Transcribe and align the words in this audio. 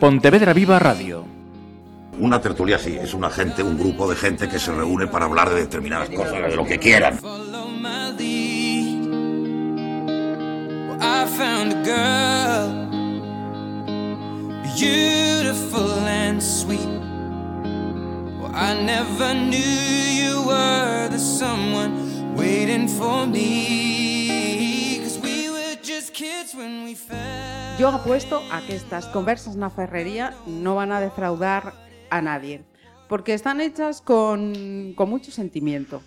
Pontevedra 0.00 0.54
Viva 0.54 0.78
Radio. 0.78 1.26
Una 2.18 2.40
tertulia 2.40 2.78
sí, 2.78 2.96
es 2.96 3.12
una 3.12 3.28
gente, 3.28 3.62
un 3.62 3.76
grupo 3.76 4.08
de 4.08 4.16
gente 4.16 4.48
que 4.48 4.58
se 4.58 4.72
reúne 4.72 5.06
para 5.08 5.26
hablar 5.26 5.50
de 5.50 5.56
determinadas 5.56 6.08
cosas, 6.08 6.50
de 6.50 6.56
lo 6.56 6.64
que 6.64 6.78
quieran. 6.78 7.18
follow 7.18 7.68
my 7.68 8.12
lead. 8.16 9.08
Well, 10.88 10.98
I 11.02 11.26
found 11.26 11.72
a 11.72 11.82
girl, 11.84 12.70
beautiful 14.76 16.06
and 16.08 16.42
sweet. 16.42 16.88
Well, 18.40 18.52
I 18.54 18.74
never 18.80 19.34
knew 19.34 19.58
you 19.58 20.46
were 20.46 21.08
the 21.10 21.18
someone 21.18 22.34
waiting 22.34 22.88
for 22.88 23.26
me. 23.26 24.03
Yo 27.78 27.88
apuesto 27.88 28.40
a 28.52 28.60
que 28.60 28.76
estas 28.76 29.06
conversas 29.06 29.56
na 29.56 29.70
ferrería 29.70 30.34
no 30.46 30.76
van 30.78 30.92
a 30.92 31.00
defraudar 31.00 31.74
a 32.10 32.22
nadie, 32.22 32.62
porque 33.08 33.34
están 33.34 33.60
hechas 33.60 34.00
con, 34.00 34.94
con 34.94 35.10
mucho 35.10 35.32
sentimiento, 35.32 36.02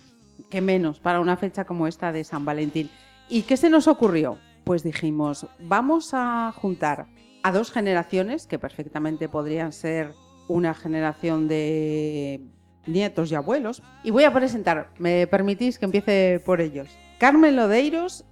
que 0.50 0.62
menos 0.62 1.00
para 1.00 1.20
una 1.20 1.36
fecha 1.36 1.66
como 1.66 1.88
esta 1.88 2.12
de 2.12 2.24
San 2.24 2.46
Valentín. 2.46 2.90
¿Y 3.28 3.42
qué 3.44 3.58
se 3.58 3.70
nos 3.70 3.88
ocurrió? 3.88 4.38
Pues 4.64 4.84
dijimos, 4.84 5.48
vamos 5.60 6.14
a 6.14 6.54
juntar 6.56 7.08
a 7.44 7.52
dos 7.52 7.72
generaciones 7.72 8.48
que 8.48 8.60
perfectamente 8.60 9.28
podrían 9.28 9.74
ser 9.74 10.14
una 10.48 10.74
generación 10.74 11.48
de 11.48 12.42
nietos 12.86 13.32
y 13.32 13.36
abuelos. 13.36 13.84
Y 14.04 14.12
voy 14.12 14.24
a 14.24 14.34
presentar, 14.34 14.92
me 14.98 15.28
permitís 15.28 15.78
que 15.78 15.86
empiece 15.86 16.42
por 16.46 16.62
ellos. 16.62 16.88
Carmen 17.20 17.56
Lodeiros 17.56 18.26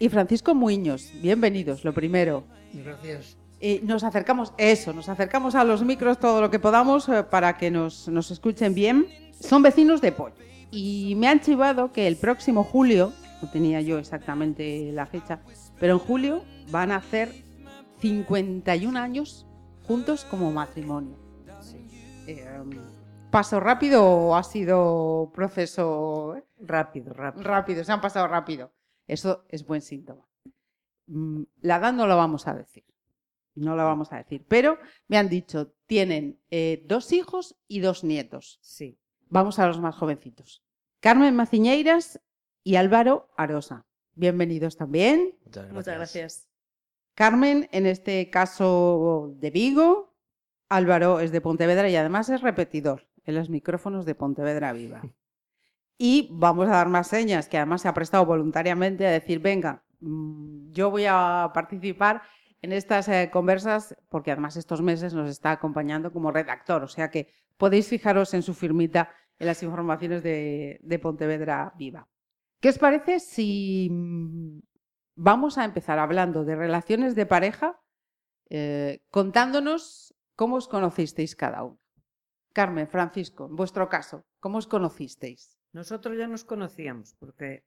y 0.00 0.08
Francisco 0.08 0.54
Muiños. 0.54 1.12
Bienvenidos, 1.20 1.84
lo 1.84 1.92
primero. 1.92 2.42
Gracias. 2.72 3.36
Y 3.60 3.80
nos 3.84 4.02
acercamos, 4.02 4.54
eso, 4.56 4.94
nos 4.94 5.10
acercamos 5.10 5.54
a 5.54 5.62
los 5.62 5.84
micros 5.84 6.18
todo 6.18 6.40
lo 6.40 6.50
que 6.50 6.58
podamos 6.58 7.06
eh, 7.10 7.22
para 7.22 7.58
que 7.58 7.70
nos, 7.70 8.08
nos 8.08 8.30
escuchen 8.30 8.74
bien. 8.74 9.06
Son 9.38 9.62
vecinos 9.62 10.00
de 10.00 10.12
Pollo. 10.12 10.34
Y 10.70 11.14
me 11.16 11.28
han 11.28 11.40
chivado 11.40 11.92
que 11.92 12.06
el 12.06 12.16
próximo 12.16 12.64
julio, 12.64 13.12
no 13.42 13.50
tenía 13.50 13.82
yo 13.82 13.98
exactamente 13.98 14.90
la 14.92 15.04
fecha, 15.06 15.40
pero 15.78 15.92
en 15.94 15.98
julio 15.98 16.44
van 16.70 16.92
a 16.92 16.96
hacer 16.96 17.34
51 18.00 18.98
años 18.98 19.46
juntos 19.86 20.24
como 20.24 20.50
matrimonio. 20.50 21.16
Eh, 22.26 22.46
¿Paso 23.30 23.60
rápido 23.60 24.04
o 24.04 24.34
ha 24.34 24.42
sido 24.42 25.30
proceso 25.34 26.36
eh, 26.36 26.44
Rápido, 26.58 27.12
rápido. 27.12 27.44
rápido? 27.44 27.84
Se 27.84 27.92
han 27.92 28.00
pasado 28.00 28.26
rápido. 28.28 28.72
Eso 29.10 29.44
es 29.48 29.66
buen 29.66 29.80
síntoma. 29.82 30.28
Mm, 31.06 31.42
La 31.62 31.76
edad 31.76 31.92
no 31.92 32.06
la 32.06 32.14
vamos 32.14 32.46
a 32.46 32.54
decir. 32.54 32.84
No 33.56 33.74
la 33.74 33.82
vamos 33.82 34.12
a 34.12 34.18
decir. 34.18 34.46
Pero 34.46 34.78
me 35.08 35.18
han 35.18 35.28
dicho, 35.28 35.74
tienen 35.86 36.40
eh, 36.50 36.84
dos 36.86 37.12
hijos 37.12 37.56
y 37.66 37.80
dos 37.80 38.04
nietos. 38.04 38.60
Sí. 38.62 39.00
Vamos 39.28 39.58
a 39.58 39.66
los 39.66 39.80
más 39.80 39.96
jovencitos. 39.96 40.62
Carmen 41.00 41.34
Maciñeiras 41.34 42.20
y 42.62 42.76
Álvaro 42.76 43.28
Arosa. 43.36 43.84
Bienvenidos 44.14 44.76
también. 44.76 45.36
Muchas 45.72 45.96
gracias. 45.96 46.48
Carmen, 47.14 47.68
en 47.72 47.86
este 47.86 48.30
caso 48.30 49.34
de 49.38 49.50
Vigo, 49.50 50.14
Álvaro 50.68 51.18
es 51.18 51.32
de 51.32 51.40
Pontevedra 51.40 51.88
y 51.88 51.96
además 51.96 52.28
es 52.28 52.42
repetidor 52.42 53.08
en 53.24 53.34
los 53.34 53.50
micrófonos 53.50 54.04
de 54.06 54.14
Pontevedra 54.14 54.72
Viva. 54.72 55.02
Y 56.02 56.28
vamos 56.32 56.66
a 56.66 56.70
dar 56.70 56.88
más 56.88 57.08
señas, 57.08 57.46
que 57.46 57.58
además 57.58 57.82
se 57.82 57.88
ha 57.88 57.92
prestado 57.92 58.24
voluntariamente 58.24 59.06
a 59.06 59.10
decir, 59.10 59.38
venga, 59.38 59.82
mm, 60.00 60.72
yo 60.72 60.90
voy 60.90 61.04
a 61.06 61.50
participar 61.52 62.22
en 62.62 62.72
estas 62.72 63.06
eh, 63.08 63.28
conversas, 63.30 63.94
porque 64.08 64.30
además 64.30 64.56
estos 64.56 64.80
meses 64.80 65.12
nos 65.12 65.28
está 65.28 65.50
acompañando 65.50 66.10
como 66.10 66.32
redactor, 66.32 66.82
o 66.84 66.88
sea 66.88 67.10
que 67.10 67.28
podéis 67.58 67.86
fijaros 67.86 68.32
en 68.32 68.42
su 68.42 68.54
firmita 68.54 69.10
en 69.38 69.46
las 69.46 69.62
informaciones 69.62 70.22
de, 70.22 71.00
Pontevedra 71.02 71.74
Viva. 71.76 72.08
¿Qué 72.60 72.70
os 72.70 72.78
parece 72.78 73.20
si 73.20 73.90
mm, 73.90 74.60
vamos 75.16 75.58
a 75.58 75.66
empezar 75.66 75.98
hablando 75.98 76.46
de 76.46 76.56
relaciones 76.56 77.14
de 77.14 77.26
pareja, 77.26 77.78
eh, 78.48 79.02
contándonos 79.10 80.14
cómo 80.34 80.56
os 80.56 80.66
conocisteis 80.66 81.36
cada 81.36 81.62
uno? 81.62 81.78
Carmen, 82.54 82.88
Francisco, 82.88 83.48
en 83.50 83.56
vuestro 83.56 83.90
caso, 83.90 84.24
¿cómo 84.40 84.56
os 84.56 84.66
conocisteis? 84.66 85.59
Nosotros 85.72 86.16
ya 86.18 86.26
nos 86.26 86.44
conocíamos 86.44 87.14
porque 87.14 87.64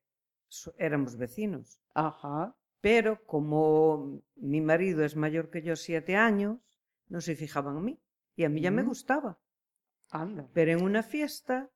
éramos 0.78 1.18
vecinos. 1.18 1.80
Ajá. 1.94 2.56
Pero 2.82 3.24
como 3.26 4.22
mi 4.36 4.60
marido 4.62 5.04
es 5.06 5.16
mayor 5.16 5.50
que 5.50 5.62
yo 5.62 5.76
siete 5.76 6.16
años, 6.16 6.60
no 7.08 7.22
se 7.22 7.36
fijaban 7.36 7.78
en 7.78 7.86
mí. 7.86 8.00
Y 8.36 8.44
a 8.44 8.50
mí 8.50 8.62
ya 8.62 8.72
me 8.72 8.84
Mm. 8.84 8.88
gustaba. 8.88 9.40
Anda. 10.12 10.48
Pero 10.54 10.72
en 10.72 10.84
una 10.84 11.02
fiesta, 11.02 11.70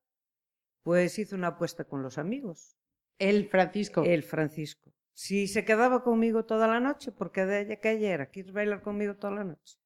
pues 0.83 1.17
hizo 1.17 1.35
una 1.35 1.47
apuesta 1.47 1.85
con 1.85 2.03
los 2.03 2.17
amigos. 2.17 2.77
El 3.19 3.47
Francisco. 3.47 4.03
El 4.03 4.23
Francisco. 4.23 4.91
Si 5.13 5.47
se 5.47 5.65
quedaba 5.65 6.03
conmigo 6.03 6.45
toda 6.45 6.67
la 6.67 6.79
noche, 6.79 7.11
porque 7.11 7.45
de 7.45 7.61
ella 7.61 7.79
que 7.79 7.91
ella 7.91 8.13
era, 8.13 8.25
¿quieres 8.27 8.51
bailar 8.51 8.81
conmigo 8.81 9.15
toda 9.15 9.33
la 9.33 9.43
noche? 9.43 9.79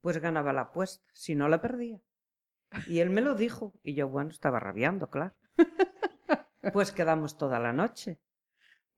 Pues 0.00 0.18
ganaba 0.18 0.52
la 0.52 0.60
apuesta, 0.62 1.04
si 1.14 1.34
no 1.34 1.48
la 1.48 1.60
perdía. 1.60 2.00
Y 2.86 3.00
él 3.00 3.10
me 3.10 3.20
lo 3.22 3.34
dijo, 3.34 3.72
y 3.82 3.94
yo, 3.94 4.08
bueno, 4.08 4.30
estaba 4.30 4.60
rabiando, 4.60 5.08
claro. 5.10 5.34
Pues 6.72 6.92
quedamos 6.92 7.36
toda 7.36 7.58
la 7.58 7.72
noche. 7.72 8.18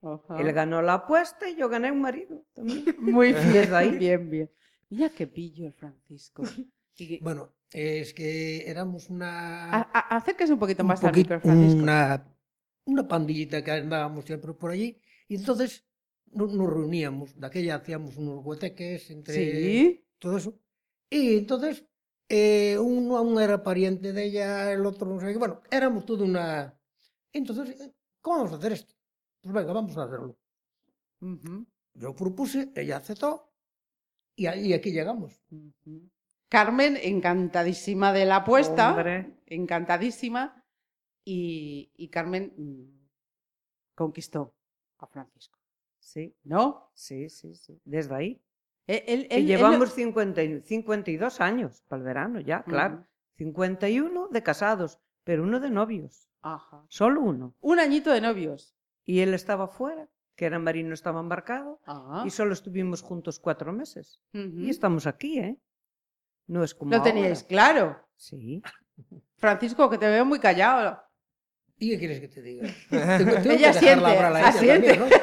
Ajá. 0.02 0.40
Él 0.40 0.52
ganó 0.52 0.82
la 0.82 0.94
apuesta 0.94 1.48
y 1.48 1.56
yo 1.56 1.68
gané 1.68 1.90
un 1.90 2.00
marido 2.00 2.44
también. 2.54 2.84
Muy 2.98 3.32
bien, 3.52 3.74
ahí. 3.74 3.90
bien, 3.98 4.30
bien. 4.30 4.50
Mira 4.90 5.08
qué 5.10 5.26
pillo 5.26 5.66
el 5.66 5.72
Francisco. 5.72 6.44
Y- 6.96 7.18
Bueno, 7.20 7.52
Es 7.72 8.14
que 8.14 8.70
éramos 8.70 9.10
una, 9.10 9.64
a- 9.72 9.90
a- 9.92 10.16
acérquese 10.16 10.52
un 10.52 10.58
poquito 10.60 10.82
un 10.84 10.88
más 10.88 11.02
al 11.02 11.10
poquito- 11.10 11.34
micro, 11.34 11.40
Francisco. 11.40 11.82
una, 11.82 12.24
una 12.84 13.08
pandillita 13.08 13.64
que 13.64 13.72
andábamos 13.72 14.24
siempre 14.24 14.52
por 14.54 14.70
allí 14.70 15.00
y 15.28 15.34
entonces 15.34 15.84
no- 16.30 16.46
nos 16.46 16.70
reuníamos, 16.72 17.38
de 17.38 17.46
aquella 17.48 17.74
hacíamos 17.74 18.16
unos 18.16 18.44
hueteques 18.46 19.10
entre 19.10 19.34
Sí. 19.34 20.04
todo 20.20 20.36
eso. 20.36 20.56
Y 21.10 21.38
entonces 21.38 21.84
eh, 22.28 22.78
uno 22.78 23.16
aún 23.16 23.40
era 23.40 23.62
pariente 23.62 24.12
de 24.12 24.24
ella, 24.24 24.72
el 24.72 24.84
otro 24.86 25.06
no 25.08 25.20
sé 25.20 25.32
qué. 25.32 25.38
Bueno, 25.38 25.62
éramos 25.70 26.04
toda 26.06 26.24
una... 26.24 26.78
Entonces, 27.32 27.80
eh, 27.80 27.94
¿cómo 28.20 28.38
vamos 28.38 28.52
a 28.52 28.56
hacer 28.56 28.72
esto? 28.72 28.94
Pues 29.40 29.54
venga, 29.54 29.72
vamos 29.72 29.96
a 29.96 30.04
hacerlo. 30.04 30.36
Yo 31.94 32.14
propuse, 32.14 32.72
ella 32.74 32.98
aceptó 32.98 33.52
y, 34.36 34.46
ahí- 34.46 34.66
y 34.68 34.72
aquí 34.74 34.90
llegamos. 34.92 35.40
Carmen, 36.48 36.96
encantadísima 37.00 38.12
de 38.12 38.26
la 38.26 38.36
apuesta. 38.36 38.90
Hombre, 38.90 39.38
encantadísima. 39.46 40.62
Y, 41.24 41.90
y 41.96 42.08
Carmen 42.08 42.52
mm, 42.56 43.08
conquistó 43.94 44.54
a 44.98 45.06
Francisco. 45.06 45.58
sí, 45.98 46.34
¿No? 46.44 46.90
sí, 46.94 47.28
sí, 47.28 47.54
sí. 47.54 47.80
Desde 47.84 48.14
ahí. 48.14 48.40
Él- 48.86 49.02
él- 49.06 49.20
Y 49.20 49.24
él- 49.24 49.26
él- 49.30 49.46
llevamos 49.46 49.92
50 49.92 50.42
y- 50.42 50.60
52 50.62 51.40
años 51.40 51.82
para 51.88 52.00
el 52.00 52.04
verano, 52.06 52.40
ya, 52.40 52.62
claro. 52.62 52.96
Ujú. 52.96 53.04
51 53.36 54.28
de 54.28 54.42
casados, 54.42 54.98
pero 55.24 55.42
uno 55.42 55.60
de 55.60 55.70
novios. 55.70 56.28
Ajá. 56.42 56.84
Solo 56.88 57.20
uno. 57.22 57.54
Un 57.60 57.78
añito 57.80 58.10
de 58.12 58.20
novios. 58.20 58.74
Y 59.04 59.20
él 59.20 59.34
estaba 59.34 59.66
fuera, 59.68 60.08
que 60.36 60.46
era 60.46 60.58
marino, 60.58 60.94
estaba 60.94 61.20
embarcado. 61.20 61.80
Ah. 61.86 62.22
Y 62.26 62.30
solo 62.30 62.52
estuvimos 62.52 63.02
juntos 63.02 63.38
cuatro 63.40 63.72
meses. 63.72 64.20
Y 64.32 64.70
estamos 64.70 65.06
aquí, 65.06 65.38
¿eh? 65.38 65.56
No 66.46 66.62
es 66.62 66.74
como 66.74 66.92
Lo 66.92 67.02
teníais 67.02 67.38
ahora. 67.42 67.48
claro. 67.48 68.00
Sí. 68.16 68.62
Francisco, 69.36 69.90
que 69.90 69.98
te 69.98 70.08
veo 70.08 70.24
muy 70.24 70.38
callado. 70.38 71.02
¿Y 71.78 71.90
qué 71.90 71.98
quieres 71.98 72.20
que 72.20 72.28
te 72.28 72.40
diga? 72.42 72.62
Tengo- 72.90 73.32
tengo 73.32 73.42
que 73.42 73.54
Ella 73.54 73.72
dejarla 73.72 74.08
siente, 74.10 74.38
ella 74.38 74.48
asiente. 74.48 74.88
también, 74.96 75.10
¿no? 75.10 75.16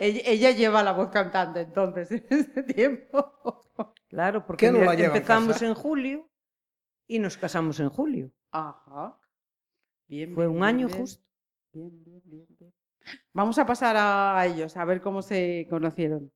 Ella, 0.00 0.20
ella 0.24 0.50
lleva 0.52 0.82
la 0.82 0.92
voz 0.92 1.10
cantante 1.10 1.60
entonces 1.60 2.10
en 2.10 2.24
ese 2.30 2.62
tiempo. 2.62 3.62
Claro, 4.08 4.44
porque 4.46 4.66
¿Qué 4.66 4.72
no 4.72 4.80
mira, 4.80 4.86
la 4.86 4.94
lleva 4.94 5.18
en 5.18 5.18
empezamos 5.18 5.62
en 5.62 5.74
julio 5.74 6.30
y 7.08 7.18
nos 7.20 7.36
casamos 7.38 7.80
en 7.80 7.90
julio. 7.90 8.32
Ajá. 8.50 9.20
Bien, 10.08 10.34
Fue 10.34 10.46
bien, 10.46 10.52
un 10.56 10.62
bien, 10.62 10.64
año 10.64 10.86
bien. 10.86 10.98
justo. 11.00 11.24
Bien, 11.72 12.04
bien, 12.04 12.22
bien, 12.24 12.46
bien. 12.58 12.72
Vamos 13.32 13.58
a 13.58 13.66
pasar 13.66 13.96
a 13.98 14.46
ellos, 14.46 14.76
a 14.76 14.84
ver 14.84 15.00
cómo 15.00 15.22
se 15.22 15.66
conocieron. 15.70 16.32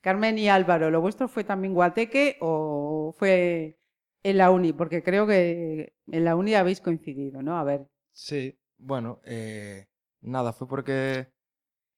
Carmen 0.00 0.38
y 0.38 0.48
Álvaro, 0.48 0.90
¿lo 0.90 1.00
vuestro 1.00 1.28
fue 1.28 1.44
también 1.44 1.74
guateque 1.74 2.36
o 2.40 3.14
fue 3.18 3.78
en 4.22 4.38
la 4.38 4.50
uni? 4.50 4.72
Porque 4.72 5.02
creo 5.02 5.26
que 5.26 5.94
en 6.06 6.24
la 6.24 6.36
uni 6.36 6.54
habéis 6.54 6.80
coincidido, 6.80 7.42
¿no? 7.42 7.58
A 7.58 7.64
ver. 7.64 7.86
Sí, 8.12 8.58
bueno, 8.78 9.20
eh, 9.24 9.86
nada, 10.20 10.52
fue 10.52 10.68
porque 10.68 11.28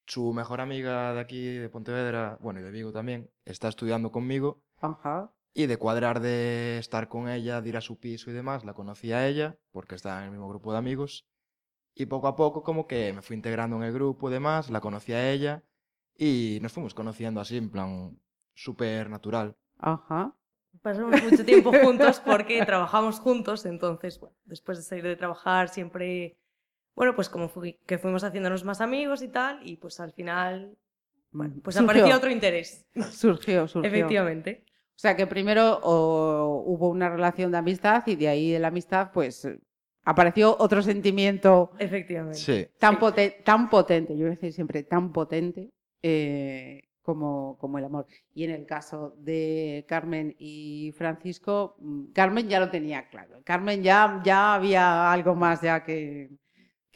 su 0.07 0.33
mejor 0.33 0.61
amiga 0.61 1.13
de 1.15 1.21
aquí, 1.21 1.57
de 1.57 1.69
Pontevedra, 1.69 2.39
bueno, 2.41 2.61
y 2.61 2.63
de 2.63 2.71
Vigo 2.71 2.93
también, 2.93 3.31
está 3.45 3.69
estudiando 3.69 4.11
conmigo 4.13 4.63
Ajá. 4.81 5.33
y 5.53 5.67
de 5.67 5.77
cuadrar 5.79 6.21
de 6.21 6.79
estar 6.79 7.09
con 7.09 7.29
ella, 7.29 7.61
de 7.61 7.69
ir 7.69 7.77
a 7.77 7.81
su 7.81 7.99
piso 7.99 8.31
y 8.31 8.35
demás, 8.35 8.65
la 8.65 8.75
conocí 8.75 9.13
a 9.13 9.27
ella 9.27 9.57
porque 9.73 9.95
estaba 9.97 10.19
en 10.19 10.25
el 10.27 10.31
mismo 10.31 10.49
grupo 10.49 10.73
de 10.73 10.79
amigos 10.79 11.27
y 11.95 12.07
poco 12.07 12.29
a 12.29 12.37
poco 12.37 12.63
como 12.63 12.87
que 12.87 13.13
me 13.13 13.23
fui 13.23 13.37
integrando 13.37 13.77
en 13.77 13.83
el 13.85 13.93
grupo 13.93 14.29
y 14.29 14.33
demás, 14.33 14.71
la 14.71 14.81
conocí 14.81 15.13
a 15.13 15.31
ella 15.31 15.63
Y 16.19 16.59
nos 16.63 16.73
fuimos 16.73 16.95
conociendo 16.95 17.41
así, 17.41 17.57
en 17.57 17.71
plan, 17.71 18.19
súper 18.55 19.11
natural. 19.11 19.57
Ajá. 19.79 20.35
Pasamos 20.83 21.23
mucho 21.23 21.45
tiempo 21.45 21.73
juntos 21.73 22.21
porque 22.21 22.65
trabajamos 22.65 23.19
juntos, 23.21 23.67
entonces, 23.67 24.21
bueno, 24.21 24.37
después 24.45 24.79
de 24.79 24.85
salir 24.85 25.05
de 25.05 25.17
trabajar 25.17 25.69
siempre, 25.69 26.39
bueno, 26.97 27.15
pues 27.15 27.29
como 27.29 27.49
fui- 27.49 27.79
que 27.87 27.99
fuimos 27.99 28.25
haciéndonos 28.25 28.65
más 28.65 28.81
amigos 28.81 29.23
y 29.23 29.29
tal, 29.29 29.61
y 29.63 29.77
pues 29.77 30.01
al 30.01 30.13
final, 30.13 30.77
bueno, 31.31 31.55
pues 31.63 31.77
Surgió. 31.77 31.91
apareció 31.93 32.17
otro 32.17 32.31
interés, 32.31 32.85
Surgió, 33.13 33.69
surgió. 33.69 33.89
efectivamente. 33.89 34.65
O 34.69 34.99
sea 34.99 35.15
que 35.15 35.27
primero 35.27 35.79
o, 35.83 36.63
hubo 36.67 36.89
una 36.89 37.09
relación 37.11 37.53
de 37.53 37.59
amistad 37.59 38.03
y 38.07 38.17
de 38.17 38.29
ahí 38.29 38.51
de 38.53 38.59
la 38.59 38.69
amistad, 38.69 39.11
pues 39.13 39.45
eh, 39.45 39.61
apareció 40.05 40.57
otro 40.59 40.81
sentimiento 40.83 41.71
Efectivamente. 41.79 42.39
Sí. 42.39 42.67
tan, 42.79 42.95
Sí. 42.95 43.01
poten- 43.01 43.45
tan 43.45 43.69
potente, 43.69 44.15
yo 44.17 44.21
voy 44.25 44.29
a 44.29 44.31
decir 44.37 44.53
siempre 44.55 44.83
tan 44.85 45.13
potente 45.13 45.71
eh, 46.03 46.83
como, 47.03 47.57
como 47.59 47.77
el 47.79 47.85
amor. 47.85 48.07
Y 48.35 48.45
en 48.45 48.51
el 48.53 48.65
caso 48.67 49.15
de 49.19 49.85
Carmen 49.87 50.35
y 50.39 50.93
Francisco, 50.97 51.77
mm, 51.79 52.13
Carmen 52.13 52.49
ya 52.49 52.59
lo 52.59 52.71
tenía 52.71 53.09
claro. 53.09 53.41
Carmen 53.45 53.83
ya, 53.83 54.21
ya 54.25 54.55
había 54.55 55.13
algo 55.13 55.35
más 55.35 55.61
ya 55.61 55.85
que, 55.85 56.31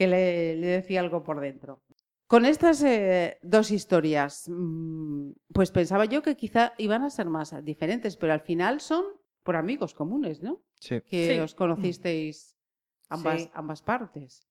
que 0.01 0.07
le, 0.07 0.57
le 0.57 0.67
decía 0.67 1.01
algo 1.01 1.23
por 1.23 1.41
dentro. 1.41 1.83
Con 2.27 2.47
estas 2.47 2.83
eh, 2.83 3.37
dos 3.43 3.71
historias, 3.71 4.49
mm, 4.49 5.33
pues 5.53 5.71
pensaba 5.71 6.07
yo 6.07 6.23
que 6.23 6.37
quizá 6.37 6.73
iban 6.79 7.03
a 7.03 7.11
ser 7.11 7.27
más 7.27 7.55
diferentes, 7.63 8.17
pero 8.17 8.33
al 8.33 8.41
final 8.41 8.81
son 8.81 9.05
por 9.43 9.57
amigos 9.57 9.93
comunes, 9.93 10.43
¿no? 10.43 10.63
Sí. 10.81 11.03
Que 11.03 11.35
Sí. 11.35 11.39
os 11.39 11.55
conocisteis 11.55 12.57
ambas, 13.11 13.43
Sí. 13.43 13.51
ambas 13.53 13.83
partes. 13.83 14.49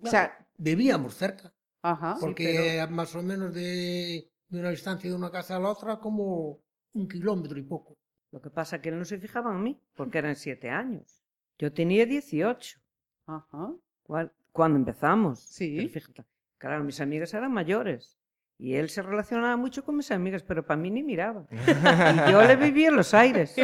O 0.00 0.06
sea, 0.06 0.46
Vivíamos 0.58 1.16
cerca, 1.16 1.52
ajá. 1.82 2.16
porque 2.20 2.86
más 2.88 3.16
o 3.16 3.22
menos 3.24 3.52
de, 3.52 4.30
de 4.48 4.60
una 4.60 4.70
distancia 4.70 5.10
de 5.10 5.16
una 5.16 5.32
casa 5.32 5.56
a 5.56 5.58
la 5.58 5.70
otra 5.70 5.98
como 5.98 6.60
un 6.92 7.08
kilómetro 7.08 7.58
y 7.58 7.62
poco. 7.62 7.98
Lo 8.30 8.40
que 8.40 8.50
pasa 8.50 8.76
es 8.76 8.82
que 8.82 8.90
él 8.90 8.98
no 9.00 9.04
se 9.04 9.18
fijaba 9.18 9.50
en 9.50 9.60
mí, 9.60 9.80
porque 9.96 10.18
eran 10.18 10.36
siete 10.36 10.70
años. 10.70 11.24
Yo 11.58 11.72
tenía 11.72 12.06
18 12.06 12.78
Ajá. 13.26 13.74
cual- 14.04 14.32
cuando 14.54 14.78
empezamos. 14.78 15.40
Sí. 15.40 15.74
Pero 15.76 15.88
fíjate, 15.90 16.24
claro, 16.58 16.84
mis 16.84 17.00
amigas 17.00 17.34
eran 17.34 17.52
mayores. 17.52 18.16
Y 18.56 18.76
él 18.76 18.88
se 18.88 19.02
relacionaba 19.02 19.56
mucho 19.56 19.84
con 19.84 19.96
mis 19.96 20.12
amigas, 20.12 20.44
pero 20.44 20.64
para 20.64 20.80
mí 20.80 20.88
ni 20.90 21.02
miraba. 21.02 21.44
Y 21.50 22.30
yo 22.30 22.40
le 22.42 22.54
vivía 22.56 22.88
en 22.88 22.96
los 22.96 23.12
aires. 23.12 23.56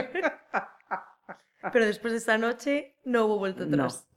Pero 1.72 1.87
después 1.87 2.12
de 2.12 2.19
esta 2.19 2.38
noche 2.38 2.96
no 3.04 3.26
hubo 3.26 3.38
vuelta 3.38 3.64
No. 3.66 3.84
atrás. 3.84 4.08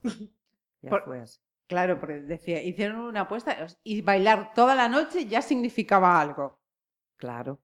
Ya 0.82 0.90
Por- 0.90 1.04
fue 1.04 1.20
así. 1.20 1.40
Claro, 1.66 1.98
porque 1.98 2.20
decía, 2.20 2.62
hicieron 2.62 2.98
una 3.00 3.20
apuesta 3.22 3.56
y 3.84 4.02
bailar 4.02 4.52
toda 4.52 4.74
la 4.74 4.88
noche 4.88 5.24
ya 5.26 5.40
significaba 5.40 6.20
algo. 6.20 6.60
Claro. 7.16 7.58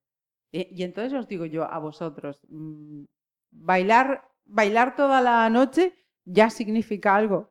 Y, 0.52 0.68
y 0.74 0.84
entonces 0.84 1.12
os 1.18 1.28
digo 1.28 1.44
yo 1.44 1.64
a 1.64 1.78
vosotros, 1.78 2.40
mm, 2.48 3.02
bailar, 3.50 4.24
bailar 4.46 4.96
toda 4.96 5.20
la 5.20 5.50
noche 5.50 5.94
ya 6.24 6.48
significa 6.48 7.14
algo. 7.14 7.49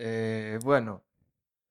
Eh, 0.00 0.58
bueno, 0.62 1.02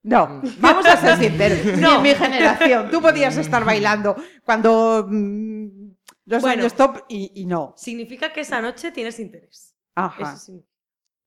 No, 0.03 0.27
Mm. 0.27 0.41
vamos 0.59 0.85
a 0.85 0.95
ser 0.97 1.17
sinceros. 1.17 1.59
No, 1.81 1.97
en 1.97 2.01
mi 2.03 2.13
generación. 2.13 2.89
Tú 2.91 3.01
podías 3.01 3.35
estar 3.37 3.63
bailando 3.65 4.15
cuando 4.45 5.05
mm, 5.09 5.89
los 6.25 6.41
Bueno. 6.41 6.61
años 6.61 6.75
top 6.75 7.03
y, 7.09 7.31
y 7.41 7.45
no. 7.45 7.73
Significa 7.77 8.31
que 8.31 8.41
esa 8.41 8.61
noche 8.61 8.91
tienes 8.91 9.19
interés. 9.19 9.75
Ajá. 9.95 10.33
Eso 10.33 10.37
sí. 10.45 10.65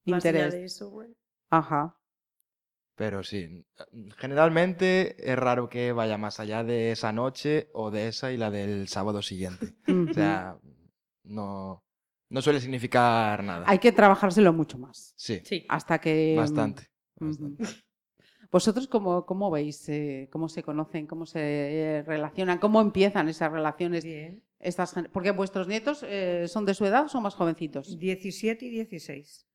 Más 0.07 0.25
allá 0.25 0.31
Interés. 0.31 0.53
de 0.55 0.65
eso, 0.65 0.91
bueno. 0.91 1.15
Ajá. 1.51 1.97
pero 2.95 3.23
sí. 3.23 3.65
Generalmente 4.19 5.17
es 5.31 5.37
raro 5.39 5.69
que 5.69 5.93
vaya 5.93 6.17
más 6.19 6.39
allá 6.39 6.63
de 6.65 6.93
esa 6.93 7.13
noche 7.13 7.69
o 7.73 7.91
de 7.91 8.09
esa 8.09 8.31
y 8.33 8.37
la 8.37 8.51
del 8.51 8.89
sábado 8.89 9.23
siguiente. 9.23 9.75
O 10.11 10.13
sea, 10.15 10.57
no, 11.25 11.83
no 12.31 12.43
suele 12.43 12.61
significar 12.61 13.43
nada. 13.43 13.65
Hay 13.67 13.79
que 13.79 13.93
trabajárselo 13.93 14.53
mucho 14.53 14.79
más. 14.79 15.13
Sí, 15.17 15.41
Sí. 15.45 15.65
Hasta 15.69 15.99
que. 16.01 16.35
bastante. 16.37 16.90
¿Vosotros 18.51 18.89
cómo, 18.89 19.27
cómo 19.27 19.51
veis, 19.51 19.89
eh, 19.89 20.29
cómo 20.33 20.49
se 20.49 20.63
conocen, 20.63 21.07
cómo 21.07 21.25
se 21.25 22.03
relacionan, 22.07 22.59
cómo 22.59 22.81
empiezan 22.81 23.29
esas 23.29 23.53
relaciones? 23.53 24.05
Bien. 24.05 24.43
Estas, 24.59 24.95
porque 25.13 25.31
vuestros 25.31 25.69
nietos 25.69 26.05
eh, 26.07 26.47
son 26.49 26.67
de 26.67 26.75
su 26.75 26.85
edad 26.85 27.05
o 27.05 27.09
son 27.09 27.23
más 27.23 27.35
jovencitos. 27.35 27.99
17 27.99 28.65
y 28.67 28.71
16. 28.71 29.47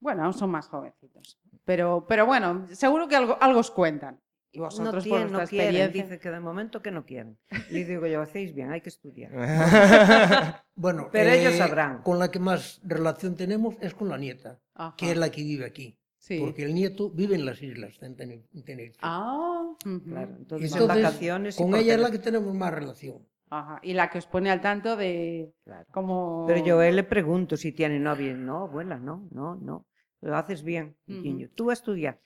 Bueno, 0.00 0.24
aún 0.24 0.32
son 0.34 0.50
más 0.50 0.68
jovencitos. 0.68 1.38
Pero, 1.64 2.06
pero 2.08 2.24
bueno, 2.24 2.66
seguro 2.72 3.06
que 3.06 3.16
algo, 3.16 3.36
algo 3.40 3.60
os 3.60 3.70
cuentan. 3.70 4.18
Y 4.50 4.58
No, 4.58 4.64
vosotros 4.64 4.94
por 4.94 5.02
tienen, 5.02 5.20
vuestra 5.28 5.42
no 5.42 5.48
quieren. 5.48 5.68
experiencia. 5.68 6.02
Dice 6.04 6.18
que 6.18 6.30
de 6.30 6.40
momento 6.40 6.80
que 6.80 6.90
no 6.90 7.04
quieren. 7.04 7.38
Le 7.70 7.84
digo 7.84 8.06
yo, 8.06 8.22
hacéis 8.22 8.54
bien, 8.54 8.72
hay 8.72 8.80
que 8.80 8.88
estudiar. 8.88 9.30
Bueno, 10.74 11.08
Pero 11.12 11.30
ellos 11.30 11.54
eh, 11.54 11.58
sabrán. 11.58 12.02
Con 12.02 12.18
la 12.18 12.30
que 12.30 12.38
más 12.38 12.80
relación 12.84 13.36
tenemos 13.36 13.74
es 13.80 13.94
con 13.94 14.08
la 14.08 14.16
nieta, 14.16 14.60
Ajá, 14.74 14.94
que 14.96 15.10
es 15.10 15.16
la 15.16 15.28
que 15.30 15.42
vive 15.42 15.66
aquí. 15.66 15.97
Sí. 16.28 16.38
Porque 16.40 16.62
el 16.64 16.74
nieto 16.74 17.10
vive 17.10 17.34
en 17.34 17.44
las 17.46 17.60
islas, 17.62 18.00
en 18.02 18.14
Tene- 18.16 18.44
en 18.54 18.62
Tenerife. 18.64 18.98
Ah, 19.02 19.62
ujú. 19.84 20.00
Claro, 20.04 20.36
entonces, 20.36 20.72
Entonces, 20.72 20.80
en 20.80 21.02
vacaciones. 21.02 21.58
y 21.58 21.62
con 21.62 21.74
ella 21.74 21.94
es 21.94 22.00
la 22.00 22.10
que 22.10 22.18
tenemos 22.18 22.54
más 22.54 22.72
relación. 22.72 23.26
Ajá. 23.50 23.80
Y 23.82 23.94
la 23.94 24.10
que 24.10 24.18
os 24.18 24.26
pone 24.26 24.50
al 24.50 24.60
tanto 24.60 24.94
de 24.96 25.52
Claro. 25.64 25.86
cómo... 25.90 26.44
Pero 26.46 26.62
yo 26.64 26.78
a 26.80 26.86
él 26.86 26.96
le 26.96 27.04
pregunto 27.04 27.56
si 27.56 27.72
tiene 27.72 27.98
novia. 27.98 28.34
No, 28.34 28.64
abuela, 28.64 28.98
no, 28.98 29.26
no, 29.32 29.56
no. 29.56 29.86
Lo 30.20 30.36
haces 30.36 30.62
bien, 30.62 30.96
Ujú. 31.08 31.20
niño. 31.22 31.48
Tú 31.54 31.70
a 31.70 31.72
estudiar. 31.72 32.20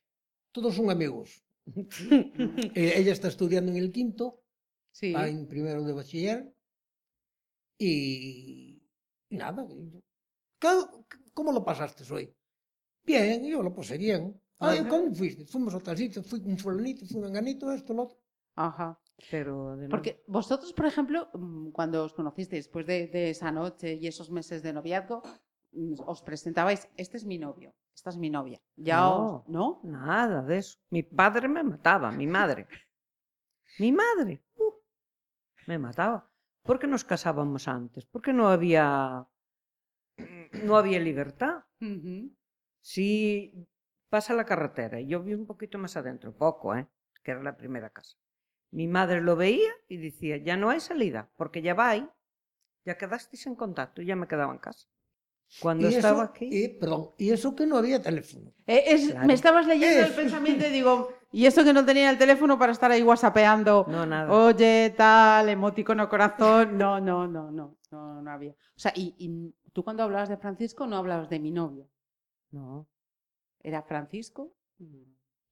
Todos 0.51 0.75
son 0.75 0.91
amigos. 0.91 1.45
Eh, 2.75 2.95
ella 2.97 3.13
está 3.13 3.29
estudiando 3.29 3.71
en 3.71 3.79
el 3.79 3.93
quinto, 3.93 4.41
Sí. 4.91 5.13
va 5.13 5.29
en 5.29 5.47
primero 5.47 5.85
de 5.85 5.93
bachiller. 5.93 6.53
Y, 7.79 8.83
y 9.31 9.37
nada. 9.37 9.67
¿Qué- 10.59 10.69
¿Cómo 11.35 11.53
lo 11.53 11.65
pasaste 11.65 12.05
hoy? 12.13 12.35
Bien, 13.05 13.45
yo 13.45 13.63
lo 13.63 13.75
pasé 13.75 13.99
bien. 13.99 14.41
Ay, 14.59 14.79
Ajá. 14.79 14.89
¿Cómo 14.89 15.13
fuiste? 15.15 15.45
Fuimos 15.47 15.75
a 15.75 15.81
tal 15.81 15.97
sitio, 15.97 16.23
fui 16.23 16.41
con 16.43 16.57
fulanito, 16.57 17.05
fui 17.07 17.21
con 17.21 17.33
ganito, 17.33 17.73
esto, 17.73 17.93
lo 17.95 18.03
otro. 18.05 18.19
Ajá. 18.57 18.99
Pero 19.31 19.77
de 19.77 19.89
Porque 19.89 20.23
vosotros, 20.27 20.73
por 20.73 20.87
ejemplo, 20.87 21.29
mm, 21.35 21.71
cuando 21.71 22.05
os 22.05 22.13
conocisteis 22.13 22.65
después 22.67 22.87
de, 22.87 23.09
de 23.09 23.31
esa 23.31 23.51
noche 23.51 23.95
y 23.95 24.07
esos 24.07 24.31
meses 24.31 24.63
de 24.63 24.73
noviazgo, 24.73 25.23
mm, 25.73 25.95
os 26.07 26.23
presentabais, 26.23 26.89
este 26.97 27.17
es 27.17 27.25
mi 27.25 27.39
novio, 27.39 27.75
esta 27.95 28.11
es 28.11 28.17
mi 28.17 28.31
novia. 28.31 28.61
Ya 28.77 29.01
No. 29.01 29.37
os... 29.39 29.49
¿No? 29.49 29.81
Nada 29.85 30.43
de 30.43 30.59
eso. 30.59 30.79
Mi 30.91 31.03
padre 31.03 31.49
me 31.49 31.63
mataba, 31.63 32.11
mi 32.13 32.27
madre. 32.39 32.67
Mi 33.79 33.91
madre. 33.93 34.43
uh, 34.57 34.73
me 35.67 35.79
mataba. 35.79 36.29
¿Por 36.63 36.79
qué 36.79 36.87
nos 36.87 37.05
casábamos 37.05 37.67
antes? 37.67 38.07
Porque 38.07 38.33
no 38.33 38.49
había 38.49 39.27
no 40.65 40.77
había 40.77 41.01
libertad. 41.01 41.65
Ujú. 41.81 42.31
Si 42.83 43.67
pasa 44.11 44.35
la 44.35 44.45
carretera 44.45 45.01
y 45.01 45.07
yo 45.07 45.23
vi 45.23 45.35
un 45.35 45.47
poquito 45.47 45.79
más 45.79 45.97
adentro, 45.97 46.33
poco, 46.37 46.75
¿eh? 46.77 46.87
que 47.23 47.31
era 47.31 47.43
la 47.43 47.57
primera 47.57 47.91
casa. 47.91 48.17
Mi 48.73 48.89
madre 48.89 49.21
lo 49.21 49.37
veía 49.37 49.71
y 49.89 49.97
decía, 49.99 50.37
ya 50.39 50.57
no 50.57 50.69
hay 50.71 50.81
salida, 50.81 51.31
porque 51.37 51.63
ya 51.63 51.75
va 51.75 51.91
ahí, 51.91 52.09
ya 52.85 52.99
quedasteis 52.99 53.47
en 53.47 53.55
contacto, 53.55 54.03
y 54.03 54.07
ya 54.07 54.17
me 54.17 54.27
quedaba 54.27 54.53
en 54.53 54.59
casa. 54.59 54.89
Cuando 55.61 55.89
y 55.89 55.95
estaba 55.95 56.23
eso, 56.25 56.33
aquí, 56.33 56.49
y, 56.51 56.69
perdón, 56.69 57.11
y 57.19 57.31
eso 57.31 57.55
que 57.55 57.67
no 57.67 57.77
había 57.77 58.03
teléfono. 58.03 58.53
Eh, 58.67 58.85
es- 58.87 59.11
Claro. 59.11 59.27
Me 59.27 59.35
estabas 59.35 59.67
leyendo 59.67 60.07
el 60.07 60.13
pensamiento 60.15 60.67
y 60.67 60.71
digo, 60.71 61.13
¿y 61.31 61.47
eso 61.47 61.63
que 61.63 61.73
no 61.73 61.85
tenía 61.85 62.11
el 62.11 62.19
teléfono 62.19 62.59
para 62.59 62.73
estar 62.73 62.91
ahí 62.91 63.03
whatsappeando? 63.03 63.85
no 63.89 64.07
nada. 64.07 64.33
Oye, 64.33 64.95
tal, 64.97 65.49
emoticono 65.49 66.09
corazón. 66.09 66.79
No, 66.79 66.99
no, 66.99 67.27
no, 67.29 67.51
no, 67.51 67.77
no, 67.91 68.23
no 68.23 68.31
había. 68.31 68.53
O 68.53 68.81
sea, 68.81 68.93
y, 68.97 69.15
y 69.19 69.55
tú 69.73 69.85
cuando 69.85 70.03
hablabas 70.03 70.31
de 70.31 70.39
Francisco 70.39 70.87
no 70.87 70.97
hablabas 70.97 71.29
de 71.29 71.39
mi 71.39 71.51
novio. 71.51 71.87
No. 72.53 72.87
¿Era 73.63 73.83
Francisco? 73.83 74.55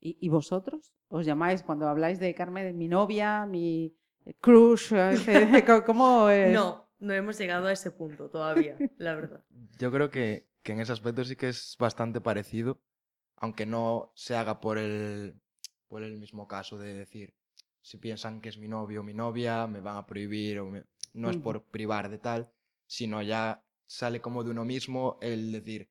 ¿Y, 0.01 0.17
y 0.21 0.29
vosotros? 0.29 0.93
¿Os 1.09 1.27
llamáis 1.27 1.63
cuando 1.63 1.89
habláis 1.89 2.19
de 2.21 2.35
Carmen, 2.35 2.65
de 2.67 2.73
mi 2.73 2.89
novia, 2.89 3.47
mi 3.47 3.95
crush? 4.41 4.93
eh, 4.95 5.17
co- 5.67 5.85
¿Cómo 5.85 6.29
es? 6.29 6.53
No, 6.53 6.89
no 7.01 7.13
hemos 7.13 7.39
llegado 7.39 7.67
a 7.67 7.73
ese 7.73 7.91
punto 7.91 8.31
todavía, 8.31 8.81
la 8.99 9.15
verdad. 9.15 9.45
Yo 9.79 9.91
creo 9.91 10.11
que, 10.11 10.47
que 10.63 10.73
en 10.73 10.81
ese 10.81 10.93
aspecto 10.93 11.25
sí 11.25 11.37
que 11.37 11.49
es 11.49 11.77
bastante 11.79 12.21
parecido, 12.21 12.81
aunque 13.37 13.67
no 13.67 14.13
se 14.15 14.37
haga 14.37 14.61
por 14.61 14.79
el, 14.79 15.41
por 15.89 16.03
el 16.03 16.19
mismo 16.19 16.47
caso 16.49 16.79
de 16.79 16.95
decir, 16.95 17.35
si 17.83 17.99
piensan 17.99 18.41
que 18.41 18.49
es 18.51 18.59
mi 18.59 18.69
novio 18.69 19.01
o 19.01 19.05
mi 19.05 19.15
novia, 19.15 19.67
me 19.67 19.81
van 19.81 19.97
a 19.97 20.07
prohibir, 20.07 20.61
o 20.61 20.67
me- 20.67 20.85
no 21.15 21.31
es 21.31 21.37
por 21.39 21.65
privar 21.65 22.09
de 22.11 22.19
tal, 22.19 22.51
sino 22.87 23.23
ya 23.23 23.63
sale 23.87 24.21
como 24.21 24.45
de 24.45 24.51
uno 24.51 24.65
mismo 24.65 25.19
el 25.21 25.53
decir, 25.53 25.89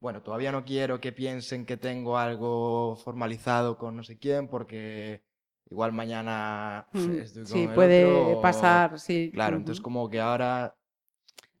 bueno, 0.00 0.22
todavía 0.22 0.50
no 0.52 0.64
quiero 0.64 1.00
que 1.00 1.12
piensen 1.12 1.66
que 1.66 1.76
tengo 1.76 2.16
algo 2.18 2.96
formalizado 2.96 3.76
con 3.78 3.96
no 3.96 4.02
sé 4.02 4.18
quién, 4.18 4.48
porque 4.48 5.22
igual 5.70 5.92
mañana 5.92 6.86
Mm, 6.92 7.10
estoy 7.20 7.44
con 7.44 7.52
Sí, 7.52 7.66
el 7.68 7.74
puede 7.74 8.04
otro, 8.04 8.38
o- 8.38 8.42
pasar, 8.42 8.98
sí. 8.98 9.30
Claro, 9.32 9.56
Ujú. 9.56 9.60
entonces 9.62 9.82
como 9.82 10.08
que 10.08 10.20
ahora 10.20 10.74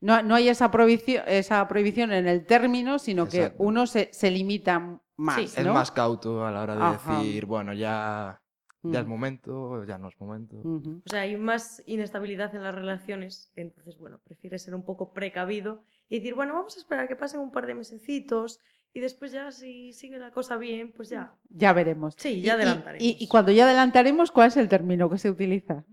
No, 0.00 0.22
no 0.22 0.34
hay 0.34 0.48
esa 0.48 0.70
prohibición, 0.70 1.22
esa 1.26 1.66
prohibición 1.68 2.12
en 2.12 2.26
el 2.26 2.46
término, 2.46 2.98
sino 2.98 3.26
que 3.26 3.52
uno 3.58 3.86
se, 3.86 4.08
se 4.12 4.30
limita 4.30 4.98
más, 5.18 5.36
Sí. 5.36 5.60
es 5.60 5.66
más 5.66 5.90
cauto 5.90 6.46
a 6.46 6.50
la 6.50 6.62
hora 6.62 6.74
de 6.74 6.82
Ajá. 6.82 7.20
decir, 7.20 7.44
bueno, 7.46 7.74
ya 7.74 8.40
Ya 8.82 9.00
es 9.00 9.06
Mm. 9.06 9.10
momento, 9.10 9.84
ya 9.84 9.98
no 9.98 10.08
es 10.08 10.18
momento. 10.18 10.56
O 10.56 11.10
sea, 11.10 11.20
hay 11.20 11.36
más 11.36 11.82
inestabilidad 11.86 12.54
en 12.54 12.62
las 12.62 12.74
relaciones, 12.74 13.52
entonces, 13.56 13.98
bueno, 13.98 14.18
prefieres 14.24 14.62
ser 14.62 14.74
un 14.74 14.84
poco 14.84 15.12
precavido 15.12 15.84
y 16.10 16.18
decir, 16.18 16.34
bueno, 16.34 16.52
vamos 16.52 16.76
a 16.76 16.80
esperar 16.80 17.08
que 17.08 17.16
pasen 17.16 17.40
un 17.40 17.50
par 17.50 17.66
de 17.66 17.74
mesecitos 17.74 18.58
y 18.92 19.00
después 19.00 19.32
ya 19.32 19.50
si 19.52 19.92
sigue 19.94 20.18
la 20.18 20.30
cosa 20.32 20.58
bien, 20.58 20.92
pues 20.92 21.08
ya. 21.08 21.34
Ya 21.48 21.72
veremos. 21.72 22.14
Sí, 22.18 22.42
ya 22.42 22.48
y- 22.54 22.56
adelantaremos. 22.56 23.02
Y, 23.02 23.16
y 23.18 23.28
cuando 23.28 23.52
ya 23.52 23.64
adelantaremos, 23.64 24.30
¿cuál 24.30 24.48
es 24.48 24.56
el 24.58 24.68
término 24.68 25.08
que 25.08 25.16
se 25.18 25.30
utiliza? 25.30 25.84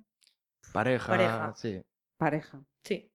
Pareja, 0.74 1.08
Pareja. 1.08 1.54
sí. 1.56 1.82
Pareja. 2.18 2.62
Sí. 2.84 3.10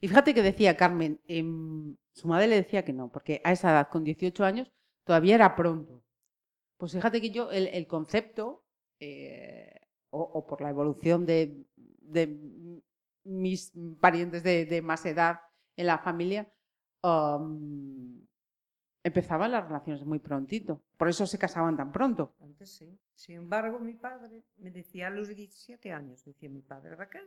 Y 0.00 0.08
fíjate 0.08 0.32
que 0.32 0.42
decía 0.42 0.76
Carmen, 0.76 1.20
em, 1.26 1.96
su 2.12 2.28
madre 2.28 2.46
le 2.46 2.56
decía 2.56 2.84
que 2.84 2.92
no, 2.92 3.10
porque 3.10 3.40
a 3.44 3.52
esa 3.52 3.70
edad, 3.72 3.88
con 3.90 4.04
18 4.04 4.44
años, 4.44 4.70
todavía 5.04 5.34
era 5.34 5.56
pronto. 5.56 6.04
Pues 6.76 6.92
fíjate 6.92 7.20
que 7.20 7.30
yo, 7.30 7.50
el, 7.50 7.66
el 7.66 7.88
concepto, 7.88 8.64
eh, 9.00 9.74
o, 10.10 10.20
o 10.22 10.46
por 10.46 10.60
la 10.60 10.70
evolución 10.70 11.26
de, 11.26 11.64
mis 13.24 13.72
parientes 14.00 14.42
de, 14.42 14.64
de 14.64 14.80
más 14.82 15.04
edad 15.04 15.40
en 15.78 15.86
la 15.86 15.98
familia, 15.98 16.46
am, 17.02 18.26
empezaban 19.04 19.52
las 19.52 19.64
relaciones 19.64 20.04
muy 20.04 20.18
prontito. 20.18 20.82
Por 20.96 21.08
eso 21.08 21.26
se 21.26 21.38
casaban 21.38 21.76
tan 21.76 21.92
pronto. 21.92 22.34
Antes 22.40 22.70
sí. 22.76 22.98
Sin 23.14 23.36
embargo, 23.36 23.78
mi 23.78 23.94
padre 23.94 24.42
me 24.58 24.70
decía 24.70 25.06
a 25.06 25.10
los 25.10 25.28
17 25.28 25.92
años, 25.92 26.24
decía 26.24 26.48
mi 26.50 26.62
padre, 26.62 26.94
Raquel, 26.96 27.26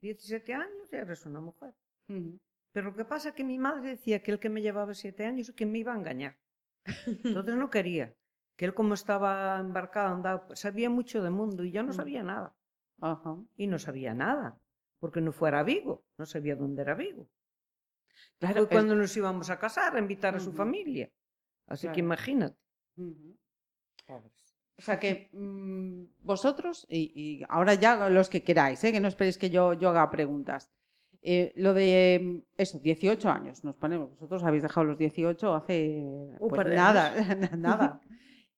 17 0.00 0.54
años 0.54 0.90
ya 0.90 0.98
eres 0.98 1.24
una 1.26 1.40
mujer. 1.40 1.74
Pero 2.72 2.90
lo 2.90 2.96
que 2.96 3.04
pasa 3.04 3.28
es 3.30 3.34
que 3.34 3.44
mi 3.44 3.58
madre 3.58 3.90
decía 3.90 4.22
que 4.22 4.32
el 4.32 4.38
que 4.40 4.48
me 4.50 4.60
llevaba 4.62 4.94
7 4.94 5.24
años 5.26 5.52
que 5.52 5.66
me 5.66 5.78
iba 5.78 5.92
a 5.94 5.96
engañar. 5.98 6.36
Entonces 7.06 7.54
no 7.54 7.70
quería. 7.70 8.14
Que 8.56 8.64
él 8.66 8.74
como 8.74 8.94
estaba 8.94 9.58
embarcado, 9.60 10.14
andaba, 10.14 10.56
sabía 10.56 10.88
mucho 10.90 11.22
del 11.22 11.32
mundo 11.32 11.64
y 11.64 11.70
yo 11.72 11.82
no 11.82 11.90
Mm. 11.90 11.94
sabía 11.94 12.22
nada. 12.22 12.54
Y 13.56 13.66
no 13.66 13.78
sabía 13.78 14.14
nada, 14.14 14.58
porque 14.98 15.20
no 15.20 15.32
fuera 15.32 15.62
Vigo, 15.62 16.02
no 16.18 16.24
sabía 16.26 16.56
dónde 16.56 16.82
era 16.82 16.94
Vigo. 16.94 17.28
Claro, 18.38 18.54
Fue 18.54 18.62
es- 18.64 18.68
cuando 18.68 18.94
nos 18.94 19.16
íbamos 19.16 19.50
a 19.50 19.58
casar, 19.58 19.96
a 19.96 19.98
invitar 19.98 20.34
a 20.36 20.40
su 20.40 20.52
familia. 20.52 21.10
Así 21.66 21.82
Claro. 21.82 21.94
que 21.94 22.00
imagínate. 22.00 22.56
Ujú. 22.96 23.36
O 24.76 24.82
sea 24.82 24.98
que 24.98 25.28
mm, 25.32 26.04
vosotros, 26.22 26.86
y, 26.88 27.12
y 27.14 27.44
ahora 27.48 27.74
ya 27.74 28.08
los 28.10 28.28
que 28.28 28.42
queráis, 28.42 28.82
¿eh? 28.84 28.92
que 28.92 29.00
no 29.00 29.08
esperéis 29.08 29.38
que 29.38 29.50
yo, 29.50 29.72
yo 29.74 29.88
haga 29.90 30.10
preguntas. 30.10 30.70
Eh, 31.22 31.52
lo 31.56 31.72
de 31.72 32.20
mm, 32.22 32.38
eso, 32.58 32.78
18 32.80 33.30
años, 33.30 33.64
nos 33.64 33.76
ponemos. 33.76 34.10
Vosotros 34.10 34.42
habéis 34.42 34.62
dejado 34.62 34.84
los 34.84 34.98
18 34.98 35.54
hace 35.54 36.04
pues, 36.38 36.66
nada, 36.66 37.14
nada. 37.56 38.00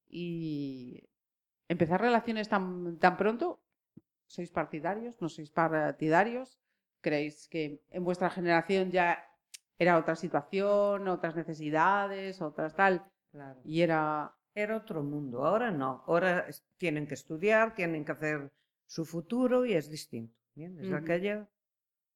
Y 0.09 1.03
empezar 1.69 2.01
relaciones 2.01 2.49
tan, 2.49 2.99
tan 2.99 3.17
pronto, 3.17 3.61
¿sois 4.27 4.51
partidarios? 4.51 5.21
¿No 5.21 5.29
sois 5.29 5.51
partidarios? 5.51 6.59
¿Creéis 7.03 7.47
que 7.49 7.81
en 7.91 8.03
vuestra 8.05 8.31
generación 8.31 8.91
ya 8.91 9.23
era 9.79 9.99
otra 9.99 10.15
situación, 10.17 11.09
otras 11.09 11.37
necesidades, 11.37 12.41
otras 12.43 12.75
tal? 12.75 13.05
Claro. 13.31 13.61
Y 13.65 13.81
era 13.83 14.33
Era 14.59 14.79
otro 14.79 15.03
mundo, 15.03 15.45
ahora 15.45 15.71
no. 15.71 16.03
Ahora 16.07 16.47
es- 16.49 16.65
tienen 16.79 17.07
que 17.07 17.13
estudiar, 17.13 17.75
tienen 17.75 18.07
que 18.07 18.13
hacer 18.13 18.51
su 18.87 19.05
futuro 19.05 19.67
y 19.67 19.75
es 19.75 19.91
distinto. 19.91 20.35
¿entiendes? 20.55 20.87
Ujú. 20.87 20.97
Aquella- 20.97 21.47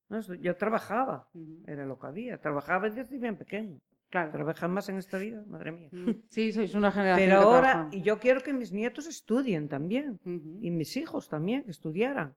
no, 0.09 0.19
eso- 0.21 0.33
yo 0.33 0.57
trabajaba, 0.57 1.29
era 1.67 1.85
lo 1.85 1.99
que 1.99 2.07
había. 2.07 2.39
Trabajaba 2.41 2.89
desde 2.89 3.19
bien 3.19 3.37
pequeño. 3.37 3.79
Claro. 4.09 4.33
Trabajar 4.33 4.71
más 4.71 4.89
en 4.89 4.97
esta 4.97 5.19
vida, 5.19 5.45
madre 5.49 5.71
mía. 5.73 5.89
Mm, 5.93 6.23
Sí, 6.31 6.51
sois 6.53 6.75
una 6.75 6.91
generación. 6.91 7.29
Pero 7.29 7.41
ahora, 7.43 7.89
y 7.93 8.01
yo 8.01 8.19
quiero 8.19 8.41
que 8.41 8.55
mis 8.55 8.73
nietos 8.73 9.07
estudien 9.07 9.69
también. 9.69 10.19
Y 10.25 10.71
mis 10.71 10.97
hijos 10.97 11.29
también, 11.29 11.65
que 11.65 11.73
estudiaran. 11.73 12.35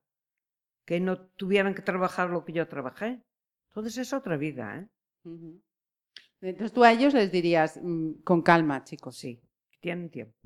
Que 0.84 1.00
no 1.00 1.18
tuvieran 1.18 1.74
que 1.74 1.80
trabajar 1.80 2.28
lo 2.28 2.44
que 2.44 2.52
yo 2.52 2.68
trabajé. 2.68 3.22
Entonces 3.70 3.96
es 3.96 4.12
otra 4.12 4.36
vida, 4.36 4.80
¿eh? 4.80 4.88
Entonces 6.40 6.72
tú 6.72 6.84
a 6.84 6.92
ellos 6.92 7.14
les 7.14 7.32
dirías, 7.32 7.80
mm, 7.82 8.22
con 8.24 8.42
calma, 8.42 8.84
chicos. 8.84 9.16
Sí, 9.16 9.40
tienen 9.80 10.10
tiempo. 10.10 10.36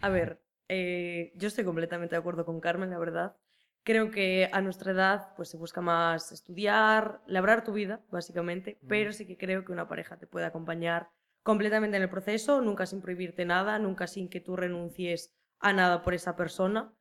A 0.00 0.08
ver, 0.08 0.40
eh, 0.68 1.32
yo 1.34 1.48
estoy 1.48 1.64
completamente 1.64 2.14
de 2.14 2.20
acuerdo 2.20 2.44
con 2.44 2.60
Carmen, 2.60 2.90
la 2.90 2.98
verdad. 2.98 3.36
Creo 3.82 4.10
que 4.10 4.48
a 4.52 4.60
nuestra 4.60 4.92
edad 4.92 5.34
pues 5.36 5.48
se 5.48 5.56
busca 5.56 5.80
más 5.80 6.32
estudiar, 6.32 7.22
labrar 7.26 7.64
tu 7.64 7.72
vida, 7.72 8.04
básicamente, 8.10 8.78
pero 8.86 9.12
sí 9.12 9.26
que 9.26 9.38
creo 9.38 9.64
que 9.64 9.72
una 9.72 9.88
pareja 9.88 10.18
te 10.18 10.26
puede 10.26 10.46
acompañar 10.46 11.08
completamente 11.42 11.96
en 11.96 12.02
el 12.02 12.10
proceso, 12.10 12.60
nunca 12.60 12.86
sin 12.86 13.00
prohibirte 13.00 13.44
nada, 13.46 13.78
nunca 13.78 14.06
sin 14.06 14.28
que 14.28 14.40
tú 14.40 14.54
renuncies 14.54 15.34
a 15.58 15.72
nada 15.72 16.02
por 16.02 16.14
esa 16.14 16.36
persona, 16.36 16.94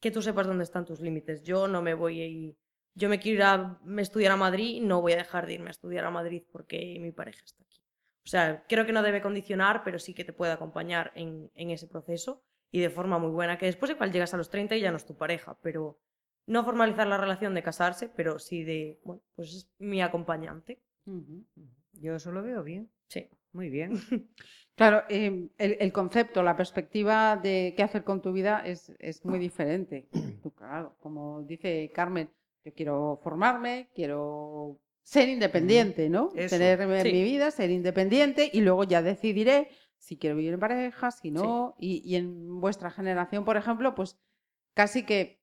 que 0.00 0.10
tú 0.10 0.22
sepas 0.22 0.46
dónde 0.46 0.64
están 0.64 0.84
tus 0.84 1.00
límites. 1.00 1.42
Yo 1.42 1.66
no 1.68 1.82
me 1.82 1.94
voy 1.94 2.20
a 2.20 2.26
ir, 2.26 2.56
yo 2.94 3.08
me 3.08 3.18
quiero 3.18 3.36
ir 3.36 3.42
a 3.42 3.78
estudiar 3.98 4.32
a 4.32 4.36
Madrid, 4.36 4.82
no 4.82 5.00
voy 5.00 5.12
a 5.12 5.16
dejar 5.16 5.46
de 5.46 5.54
irme 5.54 5.68
a 5.68 5.70
estudiar 5.70 6.04
a 6.04 6.10
Madrid 6.10 6.42
porque 6.52 6.98
mi 7.00 7.12
pareja 7.12 7.44
está 7.44 7.62
aquí. 7.64 7.80
O 8.24 8.28
sea, 8.28 8.64
creo 8.68 8.86
que 8.86 8.92
no 8.92 9.02
debe 9.02 9.20
condicionar, 9.20 9.82
pero 9.84 9.98
sí 9.98 10.14
que 10.14 10.24
te 10.24 10.32
puede 10.32 10.52
acompañar 10.52 11.12
en, 11.14 11.50
en 11.54 11.70
ese 11.70 11.86
proceso 11.86 12.42
y 12.70 12.80
de 12.80 12.90
forma 12.90 13.18
muy 13.18 13.30
buena, 13.30 13.58
que 13.58 13.66
después 13.66 13.90
igual 13.90 14.12
llegas 14.12 14.32
a 14.34 14.36
los 14.36 14.48
30 14.50 14.76
y 14.76 14.80
ya 14.80 14.90
no 14.90 14.96
es 14.96 15.04
tu 15.06 15.16
pareja, 15.16 15.56
pero 15.60 15.98
no 16.46 16.64
formalizar 16.64 17.06
la 17.06 17.16
relación 17.18 17.54
de 17.54 17.62
casarse, 17.62 18.08
pero 18.08 18.38
sí 18.38 18.64
de, 18.64 19.00
bueno, 19.04 19.22
pues 19.36 19.54
es 19.54 19.70
mi 19.78 20.00
acompañante. 20.02 20.80
Ujú. 21.06 21.44
Yo 21.92 22.16
eso 22.16 22.32
lo 22.32 22.42
veo 22.42 22.62
bien, 22.62 22.90
Sí. 23.08 23.28
muy 23.52 23.70
bien. 23.70 23.92
Claro, 24.76 25.04
eh, 25.08 25.48
el, 25.56 25.76
el 25.78 25.92
concepto, 25.92 26.42
la 26.42 26.56
perspectiva 26.56 27.36
de 27.36 27.74
qué 27.76 27.84
hacer 27.84 28.02
con 28.02 28.20
tu 28.20 28.32
vida 28.32 28.60
es, 28.66 28.90
es 28.98 29.24
muy 29.24 29.38
diferente. 29.38 30.08
Tú, 30.42 30.50
claro, 30.50 30.96
como 30.98 31.42
dice 31.42 31.92
Carmen, 31.94 32.28
yo 32.64 32.72
quiero 32.72 33.20
formarme, 33.22 33.90
quiero 33.94 34.80
ser 35.02 35.28
independiente, 35.28 36.08
¿no? 36.08 36.30
Eso. 36.34 36.56
Tener 36.56 37.02
Sí. 37.02 37.12
mi 37.12 37.22
vida, 37.22 37.50
ser 37.50 37.70
independiente 37.70 38.50
y 38.52 38.60
luego 38.62 38.84
ya 38.84 39.02
decidiré 39.02 39.68
si 39.98 40.16
quiero 40.16 40.36
vivir 40.36 40.54
en 40.54 40.60
pareja, 40.60 41.10
si 41.10 41.30
no. 41.30 41.74
Y, 41.78 42.02
y 42.04 42.16
en 42.16 42.60
vuestra 42.60 42.90
generación, 42.90 43.44
por 43.44 43.56
ejemplo, 43.56 43.94
pues 43.94 44.18
casi 44.74 45.04
que 45.04 45.42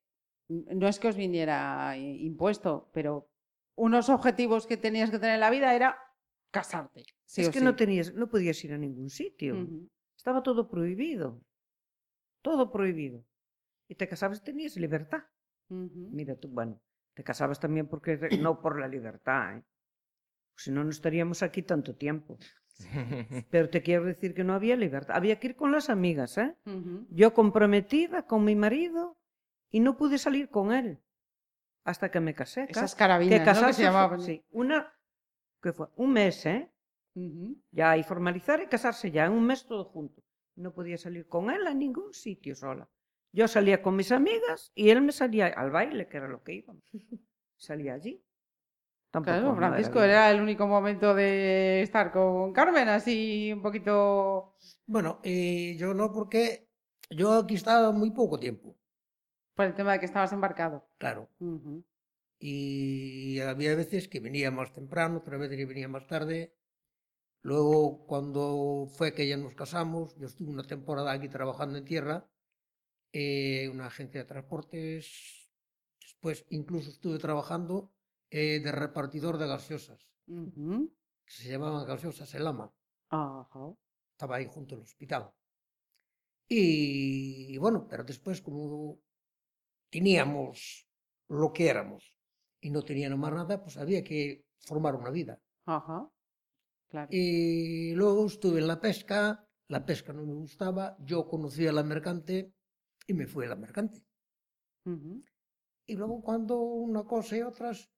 mm, 0.50 0.78
no 0.78 0.88
es 0.88 1.00
que 1.00 1.08
os 1.10 1.16
viniera 1.16 1.96
impuesto, 1.98 2.90
pero 2.94 3.30
unos 3.76 4.10
objetivos 4.10 4.68
que 4.68 4.78
tenías 4.78 5.12
que 5.12 5.20
tener 5.20 5.36
en 5.36 5.40
la 5.42 5.50
vida 5.50 5.76
era 5.76 5.98
casarte. 6.52 7.04
sí 7.26 7.42
es 7.42 7.50
que 7.50 7.62
no 7.62 7.76
tenías, 7.76 8.14
no 8.14 8.28
podías 8.30 8.62
ir 8.66 8.74
a 8.74 8.78
ningún 8.78 9.10
sitio. 9.10 9.68
Estaba 10.18 10.44
todo 10.44 10.70
prohibido. 10.70 11.42
Todo 12.42 12.72
prohibido. 12.72 13.24
Y 13.88 13.96
te 13.96 14.08
casabas 14.08 14.40
y 14.40 14.44
tenías 14.44 14.76
libertad. 14.76 15.24
Mira 15.70 16.36
tú, 16.36 16.50
bueno, 16.50 16.82
te 17.14 17.24
casabas 17.24 17.60
también 17.60 17.88
porque 17.88 18.18
no 18.40 18.62
por 18.62 18.80
la 18.80 18.88
libertad, 18.88 19.58
¿eh? 19.58 19.64
Si 20.56 20.72
no, 20.72 20.84
no 20.84 20.90
estaríamos 20.92 21.42
aquí 21.44 21.64
tanto 21.64 21.96
tiempo. 21.96 22.38
Pero 23.50 23.70
te 23.70 23.82
quiero 23.82 24.06
decir 24.06 24.34
que 24.34 24.44
no 24.44 24.54
había 24.54 24.76
libertad. 24.76 25.16
Había 25.16 25.40
que 25.40 25.48
ir 25.48 25.56
con 25.56 25.72
las 25.72 25.90
amigas, 25.90 26.38
¿eh? 26.38 26.56
Yo 27.10 27.34
comprometida 27.34 28.24
con 28.26 28.44
mi 28.44 28.56
marido 28.56 29.18
y 29.70 29.80
no 29.80 29.98
pude 29.98 30.18
salir 30.18 30.50
con 30.50 30.72
él 30.72 31.00
hasta 31.84 32.12
que 32.12 32.20
me 32.20 32.34
casé. 32.36 32.66
Esas 32.70 32.94
ca- 32.96 33.00
carabinas, 33.00 33.40
¿no? 33.40 33.44
que 33.44 33.46
casarse 33.46 33.74
se 33.74 33.82
fue- 33.82 33.86
llamaban. 33.92 34.22
sí, 34.22 34.44
una, 34.52 34.94
que 35.62 35.74
fue 35.74 35.88
un 35.96 36.14
mes, 36.14 36.46
¿eh? 36.46 36.70
Ya, 37.72 37.98
y 37.98 38.04
formalizar 38.04 38.62
y 38.62 38.68
casarse 38.68 39.12
ya, 39.12 39.26
en 39.26 39.34
un 39.34 39.46
mes 39.46 39.66
todo 39.66 39.84
junto. 39.86 40.22
No 40.56 40.74
podía 40.74 40.98
salir 40.98 41.28
con 41.28 41.50
él 41.50 41.66
a 41.68 41.74
ningún 41.74 42.14
sitio 42.14 42.56
sola. 42.56 42.88
Yo 43.34 43.48
salía 43.48 43.82
con 43.82 43.96
mis 43.96 44.12
amigas 44.12 44.72
y 44.76 44.90
él 44.90 45.02
me 45.02 45.12
salía 45.12 45.48
al 45.48 45.72
baile, 45.72 46.08
que 46.08 46.18
era 46.18 46.28
lo 46.28 46.44
que 46.44 46.54
íbamos. 46.54 46.84
Salía 47.58 47.94
allí. 47.94 48.22
Tampoco 49.12 49.32
Claro, 49.40 49.54
no 49.56 49.58
era 49.58 49.68
Francisco 49.70 50.00
bien. 50.00 50.10
era 50.10 50.32
el 50.32 50.42
único 50.42 50.68
momento 50.68 51.14
de 51.16 51.82
estar 51.82 52.12
con 52.12 52.54
Carmen, 52.54 52.90
así 52.90 53.52
un 53.54 53.62
poquito 53.62 54.56
Bueno, 54.86 55.20
eh, 55.24 55.76
yo 55.78 55.94
no, 55.96 56.12
porque 56.12 56.68
yo 57.10 57.34
aquí 57.34 57.56
estaba 57.56 57.92
muy 57.92 58.12
poco 58.12 58.40
tiempo, 58.40 58.76
por 59.56 59.66
el 59.66 59.74
tema 59.76 59.94
de 59.94 60.00
que 60.00 60.06
estabas 60.08 60.34
embarcado. 60.34 60.86
claro. 60.98 61.30
Ujú. 61.40 61.84
Y 62.40 63.40
había 63.40 63.76
veces 63.76 64.08
que 64.10 64.20
venía 64.20 64.52
más 64.52 64.74
temprano, 64.74 65.20
otras 65.20 65.40
veces 65.40 65.58
que 65.58 65.66
venía 65.66 65.88
más 65.88 66.08
tarde. 66.08 66.54
Luego, 67.44 68.06
cuando 68.08 68.88
fue 68.98 69.14
que 69.14 69.28
ya 69.28 69.38
nos 69.38 69.56
casamos, 69.56 70.16
yo 70.18 70.28
estuve 70.28 70.52
una 70.52 70.64
temporada 70.64 71.12
aquí 71.14 71.30
trabajando 71.30 71.78
en 71.80 71.86
tierra, 71.86 72.28
eh, 73.12 73.70
una 73.70 73.88
agencia 73.88 74.22
de 74.22 74.28
transportes. 74.28 75.50
Después, 76.00 76.46
incluso 76.50 76.90
estuve 76.90 77.20
trabajando 77.20 77.92
eh, 78.30 78.60
de 78.60 78.72
repartidor 78.72 79.38
de 79.38 79.48
gaseosas, 79.48 80.08
Ujú. 80.28 80.94
que 81.26 81.34
se 81.34 81.50
llamaban 81.50 81.86
gaseosas 81.86 82.34
El 82.36 82.48
Ama. 82.48 82.74
Estaba 84.14 84.36
ahí 84.36 84.48
junto 84.48 84.76
al 84.76 84.82
hospital. 84.82 85.32
Y 86.48 87.58
bueno, 87.58 87.88
pero 87.88 88.04
después, 88.04 88.42
como 88.42 89.00
teníamos 89.90 90.88
lo 91.30 91.54
que 91.54 91.70
éramos 91.70 92.14
y 92.60 92.70
no 92.70 92.84
teníamos 92.84 93.20
más 93.20 93.34
nada, 93.34 93.62
pues 93.64 93.78
había 93.78 94.04
que 94.04 94.46
formar 94.60 94.96
una 94.96 95.10
vida. 95.10 95.40
Ajá. 95.66 96.10
Claro. 96.90 97.08
Y 97.10 97.94
luego 97.94 98.26
estuve 98.26 98.60
en 98.60 98.68
la 98.68 98.82
pesca, 98.82 99.48
la 99.70 99.86
pesca 99.86 100.12
no 100.12 100.24
me 100.26 100.34
gustaba, 100.34 100.98
yo 101.00 101.26
conocía 101.28 101.72
la 101.72 101.84
mercante 101.84 102.54
y 103.08 103.14
me 103.14 103.28
fui 103.28 103.46
a 103.46 103.50
la 103.50 103.56
mercante. 103.56 104.02
Ujú. 104.86 105.24
Y 105.86 105.96
luego 105.96 106.22
cuando 106.24 106.58
una 106.60 107.04
cosa 107.04 107.38
y 107.38 107.42
otras, 107.42 107.92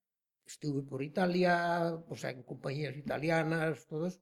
estuve 0.46 0.82
por 0.84 1.02
Italia, 1.02 1.94
o 2.10 2.16
sea, 2.16 2.32
en 2.32 2.44
compañías 2.44 2.96
italianas, 2.98 3.86
todo 3.88 4.08
eso. 4.08 4.22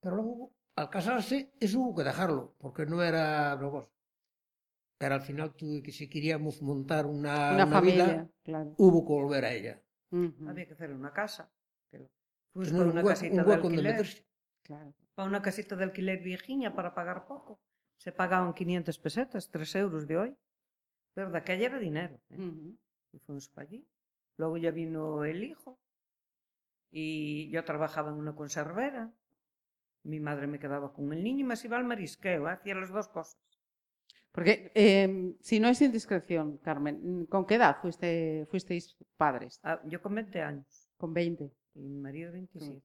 Pero 0.00 0.16
luego, 0.16 0.52
al 0.76 0.90
casarse, 0.90 1.52
eso 1.60 1.80
hubo 1.80 1.96
que 1.96 2.04
dejarlo, 2.04 2.54
porque 2.58 2.86
no 2.86 3.02
era 3.02 3.56
cosa. 3.60 3.90
Pero 5.00 5.14
al 5.14 5.22
final 5.22 5.54
tuve 5.54 5.82
que, 5.82 5.92
si 5.92 6.08
queríamos 6.08 6.60
montar 6.62 7.06
una, 7.06 7.36
Una 7.54 7.66
una 7.66 7.66
familia, 7.66 8.06
vida, 8.06 8.30
claro. 8.42 8.74
hubo 8.78 8.98
que 9.06 9.12
volver 9.12 9.44
a 9.44 9.52
ella. 9.52 9.74
Ujú, 10.10 10.48
Había 10.48 10.66
que 10.66 10.72
hacer 10.74 10.90
una 10.92 11.12
casa. 11.12 11.50
Tener 11.90 12.08
por 12.52 12.86
un 12.86 12.92
una 12.92 13.02
hueco, 13.02 13.08
casita 13.20 13.42
un 13.42 13.48
de 13.48 13.54
alquiler. 13.54 13.92
meterse. 13.92 14.24
claro. 14.62 14.92
Para 15.14 15.28
una 15.28 15.42
casita 15.42 15.76
de 15.76 15.84
alquiler 15.84 16.18
viejiña 16.22 16.74
para 16.74 16.94
pagar 16.94 17.26
poco. 17.26 17.60
Se 17.98 18.12
pagaban 18.12 18.54
500 18.54 18.98
pesetas, 18.98 19.50
3 19.50 19.74
euros 19.76 20.06
de 20.06 20.16
hoy. 20.16 20.36
Pero 21.14 21.30
de 21.30 21.38
aquella 21.38 21.66
era 21.66 21.78
dinero. 21.78 22.20
¿eh? 22.30 22.36
Ujú. 22.36 22.76
Y 23.12 23.18
fuimos 23.18 23.48
para 23.48 23.66
allí. 23.66 23.86
Luego 24.36 24.56
ya 24.56 24.70
vino 24.70 25.24
el 25.24 25.42
hijo. 25.42 25.78
Y 26.90 27.50
yo 27.50 27.64
trabajaba 27.64 28.10
en 28.10 28.16
una 28.16 28.34
conservera. 28.34 29.12
Mi 30.04 30.20
madre 30.20 30.46
me 30.46 30.58
quedaba 30.58 30.92
con 30.92 31.12
el 31.12 31.22
niño 31.22 31.40
y 31.40 31.44
me 31.44 31.54
iba 31.62 31.76
al 31.76 31.84
marisqueo. 31.84 32.48
¿eh? 32.48 32.52
Hacía 32.52 32.74
las 32.76 32.90
dos 32.90 33.08
cosas. 33.08 33.36
Porque, 34.30 34.70
eh, 34.74 35.34
si 35.40 35.58
no 35.58 35.68
es 35.68 35.82
indiscreción, 35.82 36.58
Carmen, 36.58 37.26
¿con 37.26 37.44
qué 37.44 37.56
edad 37.56 37.78
fuiste, 37.80 38.46
fuisteis 38.48 38.96
padres? 39.16 39.58
Ah, 39.64 39.80
yo 39.84 40.00
con 40.00 40.14
20 40.14 40.40
años. 40.40 40.88
Con 40.96 41.12
20. 41.12 41.52
Y 41.74 41.80
mi 41.80 41.98
marido 41.98 42.30
27. 42.30 42.80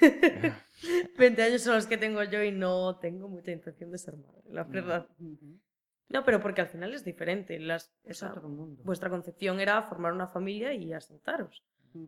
20 1.18 1.42
años 1.42 1.62
son 1.62 1.74
los 1.76 1.86
que 1.86 1.96
tengo 1.96 2.22
yo 2.24 2.42
y 2.42 2.52
no 2.52 2.98
tengo 2.98 3.28
mucha 3.28 3.50
intención 3.50 3.90
de 3.90 3.98
ser 3.98 4.16
madre, 4.16 4.42
la 4.50 4.64
verdad. 4.64 5.08
Ujú. 5.18 5.58
No, 6.08 6.24
pero 6.24 6.40
porque 6.40 6.60
al 6.60 6.68
final 6.68 6.94
es 6.94 7.04
diferente. 7.04 7.58
Las, 7.58 7.92
Es 8.04 8.18
sea, 8.18 8.30
otro 8.30 8.48
mundo. 8.48 8.82
vuestra 8.84 9.10
concepción 9.10 9.58
era 9.60 9.82
formar 9.82 10.12
una 10.12 10.28
familia 10.28 10.72
y 10.72 10.92
asentaros. 10.92 11.64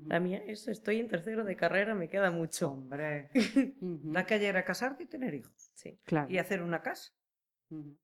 La 0.07 0.21
mía 0.21 0.43
es, 0.47 0.69
estoy 0.69 1.01
en 1.01 1.09
tercero 1.09 1.45
de 1.45 1.57
carrera, 1.57 1.95
me 1.95 2.11
queda 2.11 2.31
mucho. 2.31 2.73
Hombre. 2.73 3.31
La 4.13 4.27
calle 4.27 4.47
era 4.47 4.63
casarte 4.63 5.05
y 5.05 5.07
tener 5.07 5.35
hijos. 5.35 5.71
Sí. 5.75 5.99
Claro. 6.05 6.31
Y 6.31 6.37
hacer 6.39 6.63
una 6.63 6.83
casa. 6.83 7.13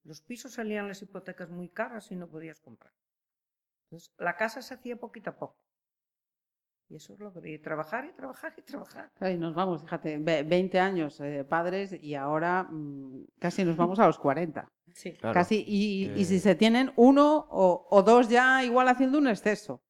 Los 0.02 0.22
pisos 0.22 0.52
salían 0.52 0.88
las 0.88 1.02
hipotecas 1.02 1.50
muy 1.50 1.68
caras 1.68 2.10
y 2.10 2.16
no 2.16 2.28
podías 2.28 2.60
comprar. 2.60 2.92
Entonces, 3.84 4.14
la 4.18 4.34
casa 4.36 4.62
se 4.62 4.74
hacía 4.74 4.96
poquito 4.96 5.30
a 5.30 5.36
poco. 5.36 5.58
Y 6.88 6.96
eso 6.96 7.14
es 7.14 7.20
lo 7.20 7.32
que 7.32 7.50
y 7.50 7.58
trabajar 7.58 8.04
y 8.04 8.12
trabajar 8.12 8.54
y 8.56 8.62
trabajar. 8.62 9.10
Ahí 9.20 9.38
nos 9.38 9.54
vamos, 9.54 9.82
fíjate, 9.82 10.18
ve- 10.18 10.42
20 10.42 10.78
años 10.78 11.18
eh, 11.20 11.44
padres 11.44 11.92
y 12.00 12.14
ahora 12.14 12.64
mm, 12.64 13.24
casi 13.38 13.64
nos 13.64 13.76
vamos 13.76 13.98
a 13.98 14.06
los 14.06 14.18
40. 14.18 14.68
Sí. 14.92 15.12
Claro. 15.14 15.34
Casi, 15.34 15.64
y, 15.66 16.10
y 16.14 16.24
si 16.24 16.38
se 16.38 16.54
tienen 16.54 16.92
uno 16.96 17.46
o, 17.50 17.86
o 17.90 18.02
dos 18.02 18.28
ya 18.28 18.62
igual 18.64 18.88
haciendo 18.88 19.18
un 19.18 19.28
exceso. 19.28 19.82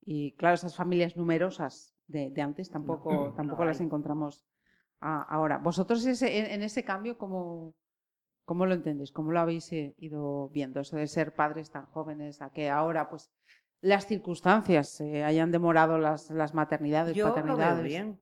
Y 0.00 0.32
claro, 0.36 0.54
esas 0.54 0.74
familias 0.76 1.16
numerosas 1.16 1.94
de, 2.06 2.30
de 2.30 2.40
antes 2.40 2.70
tampoco, 2.70 3.12
no 3.12 3.32
tampoco 3.34 3.64
las 3.64 3.80
encontramos 3.80 4.46
a- 5.00 5.22
ahora. 5.22 5.58
¿Vosotros 5.58 6.06
ese, 6.06 6.38
en, 6.38 6.46
en 6.46 6.62
ese 6.62 6.82
cambio 6.84 7.18
cómo, 7.18 7.74
cómo 8.46 8.64
lo 8.64 8.74
entendéis? 8.74 9.12
¿Cómo 9.12 9.32
lo 9.32 9.40
habéis 9.40 9.70
eh, 9.72 9.94
ido 9.98 10.48
viendo? 10.50 10.80
Eso 10.80 10.96
de 10.96 11.08
ser 11.08 11.34
padres 11.34 11.70
tan 11.70 11.84
jóvenes, 11.86 12.40
a 12.40 12.50
que 12.50 12.70
ahora 12.70 13.10
pues 13.10 13.30
las 13.80 14.06
circunstancias 14.06 15.00
eh, 15.00 15.24
hayan 15.24 15.50
demorado 15.52 15.98
las, 15.98 16.30
las 16.30 16.54
maternidades, 16.54 17.14
Yo 17.16 17.28
lo 17.28 17.34
paternidades. 17.34 17.76
veo 17.78 17.84
bien. 17.84 18.20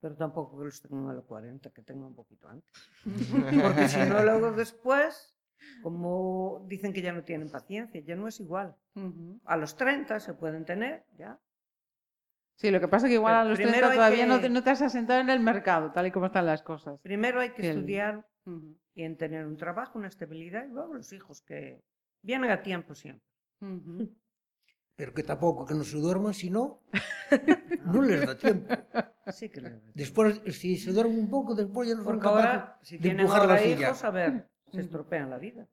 Pero 0.00 0.16
tampoco 0.16 0.58
que 0.58 0.64
los 0.66 0.82
tengo 0.82 1.08
a 1.08 1.14
los 1.14 1.24
40, 1.24 1.70
que 1.70 1.82
tengo 1.82 2.06
un 2.06 2.14
poquito 2.14 2.48
antes. 2.48 2.70
Porque 3.62 3.88
si 3.88 3.98
no, 4.00 4.22
luego 4.22 4.52
después, 4.52 5.34
como 5.82 6.64
dicen 6.68 6.92
que 6.92 7.00
ya 7.00 7.12
no 7.12 7.24
tienen 7.24 7.48
paciencia, 7.50 8.00
ya 8.02 8.14
no 8.14 8.28
es 8.28 8.38
igual. 8.38 8.76
A 9.44 9.56
los 9.56 9.76
30 9.76 10.20
se 10.20 10.34
pueden 10.34 10.64
tener, 10.64 11.04
ya. 11.16 11.40
Sí, 12.56 12.70
lo 12.70 12.78
que 12.80 12.86
pasa 12.86 13.06
es 13.06 13.10
que 13.10 13.14
igual 13.14 13.32
Pero 13.32 13.40
a 13.40 13.44
los 13.46 13.56
primero 13.58 13.88
30 13.88 13.90
hay 13.90 13.96
todavía 13.96 14.26
no, 14.26 14.40
te, 14.40 14.48
no 14.48 14.62
te 14.62 14.70
has 14.70 14.82
asentado 14.82 15.20
en 15.20 15.30
el 15.30 15.40
mercado, 15.40 15.90
tal 15.90 16.06
y 16.06 16.10
como 16.12 16.26
están 16.26 16.46
las 16.46 16.62
cosas. 16.62 17.00
Primero 17.00 17.40
hay 17.40 17.50
que 17.50 17.70
estudiar 17.70 18.28
y 18.94 19.02
en 19.02 19.16
tener 19.16 19.46
un 19.46 19.56
trabajo, 19.56 19.98
una 19.98 20.08
estabilidad, 20.08 20.66
y 20.66 20.68
luego 20.68 20.94
los 20.94 21.12
hijos 21.12 21.40
que 21.42 21.82
vienen 22.22 22.50
a 22.50 22.62
tiempo 22.62 22.94
siempre. 22.94 23.26
Pero 24.96 25.12
que 25.12 25.22
tampoco 25.24 25.66
que 25.66 25.74
no 25.74 25.82
se 25.82 25.96
duerman, 25.98 26.34
si 26.34 26.50
no, 26.50 26.80
no 27.86 28.00
les 28.02 28.24
da 28.26 28.36
tiempo. 28.36 28.72
Así 29.26 29.48
que 29.48 29.60
le- 29.60 29.80
Después, 29.94 30.40
si 30.52 30.76
se 30.76 30.92
duermen 30.92 31.18
un 31.18 31.28
poco, 31.30 31.54
después 31.54 31.88
ya 31.88 31.94
no 31.96 32.04
son 32.04 32.12
Porque 32.12 32.22
capaces 32.24 32.46
ahora, 32.50 32.78
si 32.82 32.96
de 32.96 33.02
tienen 33.02 33.20
empujar 33.20 33.48
la 33.48 33.58
silla. 33.58 33.88
hijos, 33.88 34.04
a 34.04 34.10
ver, 34.10 34.48
se 34.72 34.80
estropean 34.82 35.30
la 35.30 35.38
vida. 35.38 35.66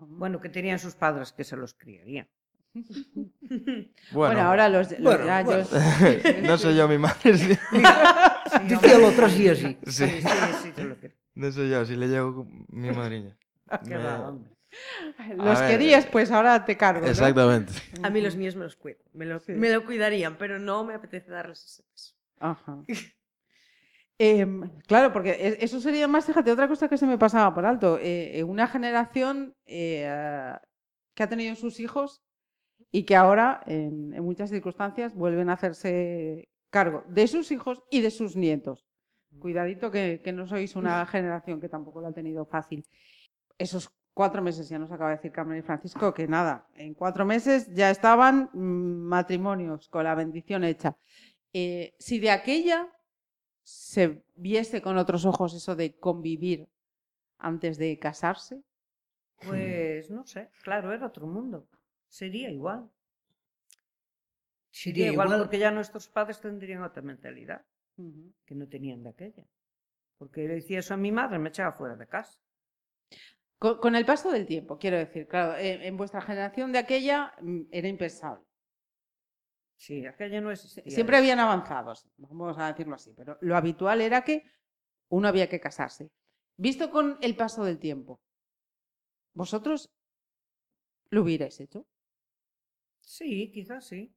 Bueno, 0.00 0.40
que 0.40 0.48
tenían 0.48 0.78
sus 0.78 0.94
padres 0.94 1.32
que 1.32 1.44
se 1.44 1.56
los 1.56 1.74
criarían. 1.74 2.28
Bueno, 4.12 4.40
ahora 4.42 4.68
los, 4.68 4.90
los- 4.92 5.00
Bueno, 5.02 5.24
no 6.42 6.58
soy 6.58 6.76
yo 6.76 6.86
mi 6.88 6.98
madre. 6.98 7.36
sí. 7.36 7.48
Decía 8.68 8.98
lo 8.98 9.08
otro 9.08 9.26
así, 9.26 9.48
así. 9.48 9.76
Sí. 9.86 9.92
Sí, 10.08 10.20
sí, 10.22 10.28
sí, 10.62 10.72
te 10.72 10.84
lo 10.84 10.96
creo. 10.96 11.12
No 11.34 11.50
soy 11.52 11.70
yo, 11.70 11.84
si 11.84 11.96
le 11.96 12.08
llevo 12.08 12.46
mi 12.68 12.90
madriña. 12.90 13.36
Qué 13.84 13.90
Me- 13.90 13.98
va, 14.04 14.28
hombre. 14.28 14.50
los 15.36 15.60
ver, 15.60 15.70
querías, 15.70 16.06
pues 16.06 16.30
ahora 16.30 16.64
te 16.64 16.76
cargo. 16.76 17.02
¿no? 17.04 17.10
Exactamente. 17.10 17.72
A 18.02 18.10
mí 18.10 18.20
los 18.20 18.36
míos 18.36 18.56
me 18.56 18.64
los 18.64 18.76
cuido. 18.76 18.98
Me 19.12 19.24
lo, 19.26 19.38
Sí. 19.40 19.52
me 19.52 19.70
lo 19.70 19.84
cuidarían, 19.84 20.36
pero 20.38 20.58
no 20.58 20.84
me 20.84 20.94
apetece 20.94 21.30
darles 21.30 21.64
ese 21.64 21.82
peso. 21.84 22.14
Ajá. 22.38 22.84
Em, 24.20 24.68
claro, 24.88 25.12
porque 25.12 25.30
e- 25.30 25.58
eso 25.64 25.80
sería 25.80 26.08
más, 26.08 26.24
fíjate, 26.26 26.50
otra 26.50 26.66
cosa 26.66 26.88
que 26.88 26.98
se 26.98 27.06
me 27.06 27.18
pasaba 27.18 27.54
por 27.54 27.64
alto. 27.64 27.98
eh, 27.98 28.38
eh, 28.38 28.42
una 28.42 28.66
generación 28.66 29.54
eh, 29.66 30.52
que 31.14 31.22
ha 31.22 31.28
tenido 31.28 31.54
sus 31.54 31.78
hijos 31.78 32.20
y 32.90 33.04
que 33.04 33.14
ahora, 33.14 33.60
en, 33.66 34.12
en 34.14 34.24
muchas 34.24 34.50
circunstancias, 34.50 35.14
vuelven 35.14 35.50
a 35.50 35.52
hacerse 35.52 36.48
cargo 36.70 37.04
de 37.08 37.28
sus 37.28 37.52
hijos 37.52 37.82
y 37.90 38.00
de 38.00 38.10
sus 38.10 38.34
nietos. 38.34 38.84
Cuidadito 39.38 39.90
que, 39.92 40.20
que 40.24 40.32
no 40.32 40.46
sois 40.48 40.74
una 40.74 41.06
generación 41.14 41.60
que 41.60 41.68
tampoco 41.68 42.00
lo 42.00 42.08
ha 42.08 42.12
tenido 42.12 42.44
fácil. 42.44 42.84
Esos 43.56 43.88
cuatro 44.18 44.42
meses, 44.42 44.68
ya 44.68 44.80
nos 44.80 44.90
acaba 44.90 45.10
de 45.10 45.16
decir 45.18 45.30
Carmen 45.30 45.60
y 45.60 45.62
Francisco, 45.62 46.12
que 46.12 46.26
nada, 46.26 46.66
en 46.74 46.92
cuatro 46.92 47.24
meses 47.24 47.72
ya 47.72 47.88
estaban 47.88 48.50
mm, 48.52 49.06
matrimonios 49.16 49.88
con 49.88 50.02
la 50.02 50.16
bendición 50.16 50.64
hecha. 50.64 50.96
Eh, 51.52 51.94
si 52.00 52.18
de 52.18 52.32
aquella 52.32 52.88
se 53.62 54.24
viese 54.34 54.82
con 54.82 54.98
otros 54.98 55.24
ojos 55.24 55.54
eso 55.54 55.76
de 55.76 55.96
convivir 56.00 56.68
antes 57.38 57.78
de 57.78 57.96
casarse, 58.00 58.64
Pues 59.46 60.10
no 60.10 60.26
sé, 60.26 60.50
claro, 60.64 60.92
era 60.92 61.06
otro 61.06 61.28
mundo. 61.28 61.68
Sería 62.08 62.50
igual. 62.50 62.90
Sería 64.72 65.06
igual, 65.12 65.28
igual. 65.28 65.40
porque 65.42 65.60
ya 65.60 65.70
nuestros 65.70 66.08
padres 66.08 66.40
tendrían 66.40 66.82
otra 66.82 67.02
mentalidad 67.02 67.64
que 68.46 68.54
no 68.56 68.66
tenían 68.66 69.04
de 69.04 69.10
aquella. 69.10 69.44
Porque 70.18 70.48
le 70.48 70.54
decía 70.54 70.80
eso 70.80 70.94
a 70.94 70.96
mi 70.96 71.12
madre, 71.12 71.38
me 71.38 71.50
echaba 71.50 71.70
fuera 71.70 71.94
de 71.94 72.08
casa. 72.08 72.40
Con, 73.58 73.78
con 73.78 73.96
el 73.96 74.04
paso 74.04 74.30
del 74.30 74.46
tiempo, 74.46 74.78
quiero 74.78 74.98
decir, 74.98 75.26
claro, 75.26 75.56
eh, 75.56 75.86
en 75.86 75.96
vuestra 75.96 76.20
generación 76.20 76.72
de 76.72 76.78
aquella 76.78 77.34
mm, 77.40 77.62
era 77.70 77.88
impensable. 77.88 78.44
Sí, 79.76 80.06
aquella 80.06 80.40
no 80.40 80.50
existía. 80.50 80.82
Siempre 80.86 81.16
eso. 81.16 81.22
habían 81.22 81.38
avanzados, 81.38 82.06
vamos 82.16 82.58
a 82.58 82.68
decirlo 82.68 82.94
así, 82.96 83.12
pero 83.16 83.38
lo 83.40 83.56
habitual 83.56 84.00
era 84.00 84.22
que 84.22 84.42
uno 85.08 85.28
había 85.28 85.48
que 85.48 85.60
casarse. 85.60 86.10
Visto 86.56 86.90
con 86.90 87.16
el 87.20 87.36
paso 87.36 87.64
del 87.64 87.78
tiempo, 87.78 88.20
¿vosotros 89.34 89.90
lo 91.10 91.22
hubierais 91.22 91.60
hecho? 91.60 91.86
Sí, 93.00 93.50
quizás 93.52 93.86
sí. 93.86 94.12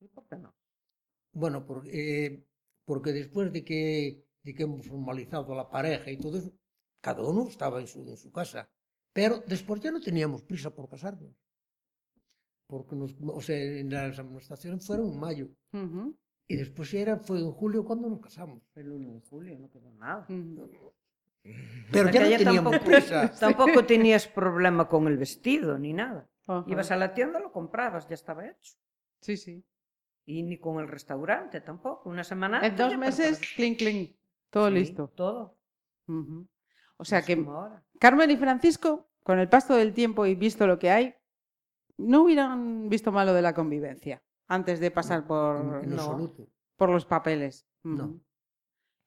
¿Y 0.00 0.08
por 0.08 0.26
qué 0.28 0.36
no? 0.36 0.54
Bueno, 1.32 1.64
porque, 1.64 1.90
eh, 2.26 2.44
porque 2.84 3.12
después 3.12 3.52
de 3.52 3.64
que, 3.64 4.24
de 4.42 4.54
que 4.54 4.64
hemos 4.64 4.86
formalizado 4.86 5.54
la 5.54 5.70
pareja 5.70 6.10
y 6.10 6.18
todo 6.18 6.38
eso, 6.38 6.52
cada 7.02 7.22
uno 7.22 7.46
estaba 7.48 7.80
en 7.80 7.86
su, 7.86 8.00
en 8.08 8.16
su 8.16 8.32
casa. 8.32 8.70
Pero 9.12 9.40
después 9.46 9.82
ya 9.82 9.90
no 9.90 10.00
teníamos 10.00 10.42
prisa 10.42 10.70
por 10.70 10.88
casarnos. 10.88 11.36
Porque 12.66 12.96
nos, 12.96 13.14
o 13.20 13.40
sea, 13.42 13.56
en 13.58 13.90
las 13.90 14.18
amonestaciones 14.18 14.86
fueron 14.86 15.12
en 15.12 15.20
mayo. 15.20 15.48
Y 16.48 16.56
después 16.56 16.90
ya 16.90 17.00
era, 17.00 17.18
fue 17.18 17.38
en 17.40 17.50
julio 17.52 17.84
cuando 17.84 18.08
nos 18.08 18.20
casamos. 18.20 18.62
El 18.74 18.90
1 18.90 19.12
de 19.14 19.20
julio 19.28 19.58
no 19.58 19.68
quedó 19.70 19.90
nada. 19.92 20.26
Pero 21.92 22.10
ya 22.10 22.22
no 22.30 22.36
teníamos 22.38 22.72
tampoco- 22.72 22.84
prisa. 22.84 23.32
Tampoco 23.40 23.84
tenías 23.84 24.26
problema 24.28 24.88
con 24.88 25.06
el 25.08 25.18
vestido 25.18 25.78
ni 25.78 25.92
nada. 25.92 26.28
Ibas 26.66 26.90
a 26.90 26.96
la 26.96 27.14
tienda, 27.14 27.38
lo 27.40 27.52
comprabas, 27.52 28.08
ya 28.08 28.14
estaba 28.14 28.46
hecho. 28.48 28.74
Sí, 29.20 29.36
sí. 29.36 29.64
Y 30.24 30.42
ni 30.44 30.58
con 30.58 30.80
el 30.80 30.88
restaurante 30.88 31.60
tampoco. 31.60 32.08
Una 32.08 32.24
semana. 32.24 32.64
En 32.66 32.76
dos 32.76 32.96
meses, 32.96 33.40
clink, 33.56 33.78
clink, 33.78 34.16
todo 34.50 34.68
Sí, 34.68 34.74
listo. 34.74 35.08
Todo. 35.08 35.56
Ujú. 36.08 36.46
O 37.02 37.04
sea 37.04 37.22
que. 37.22 37.44
Carmen 37.98 38.30
y 38.30 38.36
Francisco, 38.36 39.08
con 39.24 39.38
el 39.40 39.48
paso 39.48 39.74
del 39.74 39.92
tiempo 39.92 40.24
y 40.26 40.34
visto 40.36 40.66
lo 40.68 40.78
que 40.78 40.90
hay, 40.90 41.14
no 41.98 42.22
hubieran 42.22 42.88
visto 42.88 43.10
malo 43.12 43.32
de 43.34 43.42
la 43.42 43.54
convivencia 43.54 44.22
antes 44.48 44.78
de 44.80 44.90
pasar 44.90 45.26
por, 45.26 45.82
En 45.84 45.90
No. 45.96 46.02
absoluto. 46.02 46.48
por 46.76 46.90
los 46.90 47.04
papeles. 47.04 47.66
No. 47.82 48.04
Ujú. 48.04 48.20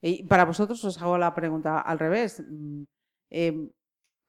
Y 0.02 0.24
para 0.24 0.44
vosotros 0.46 0.84
os 0.84 1.02
hago 1.02 1.18
la 1.18 1.34
pregunta 1.34 1.80
al 1.80 2.00
revés. 2.00 2.44
Mm, 2.48 2.84
eh, 3.32 3.70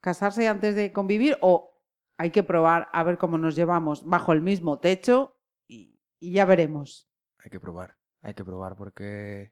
casarse 0.01 0.47
antes 0.47 0.75
de 0.75 0.91
convivir 0.93 1.37
o 1.41 1.77
hay 2.17 2.31
que 2.31 2.43
probar 2.43 2.87
a 2.93 3.03
ver 3.03 3.17
cómo 3.17 3.37
nos 3.37 3.55
llevamos 3.55 4.05
bajo 4.05 4.31
el 4.31 4.41
mismo 4.41 4.79
techo 4.79 5.35
y, 5.67 5.99
y 6.19 6.31
ya 6.31 6.45
veremos? 6.45 7.07
Hay 7.39 7.49
que 7.51 7.59
probar, 7.59 7.97
hay 8.21 8.33
que 8.33 8.43
probar 8.45 8.75
porque 8.75 9.51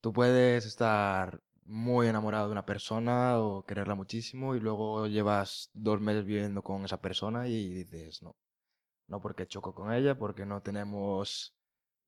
tú 0.00 0.12
puedes 0.12 0.64
estar 0.64 1.40
muy 1.70 2.08
enamorado 2.08 2.46
de 2.46 2.52
una 2.52 2.66
persona 2.66 3.38
o 3.38 3.64
quererla 3.64 3.94
muchísimo 3.94 4.56
y 4.56 4.60
luego 4.60 5.06
llevas 5.06 5.70
dos 5.72 6.00
meses 6.00 6.24
viviendo 6.24 6.62
con 6.62 6.84
esa 6.84 7.00
persona 7.00 7.46
y 7.46 7.68
dices, 7.72 8.22
no, 8.22 8.34
no 9.06 9.20
porque 9.20 9.46
choco 9.46 9.72
con 9.72 9.92
ella, 9.92 10.18
porque 10.18 10.44
no 10.44 10.62
tenemos, 10.62 11.54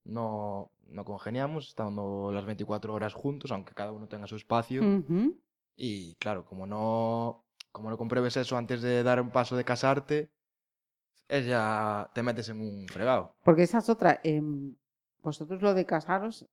no, 0.04 0.72
no 0.88 1.04
congeniamos, 1.04 1.68
estando 1.68 2.32
las 2.32 2.44
24 2.44 2.92
horas 2.92 3.14
juntos, 3.14 3.52
aunque 3.52 3.72
cada 3.72 3.92
uno 3.92 4.08
tenga 4.08 4.26
su 4.26 4.34
espacio. 4.34 4.82
Ujú. 4.82 5.38
Y 5.76 6.16
claro, 6.16 6.44
como 6.44 6.66
no, 6.66 7.44
como 7.70 7.88
no 7.88 7.96
compruebes 7.96 8.36
eso 8.36 8.56
antes 8.56 8.82
de 8.82 9.04
dar 9.04 9.20
un 9.20 9.30
paso 9.30 9.56
de 9.56 9.64
casarte, 9.64 10.28
es 11.28 11.46
ya 11.46 12.10
te 12.14 12.22
metes 12.24 12.48
en 12.48 12.60
un 12.60 12.88
fregado. 12.88 13.36
Porque 13.44 13.62
esa 13.62 13.78
es 13.78 13.88
otra. 13.88 14.20
em, 14.24 14.74
vosotros 15.22 15.62
lo 15.62 15.72
de 15.72 15.86
casaros, 15.86 16.46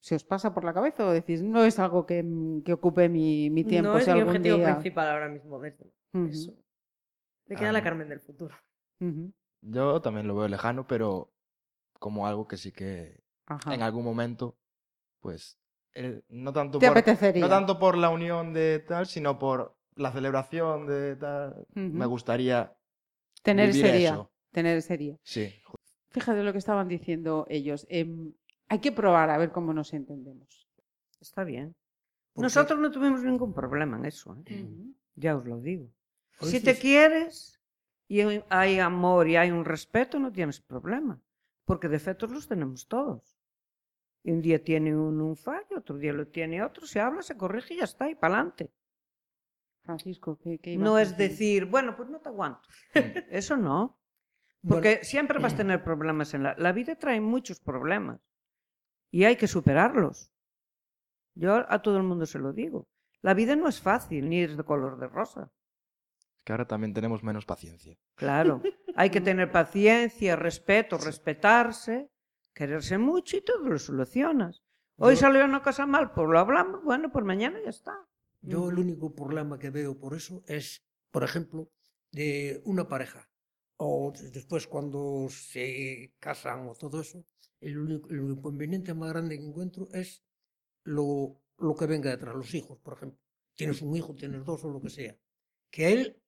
¿se 0.00 0.14
os 0.14 0.24
pasa 0.24 0.52
por 0.54 0.64
la 0.64 0.74
cabeza 0.74 1.06
o 1.06 1.10
decís, 1.12 1.42
no 1.42 1.64
es 1.64 1.78
algo 1.78 2.06
que, 2.06 2.22
mm, 2.22 2.62
que 2.62 2.72
ocupe 2.72 3.08
mi, 3.08 3.50
mi 3.50 3.64
tiempo? 3.64 3.92
no 3.92 3.98
es 3.98 4.04
si 4.04 4.12
mi 4.12 4.20
objetivo 4.20 4.56
día- 4.58 4.74
principal 4.74 5.08
ahora 5.08 5.28
mismo, 5.28 5.60
desde 5.60 5.84
Ujú, 6.12 6.26
eso. 6.28 6.52
Me 7.48 7.56
queda 7.56 7.68
Ah, 7.68 7.72
la 7.72 7.78
no. 7.80 7.84
Carmen 7.84 8.08
del 8.08 8.20
futuro. 8.20 8.54
Yo 9.62 10.00
también 10.00 10.26
lo 10.28 10.36
veo 10.36 10.48
lejano, 10.48 10.86
pero 10.86 11.32
como 11.98 12.26
algo 12.26 12.46
que 12.46 12.56
sí 12.56 12.72
que 12.72 13.20
ajá. 13.46 13.74
en 13.74 13.82
algún 13.82 14.04
momento, 14.04 14.56
pues, 15.20 15.58
el- 15.94 16.24
no 16.28 16.52
tanto 16.52 16.78
¿Te 16.78 16.88
por, 16.88 16.98
apetecería? 16.98 17.42
no 17.42 17.48
tanto 17.48 17.78
por 17.78 17.96
la 17.96 18.10
unión 18.10 18.52
de 18.52 18.80
tal, 18.80 19.06
sino 19.06 19.38
por 19.38 19.76
la 19.96 20.12
celebración 20.12 20.86
de 20.86 21.16
tal. 21.16 21.66
Me 21.74 22.06
gustaría 22.06 22.76
Tener 23.42 23.70
vivir 23.70 23.86
ese 23.86 23.96
día. 23.98 24.12
eso. 24.12 24.30
Tener 24.52 24.76
ese 24.78 24.96
día. 24.96 25.16
Sí, 25.22 25.52
Fíjate 26.10 26.42
lo 26.42 26.52
que 26.52 26.58
estaban 26.58 26.88
diciendo 26.88 27.46
ellos. 27.48 27.86
em, 27.90 28.32
hay 28.68 28.78
que 28.80 28.92
probar 28.92 29.30
a 29.30 29.38
ver 29.38 29.52
cómo 29.52 29.72
nos 29.72 29.92
entendemos. 29.92 30.68
Está 31.20 31.44
bien. 31.44 31.74
Porque- 32.32 32.44
Nosotros 32.44 32.78
no 32.78 32.90
tuvimos 32.90 33.22
ningún 33.22 33.52
problema 33.54 33.96
en 33.96 34.04
eso, 34.04 34.36
¿eh? 34.46 34.66
Ya 35.14 35.36
os 35.36 35.46
lo 35.46 35.60
digo. 35.60 35.88
Si 36.42 36.60
te 36.62 36.76
quieres 36.78 37.58
y 38.08 38.20
hay- 38.50 38.78
amor 38.78 39.26
y 39.28 39.36
hay 39.36 39.50
un 39.50 39.64
respeto, 39.64 40.18
no 40.18 40.30
tienes 40.30 40.60
problema, 40.60 41.20
porque 41.64 41.88
defectos 41.88 42.30
los 42.30 42.46
tenemos 42.46 42.86
todos. 42.86 43.38
Y 44.22 44.32
un 44.32 44.42
día 44.42 44.62
tiene 44.62 44.94
uno 44.94 45.24
un 45.24 45.36
fallo, 45.36 45.78
otro 45.78 45.96
día 45.96 46.12
lo 46.12 46.26
tiene 46.28 46.62
otro, 46.62 46.86
se 46.86 47.00
habla, 47.00 47.22
se 47.22 47.36
corrige 47.36 47.74
y 47.74 47.76
ya 47.78 47.84
está, 47.84 48.10
y 48.10 48.14
para 48.16 48.34
adelante. 48.34 48.70
Francisco, 49.84 50.36
¿qué, 50.38 50.76
No 50.76 50.98
es 50.98 51.16
decir, 51.16 51.64
bueno, 51.66 51.96
pues 51.96 52.08
no 52.08 52.18
te 52.20 52.28
aguanto. 52.28 52.68
Eso 53.30 53.56
no. 53.56 53.98
Bueno, 54.62 54.82
Porque 54.82 55.04
siempre 55.04 55.38
vas 55.38 55.54
a 55.54 55.58
tener 55.58 55.84
problemas 55.84 56.34
en 56.34 56.42
la... 56.42 56.56
La 56.58 56.72
vida 56.72 56.96
trae 56.96 57.20
muchos 57.20 57.60
problemas 57.60 58.20
y 59.16 59.24
hay 59.24 59.36
que 59.36 59.48
superarlos. 59.48 60.30
Yo 61.34 61.64
a 61.72 61.80
todo 61.80 61.96
el 61.96 62.02
mundo 62.02 62.26
se 62.26 62.38
lo 62.38 62.52
digo. 62.52 62.86
La 63.22 63.32
vida 63.32 63.56
no 63.56 63.66
es 63.66 63.80
fácil, 63.80 64.28
ni 64.28 64.42
es 64.42 64.56
de 64.58 64.62
color 64.64 64.98
de 64.98 65.08
rosa. 65.08 65.50
es 66.18 66.42
que 66.44 66.52
ahora 66.52 66.66
también 66.66 66.92
tenemos 66.92 67.22
menos 67.22 67.46
paciencia. 67.46 67.96
Claro, 68.14 68.60
hay 68.94 69.08
que 69.10 69.22
tener 69.22 69.50
paciencia, 69.50 70.36
respeto, 70.36 70.98
respetarse, 70.98 72.10
quererse 72.54 72.98
mucho 72.98 73.38
y 73.38 73.40
todo 73.40 73.66
lo 73.66 73.78
solucionas. 73.78 74.62
Hoy 74.98 75.14
Yo- 75.14 75.20
salió 75.20 75.44
una 75.46 75.62
cosa 75.62 75.86
mal, 75.86 76.12
pues 76.12 76.28
lo 76.28 76.38
hablamos, 76.38 76.84
bueno, 76.84 77.10
pues 77.10 77.24
mañana 77.24 77.58
ya 77.64 77.70
está. 77.70 77.94
Yo 78.42 78.68
el 78.70 78.78
único 78.78 79.14
problema 79.14 79.58
que 79.58 79.70
veo 79.70 79.98
por 79.98 80.14
eso 80.14 80.42
es, 80.46 80.84
por 81.10 81.24
ejemplo, 81.24 81.70
de 82.12 82.60
una 82.64 82.86
pareja. 82.86 83.28
O 83.78 84.12
después 84.32 84.66
cuando 84.66 85.26
se 85.30 86.14
casan 86.20 86.68
o 86.68 86.74
todo 86.74 87.00
eso, 87.00 87.24
el 87.60 87.78
único 87.78 88.08
el 88.10 88.20
inconveniente 88.30 88.94
más 88.94 89.10
grande 89.10 89.38
que 89.38 89.44
encuentro 89.44 89.88
es 89.92 90.22
lo, 90.84 91.40
lo 91.58 91.74
que 91.74 91.86
venga 91.86 92.10
detrás, 92.10 92.34
los 92.34 92.54
hijos, 92.54 92.78
por 92.80 92.94
ejemplo. 92.94 93.18
Tienes 93.54 93.80
un 93.82 93.96
hijo, 93.96 94.14
tienes 94.14 94.44
dos 94.44 94.64
o 94.64 94.68
lo 94.70 94.80
que 94.80 94.90
sea. 94.90 95.16
Que 95.70 95.86
a 95.86 95.88
él, 95.90 96.22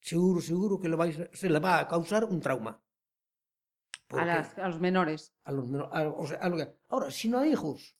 seguro, 0.00 0.40
seguro 0.40 0.80
que 0.80 0.88
le 0.88 0.96
vais 0.96 1.18
a- 1.20 1.28
se 1.32 1.48
le 1.48 1.58
va 1.60 1.78
a 1.80 1.88
causar 1.88 2.24
un 2.24 2.40
trauma. 2.40 2.80
A, 4.10 4.24
las- 4.24 4.58
a 4.58 4.68
los 4.68 4.80
menores. 4.80 5.32
a 5.44 5.52
los 5.52 5.66
menor- 5.66 5.88
a- 5.92 6.08
o 6.08 6.26
sea, 6.26 6.38
a 6.38 6.48
lo 6.48 6.56
que- 6.56 6.72
ahora, 6.88 7.10
si 7.10 7.28
no 7.28 7.38
hay 7.38 7.52
hijos, 7.52 7.96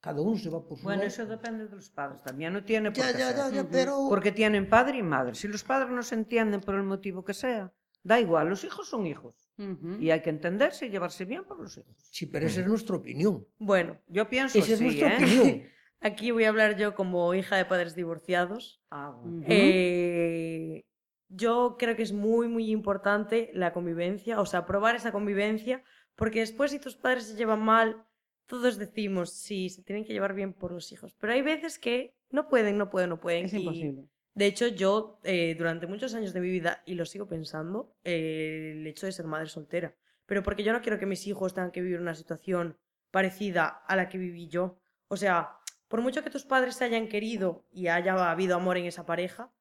cada 0.00 0.20
uno 0.20 0.36
se 0.36 0.50
va 0.50 0.66
por 0.66 0.78
su 0.78 0.84
Bueno, 0.84 1.02
eso 1.02 1.26
depende 1.26 1.68
de 1.68 1.76
los 1.76 1.90
padres, 1.90 2.22
también 2.22 2.52
no 2.54 2.64
tiene 2.64 2.90
por 2.90 2.96
Ya, 3.04 3.12
qué 3.12 3.18
ya, 3.18 3.32
ser. 3.32 3.54
ya, 3.54 3.68
pero... 3.68 4.06
Porque 4.08 4.32
tienen 4.32 4.68
padre 4.68 4.98
y 4.98 5.02
madre. 5.02 5.34
Si 5.34 5.46
los 5.46 5.62
padres 5.62 5.90
no 5.90 6.02
se 6.02 6.14
entienden 6.14 6.60
por 6.62 6.74
el 6.74 6.82
motivo 6.82 7.24
que 7.24 7.34
sea, 7.34 7.72
da 8.02 8.18
igual, 8.18 8.48
los 8.48 8.64
hijos 8.64 8.88
son 8.88 9.06
hijos. 9.06 9.49
Y 9.98 10.10
hay 10.10 10.22
que 10.22 10.30
entenderse 10.30 10.86
y 10.86 10.90
llevarse 10.90 11.24
bien 11.24 11.44
por 11.44 11.60
los 11.60 11.76
hijos. 11.76 11.94
Sí, 12.10 12.26
pero 12.26 12.46
esa 12.46 12.60
es 12.60 12.66
nuestra 12.66 12.96
opinión. 12.96 13.46
Bueno, 13.58 13.98
Yo 14.08 14.28
pienso 14.28 14.58
Esa 14.58 14.68
es 14.68 14.74
así, 14.74 14.84
nuestra 14.84 15.12
¿eh? 15.12 15.16
opinión. 15.16 15.62
aquí 16.00 16.30
voy 16.30 16.44
a 16.44 16.48
hablar 16.48 16.76
yo 16.78 16.94
como 16.94 17.34
hija 17.34 17.56
de 17.56 17.64
padres 17.66 17.94
divorciados. 17.94 18.82
Ah, 18.90 19.10
bueno. 19.10 19.44
Eh, 19.48 20.84
yo 21.28 21.76
creo 21.78 21.94
que 21.94 22.02
es 22.02 22.12
muy, 22.12 22.48
muy 22.48 22.70
importante 22.70 23.50
la 23.54 23.72
convivencia, 23.72 24.40
o 24.40 24.46
sea, 24.46 24.64
probar 24.66 24.96
esa 24.96 25.12
convivencia, 25.12 25.82
porque 26.16 26.40
después 26.40 26.70
si 26.72 26.78
tus 26.80 26.96
padres 26.96 27.24
se 27.28 27.36
llevan 27.36 27.60
mal, 27.60 28.04
todos 28.46 28.78
decimos, 28.78 29.30
sí, 29.32 29.68
se 29.68 29.82
tienen 29.84 30.04
que 30.04 30.12
llevar 30.12 30.34
bien 30.34 30.52
por 30.54 30.72
los 30.72 30.90
hijos, 30.90 31.14
pero 31.20 31.32
hay 31.34 31.42
veces 31.42 31.78
que 31.78 32.16
no 32.30 32.48
pueden, 32.48 32.78
no 32.78 32.90
pueden, 32.90 33.10
no 33.10 33.20
pueden. 33.20 33.44
Es 33.44 33.52
y- 33.54 33.58
imposible. 33.58 34.08
De 34.34 34.46
hecho, 34.46 34.68
yo 34.68 35.18
eh, 35.24 35.54
durante 35.58 35.86
muchos 35.86 36.14
años 36.14 36.32
de 36.32 36.40
mi 36.40 36.50
vida, 36.50 36.82
y 36.86 36.94
lo 36.94 37.04
sigo 37.04 37.26
pensando, 37.26 37.94
eh, 38.04 38.72
el 38.76 38.86
hecho 38.86 39.06
de 39.06 39.12
ser 39.12 39.26
madre 39.26 39.48
soltera, 39.48 39.94
pero 40.26 40.42
porque 40.42 40.62
yo 40.62 40.72
no 40.72 40.80
quiero 40.80 40.98
que 40.98 41.06
mis 41.06 41.26
hijos 41.26 41.54
tengan 41.54 41.72
que 41.72 41.82
vivir 41.82 42.00
una 42.00 42.14
situación 42.14 42.78
parecida 43.10 43.66
a 43.66 43.96
la 43.96 44.08
que 44.08 44.18
viví 44.18 44.48
yo. 44.48 44.78
O 45.08 45.16
sea, 45.16 45.58
por 45.88 46.00
mucho 46.00 46.22
que 46.22 46.30
tus 46.30 46.44
padres 46.44 46.76
se 46.76 46.84
hayan 46.84 47.08
querido 47.08 47.66
y 47.72 47.88
haya 47.88 48.30
habido 48.30 48.54
amor 48.54 48.76
en 48.76 48.86
esa 48.86 49.04
pareja, 49.04 49.52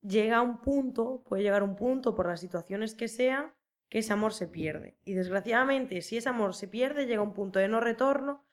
llega 0.00 0.40
un 0.40 0.60
punto, 0.62 1.22
puede 1.28 1.42
llegar 1.42 1.62
un 1.62 1.76
punto 1.76 2.14
por 2.14 2.26
las 2.26 2.40
situaciones 2.40 2.94
que 2.94 3.08
sean, 3.08 3.52
que 3.88 3.98
ese 3.98 4.12
amor 4.12 4.32
se 4.32 4.48
pierde. 4.48 4.96
Y 5.04 5.14
desgraciadamente, 5.14 6.00
si 6.00 6.16
ese 6.16 6.28
amor 6.28 6.54
se 6.54 6.66
pierde, 6.68 7.06
llega 7.06 7.22
un 7.22 7.34
punto 7.34 7.58
de 7.58 7.68
no 7.68 7.80
retorno, 7.80 8.44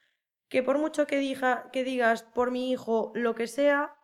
que 0.48 0.62
por 0.62 0.78
mucho 0.78 1.06
que, 1.06 1.18
diga, 1.18 1.70
que 1.72 1.82
digas 1.82 2.22
por 2.22 2.50
mi 2.50 2.70
hijo 2.70 3.12
lo 3.14 3.34
que 3.34 3.46
sea, 3.46 3.96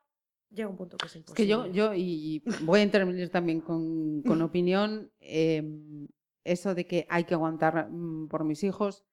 llega 0.50 0.68
un 0.68 0.76
punto 0.76 0.96
que 0.96 1.06
es 1.06 1.12
Es 1.12 1.16
imposible. 1.16 1.36
que 1.44 1.48
yo, 1.48 1.66
yo 1.66 1.94
y 1.94 2.42
voy 2.62 2.80
a 2.80 2.82
intervenir 2.82 3.30
también 3.30 3.60
con, 3.60 4.22
con 4.22 4.42
opinión, 4.42 5.10
em, 5.20 6.08
eso 6.44 6.74
de 6.74 6.86
que 6.86 7.06
hay 7.08 7.24
que 7.24 7.34
aguantar 7.34 7.88
mm, 7.90 8.28
por 8.28 8.44
mis 8.44 8.62
hijos 8.64 9.04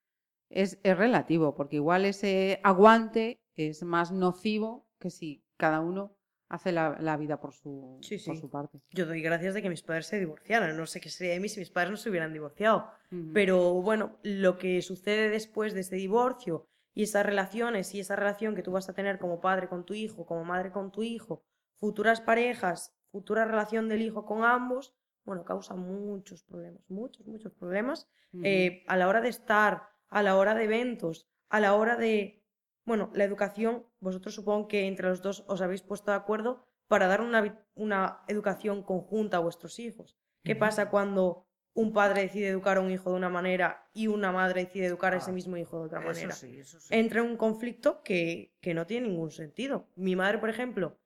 es, 0.50 0.80
es 0.84 0.98
relativo, 0.98 1.56
porque 1.56 1.76
igual 1.76 2.06
ese 2.06 2.60
aguante 2.64 3.42
es 3.56 3.84
más 3.84 4.12
nocivo 4.12 4.88
que 5.00 5.10
si 5.10 5.44
cada 5.58 5.82
uno 5.82 6.16
hace 6.50 6.72
la, 6.72 6.98
la 7.02 7.18
vida 7.18 7.42
por 7.42 7.54
su, 7.54 8.00
Sí, 8.02 8.18
por 8.26 8.38
su 8.38 8.50
parte. 8.50 8.80
Yo 8.92 9.06
doy 9.06 9.22
gracias 9.22 9.54
de 9.54 9.62
que 9.62 9.70
mis 9.70 9.84
padres 9.84 10.08
se 10.08 10.18
divorciaran. 10.18 10.78
No 10.78 10.86
sé 10.86 11.02
qué 11.02 11.10
sería 11.10 11.34
de 11.34 11.42
mí 11.42 11.50
si 11.50 11.60
mis 11.60 11.70
padres 11.72 11.92
no 11.92 11.98
se 11.98 12.10
hubieran 12.10 12.32
divorciado. 12.32 12.90
Ujú. 13.12 13.32
Pero 13.34 13.74
bueno, 13.82 14.18
lo 14.24 14.58
que 14.58 14.82
sucede 14.82 15.30
después 15.30 15.74
de 15.74 15.82
este 15.82 15.98
divorcio 15.98 16.66
y 16.98 17.04
esas 17.04 17.24
relaciones 17.24 17.94
y 17.94 18.00
esa 18.00 18.16
relación 18.16 18.56
que 18.56 18.64
tú 18.64 18.72
vas 18.72 18.90
a 18.90 18.94
tener 18.94 19.20
como 19.20 19.40
padre 19.40 19.70
con 19.70 19.86
tu 19.86 19.94
hijo, 19.94 20.26
como 20.26 20.44
madre 20.44 20.72
con 20.72 20.92
tu 20.92 21.04
hijo, 21.04 21.44
futuras 21.76 22.22
parejas, 22.22 22.98
futura 23.12 23.46
relación 23.46 23.88
del 23.88 24.02
hijo 24.02 24.26
con 24.26 24.44
ambos, 24.44 24.96
bueno, 25.24 25.46
causa 25.46 25.76
muchos 25.76 26.42
problemas, 26.42 26.82
muchos, 26.90 27.28
muchos 27.28 27.54
problemas 27.54 28.10
eh, 28.42 28.84
a 28.88 28.98
la 28.98 29.08
hora 29.08 29.22
de 29.22 29.30
estar, 29.30 29.84
a 30.10 30.24
la 30.24 30.38
hora 30.38 30.56
de 30.56 30.64
eventos, 30.64 31.30
a 31.50 31.60
la 31.60 31.76
hora 31.76 31.98
de, 31.98 32.44
bueno, 32.84 33.12
la 33.14 33.26
educación, 33.26 33.86
vosotros 34.00 34.34
supongo 34.34 34.68
que 34.68 34.88
entre 34.88 35.08
los 35.08 35.22
dos 35.22 35.46
os 35.48 35.62
habéis 35.62 35.84
puesto 35.84 36.10
de 36.10 36.18
acuerdo 36.18 36.66
para 36.88 37.06
dar 37.06 37.22
una, 37.22 37.64
una 37.76 38.24
educación 38.28 38.82
conjunta 38.82 39.38
a 39.38 39.42
vuestros 39.42 39.78
hijos. 39.78 40.18
¿Qué 40.44 40.56
pasa 40.56 40.90
cuando 40.90 41.47
un 41.84 41.94
padre 41.94 42.24
decide 42.24 42.48
educar 42.50 42.78
a 42.78 42.82
un 42.82 42.92
hijo 42.92 43.12
de 43.12 43.18
una 43.18 43.30
manera 43.30 43.68
y 43.94 44.08
una 44.08 44.32
madre 44.32 44.66
decide 44.66 44.88
educar 44.88 45.14
a 45.14 45.18
ese 45.18 45.32
Ah, 45.32 45.34
mismo 45.34 45.58
hijo 45.58 45.80
de 45.80 45.86
otra 45.86 46.00
Eso 46.00 46.08
manera? 46.08 46.34
sí, 46.34 46.60
eso 46.60 46.80
sí. 46.80 46.94
Entra 46.96 47.22
en 47.22 47.28
un 47.28 47.38
conflicto 47.38 48.02
que, 48.04 48.52
que 48.62 48.74
no 48.74 48.86
tiene 48.88 49.08
ningún 49.08 49.32
sentido. 49.32 49.88
Mi 49.96 50.16
madre, 50.16 50.40
por 50.40 50.50
ejemplo, 50.50 50.98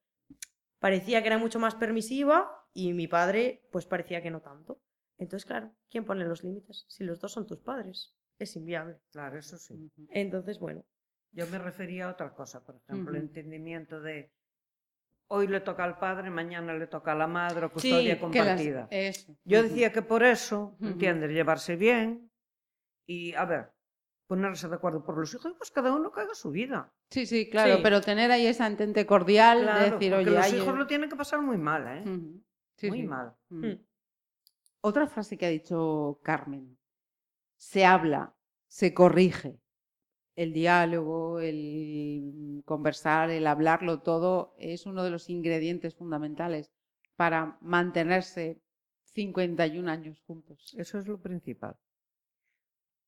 parecía 0.79 1.21
que 1.21 1.27
era 1.27 1.37
mucho 1.37 1.59
más 1.59 1.75
permisiva 1.75 2.49
y 2.73 2.93
mi 2.93 3.07
padre, 3.07 3.61
pues 3.71 3.85
parecía 3.85 4.21
que 4.21 4.31
no 4.31 4.41
tanto. 4.41 4.79
Entonces, 5.17 5.45
claro, 5.45 5.71
¿quién 5.89 6.05
pone 6.05 6.25
los 6.25 6.43
límites? 6.43 6.85
Si 6.87 7.03
los 7.03 7.19
dos 7.19 7.31
son 7.33 7.45
tus 7.45 7.59
padres, 7.59 8.15
es 8.39 8.55
inviable. 8.55 8.97
Claro, 9.11 9.37
eso 9.37 9.57
sí. 9.57 9.91
Entonces, 10.09 10.57
bueno, 10.59 10.85
Yo 11.33 11.47
me 11.47 11.59
refería 11.59 12.07
a 12.07 12.11
otra 12.11 12.33
cosa, 12.33 12.63
por 12.63 12.75
ejemplo, 12.77 13.11
el 13.15 13.23
entendimiento 13.23 14.01
de 14.01 14.31
hoy 15.33 15.47
le 15.47 15.61
toca 15.61 15.83
al 15.85 15.97
padre, 15.97 16.29
mañana 16.29 16.73
le 16.73 16.87
toca 16.87 17.13
a 17.13 17.15
la 17.15 17.27
madre, 17.27 17.65
o 17.65 17.69
Sí, 17.69 17.73
custodia 17.73 18.01
que 18.03 18.09
las- 18.09 18.19
compartida. 18.19 18.89
Yo 19.45 19.63
decía 19.63 19.91
que 19.93 20.01
por 20.01 20.23
eso, 20.23 20.75
Ujú. 20.79 20.87
¿entiendes? 20.87 21.31
Llevarse 21.31 21.75
bien 21.77 22.29
y, 23.07 23.33
a 23.35 23.45
ver, 23.45 23.71
ponerse 24.27 24.67
de 24.67 24.75
acuerdo 24.75 25.03
por 25.05 25.17
los 25.17 25.33
hijos, 25.33 25.53
pues 25.57 25.71
cada 25.71 25.93
uno 25.93 26.11
que 26.11 26.21
haga 26.21 26.33
su 26.35 26.51
vida. 26.51 26.91
Sí, 27.09 27.25
sí, 27.25 27.49
claro, 27.49 27.77
Sí. 27.77 27.79
pero 27.83 28.01
tener 28.01 28.29
ahí 28.31 28.45
esa 28.45 28.67
entente 28.67 29.05
cordial 29.05 29.65
de 29.65 29.91
decir, 29.91 30.13
oye, 30.13 30.31
los 30.31 30.45
hay- 30.45 30.55
hijos 30.57 30.75
lo 30.77 30.85
tienen 30.87 31.09
que 31.09 31.15
pasar 31.15 31.41
muy 31.41 31.57
mal, 31.57 31.87
¿eh? 31.87 32.03
Sí, 32.77 32.89
muy 32.89 33.01
sí. 33.01 33.07
mal. 33.07 33.33
Mm. 33.49 33.65
Mm. 33.67 33.85
Otra 34.81 35.07
frase 35.07 35.37
que 35.37 35.45
ha 35.45 35.49
dicho 35.49 36.19
Carmen. 36.23 36.77
Se 37.57 37.85
habla, 37.85 38.33
se 38.67 38.93
corrige. 38.93 39.59
El 40.43 40.49
diálogo, 40.53 41.39
el 41.39 42.61
conversar, 42.65 43.29
el 43.31 43.47
hablarlo 43.47 44.01
todo 44.01 44.53
es 44.57 44.85
uno 44.85 45.03
de 45.03 45.11
los 45.11 45.29
ingredientes 45.29 45.95
fundamentales 45.95 46.71
para 47.15 47.57
mantenerse 47.61 48.45
51 49.17 49.89
años 49.89 50.21
juntos. 50.27 50.73
Eso 50.77 50.99
es 50.99 51.07
lo 51.07 51.17
principal. 51.27 51.75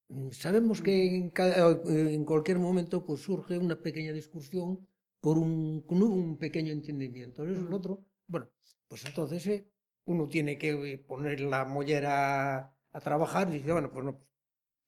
Mm, 0.10 0.30
Sabemos 0.32 0.82
que 0.82 0.94
en, 1.18 1.30
cada- 1.30 1.72
eh, 1.72 2.14
en 2.14 2.26
cualquier 2.26 2.60
momento 2.60 3.06
pues, 3.06 3.22
surge 3.22 3.58
una 3.58 3.76
pequeña 3.82 4.12
discusión 4.14 4.88
por 5.20 5.38
un, 5.38 5.82
con 5.88 6.02
un 6.04 6.38
pequeño 6.38 6.72
entendimiento. 6.72 7.44
Eso 7.44 7.54
es 7.54 7.70
lo 7.70 7.78
otro. 7.78 8.06
Bueno, 8.28 8.48
pues 8.88 9.06
entonces 9.06 9.46
eh, 9.48 9.68
uno 10.06 10.28
tiene 10.28 10.58
que 10.58 10.70
eh, 10.94 10.98
poner 10.98 11.40
la 11.42 11.66
mollera 11.66 12.76
a 12.92 13.00
trabajar 13.02 13.50
y 13.50 13.54
dice, 13.60 13.72
bueno, 13.72 13.92
pues 13.92 14.06
no, 14.06 14.20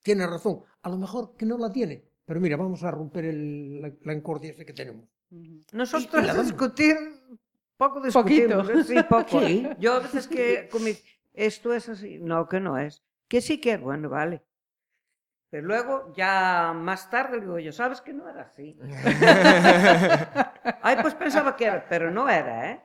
tiene 0.03 0.27
razón. 0.27 0.63
A 0.83 0.89
lo 0.89 0.97
mejor 0.97 1.35
que 1.37 1.45
no 1.45 1.57
la 1.57 1.71
tiene, 1.71 2.05
pero 2.25 2.39
mira, 2.39 2.57
vamos 2.57 2.83
a 2.83 2.91
romper 2.91 3.25
el, 3.25 3.81
la, 3.81 3.91
la 4.03 4.13
encordia 4.13 4.55
que 4.55 4.73
tenemos. 4.73 5.05
Nosotros 5.71 6.25
damos. 6.25 6.45
discutir, 6.47 6.95
poco 7.77 8.01
discutimos, 8.01 8.67
Poquito. 8.67 8.79
¿eh? 8.79 8.83
sí, 8.83 8.95
poco. 9.09 9.41
Sí. 9.41 9.67
Yo 9.79 9.93
a 9.93 9.99
veces 9.99 10.27
que 10.27 10.67
con 10.71 10.81
esto 11.33 11.73
es 11.73 11.89
así, 11.89 12.19
no, 12.19 12.47
que 12.47 12.59
no 12.59 12.77
es. 12.77 13.03
Que 13.27 13.41
sí 13.41 13.59
que 13.59 13.73
es, 13.73 13.81
bueno, 13.81 14.09
vale. 14.09 14.43
Pero 15.49 15.67
luego, 15.67 16.13
ya 16.15 16.73
más 16.75 17.09
tarde, 17.09 17.39
digo 17.39 17.59
yo, 17.59 17.71
¿sabes 17.71 18.01
que 18.01 18.13
no 18.13 18.29
era 18.29 18.43
así? 18.43 18.77
Ay, 20.81 20.97
pues 21.01 21.13
pensaba 21.15 21.55
que 21.55 21.65
era, 21.65 21.87
pero 21.87 22.11
no 22.11 22.29
era, 22.29 22.71
¿eh? 22.71 22.83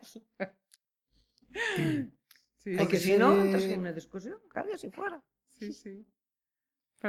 Sí, 2.58 2.76
Porque 2.76 2.92
que 2.92 2.98
si 2.98 3.16
no, 3.16 3.40
entras 3.40 3.64
eh, 3.64 3.74
en 3.74 3.80
una 3.80 3.92
discusión, 3.92 4.38
cambia 4.50 4.76
si 4.78 4.90
fuera. 4.90 5.20
sí, 5.58 5.72
sí. 5.72 6.06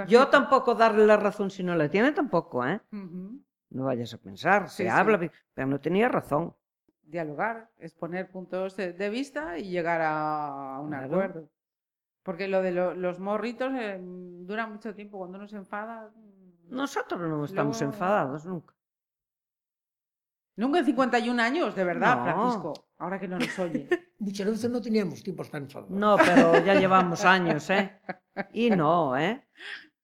Yo 0.08 0.28
tampoco 0.30 0.76
darle 0.76 1.06
la 1.06 1.18
razón 1.18 1.50
si 1.50 1.64
no 1.64 1.76
la 1.76 1.90
tiene, 1.90 2.12
tampoco, 2.12 2.66
¿eh? 2.66 2.82
No 2.92 3.86
vayas 3.86 4.14
a 4.14 4.18
pensar, 4.18 4.70
se 4.70 4.84
Sí, 4.84 4.90
habla, 4.90 5.20
pero 5.54 5.68
no 5.68 5.80
tenía 5.80 6.08
razón. 6.10 6.54
dialogar, 7.04 7.70
exponer 7.78 8.30
puntos 8.32 8.78
de 8.78 9.10
vista 9.10 9.58
y 9.58 9.70
llegar 9.70 10.00
a 10.02 10.80
un 10.82 10.90
Claro. 10.90 11.06
acuerdo. 11.08 11.50
Porque 12.24 12.48
lo 12.48 12.62
de 12.62 12.72
lo- 12.72 12.94
los 12.94 13.20
morritos 13.20 13.74
eh, 13.74 14.00
dura 14.02 14.66
mucho 14.68 14.94
tiempo. 14.96 15.18
Cuando 15.18 15.38
uno 15.40 15.48
se 15.48 15.58
enfada. 15.58 16.10
mm, 16.16 16.74
Nosotros 16.76 17.20
no 17.20 17.44
estamos 17.44 17.82
Luego- 17.82 17.94
enfadados 17.94 18.46
nunca. 18.46 18.74
Nunca 20.56 20.80
en 20.80 20.86
51 20.86 21.40
años, 21.42 21.76
de 21.76 21.84
verdad, 21.84 22.18
No. 22.18 22.24
Francisco. 22.24 22.74
Ahora 22.98 23.20
que 23.20 23.28
no 23.28 23.40
nos 23.40 23.58
oye. 23.60 23.88
Muchas 24.20 24.48
veces 24.48 24.70
no 24.70 24.82
teníamos 24.82 25.24
tiempo 25.24 25.44
tan 25.46 25.64
enfadados. 25.64 25.92
No, 25.92 26.18
pero 26.18 26.64
ya 26.64 26.80
llevamos 26.80 27.26
años, 27.26 27.70
¿eh? 27.70 28.00
Y 28.54 28.70
no, 28.70 29.18
¿eh? 29.18 29.44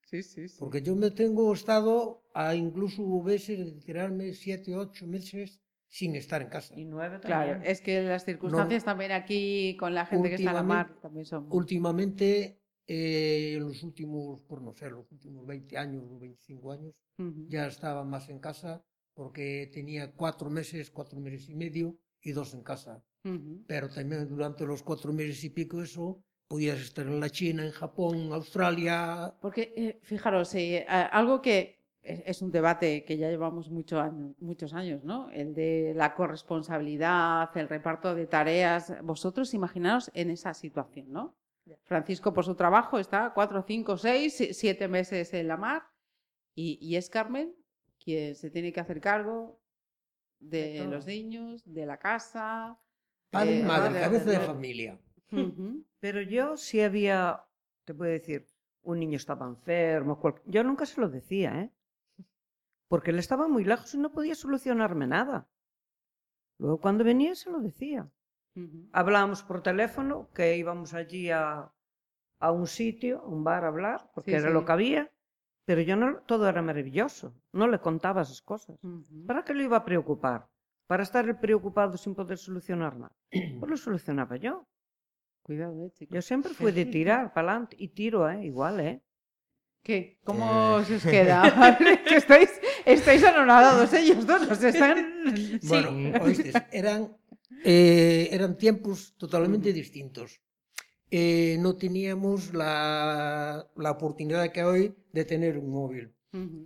Sí, 0.05 0.23
sí, 0.23 0.47
sí. 0.47 0.55
Porque 0.59 0.81
yo 0.81 0.95
me 0.95 1.11
tengo 1.11 1.53
estado 1.53 2.23
a 2.33 2.55
incluso 2.55 3.03
hubo 3.03 3.21
veces 3.23 3.59
de 3.59 3.71
tirarme 3.81 4.33
siete, 4.33 4.75
ocho 4.75 5.05
meses 5.05 5.59
sin 5.89 6.15
estar 6.15 6.41
en 6.41 6.47
casa. 6.49 6.73
Y 6.75 6.85
nueve 6.85 7.19
Claro, 7.21 7.51
también. 7.51 7.71
es 7.71 7.81
que 7.81 8.01
las 8.01 8.25
circunstancias 8.25 8.83
también 8.83 9.11
aquí 9.11 9.75
con 9.77 9.93
la 9.93 10.05
gente 10.05 10.29
que 10.29 10.35
está 10.35 10.49
en 10.51 10.55
la 10.55 10.63
mar 10.63 10.95
también 11.01 11.25
son. 11.25 11.47
Últimamente, 11.51 12.61
eh, 12.87 13.55
en 13.57 13.63
los 13.67 13.83
últimos, 13.83 14.39
por 14.41 14.61
no 14.61 14.73
sé, 14.73 14.89
los 14.89 15.11
últimos 15.11 15.45
20 15.45 15.77
años 15.77 16.03
o 16.09 16.17
25 16.19 16.71
años, 16.71 16.93
ya 17.49 17.67
estaba 17.67 18.03
más 18.03 18.29
en 18.29 18.39
casa 18.39 18.83
porque 19.17 19.67
tenía 19.73 20.11
cuatro 20.11 20.47
meses, 20.51 20.91
cuatro 20.91 21.19
meses 21.19 21.49
y 21.49 21.55
medio 21.55 21.97
y 22.21 22.31
dos 22.33 22.53
en 22.53 22.61
casa. 22.61 23.03
Ujú. 23.25 23.63
Pero 23.67 23.89
también 23.89 24.27
durante 24.29 24.63
los 24.63 24.83
cuatro 24.83 25.11
meses 25.11 25.43
y 25.43 25.49
pico 25.49 25.81
eso, 25.81 26.21
podías 26.47 26.79
estar 26.79 27.05
en 27.07 27.19
la 27.19 27.29
China, 27.31 27.65
en 27.65 27.71
Japón, 27.71 28.31
Australia. 28.31 29.33
Porque, 29.41 29.73
eh, 29.75 29.99
fijaros, 30.03 30.53
eh, 30.53 30.85
algo 30.87 31.41
que 31.41 31.81
es, 32.03 32.43
un 32.43 32.51
debate 32.51 33.03
que 33.05 33.17
ya 33.17 33.27
llevamos 33.29 33.71
mucho 33.71 33.99
año- 33.99 34.35
muchos 34.39 34.73
años, 34.73 35.03
¿no? 35.03 35.29
El 35.31 35.55
de 35.55 35.93
la 35.95 36.13
corresponsabilidad, 36.13 37.49
el 37.57 37.67
reparto 37.67 38.13
de 38.13 38.27
tareas. 38.27 38.93
Vosotros 39.03 39.53
imaginaos 39.55 40.11
en 40.13 40.29
esa 40.29 40.53
situación, 40.53 41.11
¿no? 41.11 41.35
Francisco, 41.83 42.33
por 42.33 42.45
su 42.45 42.53
trabajo, 42.55 42.99
está 42.99 43.33
cuatro, 43.33 43.63
cinco, 43.67 43.97
seis, 43.97 44.37
si- 44.37 44.53
siete 44.53 44.87
meses 44.87 45.33
en 45.33 45.47
la 45.47 45.57
mar 45.57 45.81
y, 46.55 46.77
y 46.79 46.95
es 46.97 47.09
Carmen 47.09 47.53
quien 48.07 48.35
se 48.35 48.49
tiene 48.49 48.71
que 48.71 48.79
hacer 48.79 48.99
cargo 49.01 49.59
de, 50.39 50.87
los 50.93 51.05
niños, 51.05 51.61
de 51.65 51.85
la 51.85 51.97
casa. 51.97 52.79
Padre 53.29 53.59
y 53.59 53.63
madre, 53.63 53.99
cabeza 53.99 54.31
de 54.31 54.39
de- 54.39 54.45
familia. 54.45 54.93
Pero 55.99 56.21
yo 56.21 56.55
sí 56.55 56.79
había, 56.81 57.43
te 57.85 57.93
puedo 57.93 58.09
decir, 58.19 58.47
un 58.83 58.99
niño 59.01 59.17
estaba 59.17 59.45
enfermo, 59.45 60.19
cual- 60.21 60.41
yo 60.45 60.63
nunca 60.63 60.85
se 60.85 61.01
lo 61.01 61.09
decía, 61.09 61.49
¿eh? 61.63 61.69
Porque 62.87 63.11
él 63.11 63.19
estaba 63.19 63.49
muy 63.49 63.65
lejos 63.65 63.93
y 63.93 63.97
no 63.97 64.13
podía 64.13 64.35
solucionarme 64.35 65.05
nada. 65.07 65.49
Luego 66.59 66.79
cuando 66.79 67.03
venía 67.03 67.35
se 67.35 67.51
lo 67.51 67.59
decía. 67.59 68.09
Hablábamos 68.93 69.43
por 69.43 69.61
teléfono, 69.61 70.29
que 70.33 70.55
íbamos 70.57 70.93
allí 70.93 71.29
a, 71.29 71.71
a 72.39 72.51
un 72.53 72.67
sitio, 72.67 73.19
a 73.21 73.27
un 73.27 73.43
bar 73.43 73.65
a 73.65 73.67
hablar, 73.67 73.99
porque 74.15 74.31
Sí, 74.31 74.37
era 74.37 74.47
sí. 74.47 74.53
lo 74.53 74.65
que 74.65 74.71
había, 74.71 75.11
pero 75.67 75.81
yo 75.81 75.97
no, 75.97 76.21
todo 76.25 76.47
era 76.47 76.61
maravilloso, 76.61 77.33
no 77.51 77.67
le 77.67 77.79
contaba 77.79 78.21
esas 78.21 78.41
cosas. 78.41 78.79
¿Para 79.27 79.43
qué 79.43 79.53
lo 79.53 79.61
iba 79.63 79.75
a 79.75 79.83
preocupar? 79.83 80.47
Para 80.87 81.03
estar 81.03 81.25
preocupado 81.41 81.97
sin 81.97 82.15
poder 82.15 82.37
solucionar 82.37 82.95
nada. 82.95 83.11
Pues 83.59 83.69
lo 83.69 83.75
solucionaba 83.75 84.37
yo. 84.37 84.65
Cuidado, 85.41 85.85
eh, 85.85 85.91
chicos. 85.91 86.15
Yo 86.15 86.21
siempre 86.21 86.53
fui 86.53 86.71
de 86.71 86.85
tirar 86.85 87.33
para 87.33 87.51
adelante 87.51 87.75
y 87.77 87.89
tiro, 87.89 88.29
¿eh? 88.29 88.45
Igual, 88.45 88.79
¿eh? 88.79 89.01
¿Qué? 89.83 90.19
¿Cómo 90.23 90.79
Eh. 90.79 90.85
se 90.85 90.95
os 90.95 91.03
queda? 91.03 91.41
que 92.07 92.15
estáis, 92.15 92.49
estáis 92.85 93.25
anonadados 93.25 93.91
ellos 93.91 94.25
dos, 94.25 94.47
nos 94.47 94.63
están... 94.63 94.95
Bueno, 95.63 95.89
oíste, 96.23 96.65
eran, 96.71 97.13
eh, 97.65 98.29
eran 98.31 98.55
tiempos 98.57 99.15
totalmente 99.17 99.73
distintos. 99.73 100.39
Eh, 101.09 101.57
no 101.59 101.75
teníamos 101.75 102.53
la, 102.53 103.65
la 103.75 103.91
oportunidad 103.91 104.51
que 104.51 104.63
hoy 104.63 104.93
de 105.13 105.25
tener 105.25 105.57
un 105.57 105.69
móvil. 105.69 106.13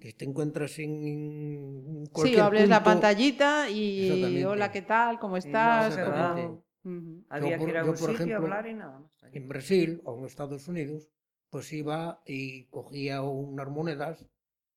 Que 0.01 0.11
te 0.11 0.25
encuentras 0.25 0.77
en 0.79 2.03
Sí, 2.07 2.11
cualquier 2.11 2.41
hables 2.41 2.67
la 2.67 2.79
punto. 2.79 2.89
pantallita 2.89 3.69
y 3.69 4.43
hola, 4.43 4.69
¿qué 4.69 4.81
tal? 4.81 5.17
¿Cómo 5.17 5.39
Sí, 5.39 5.47
no, 5.47 5.57
estás? 5.87 5.97
¿Cómo- 5.97 6.65
Ujú. 6.83 7.23
Había 7.29 7.57
por- 7.57 7.67
que 7.67 7.71
ir 7.71 7.77
a 7.77 7.85
yo, 7.85 7.91
un 7.91 7.97
por 7.97 8.09
sitio, 8.09 8.13
ejemplo, 8.15 8.37
hablar 8.37 8.67
y 8.67 8.73
nada 8.73 8.99
más. 8.99 9.11
En 9.33 9.47
Brasil 9.47 10.01
o 10.03 10.17
en 10.19 10.25
Estados 10.25 10.67
Unidos, 10.67 11.07
pues 11.49 11.71
iba 11.71 12.21
y 12.25 12.65
cogía 12.65 13.21
unas 13.21 13.69
monedas 13.69 14.25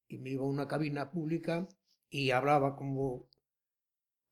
y 0.07 0.19
me 0.19 0.31
iba 0.31 0.45
a 0.45 0.47
una 0.47 0.69
cabina 0.69 1.11
pública 1.11 1.67
y 2.11 2.31
hablaba 2.31 2.77
como 2.77 3.27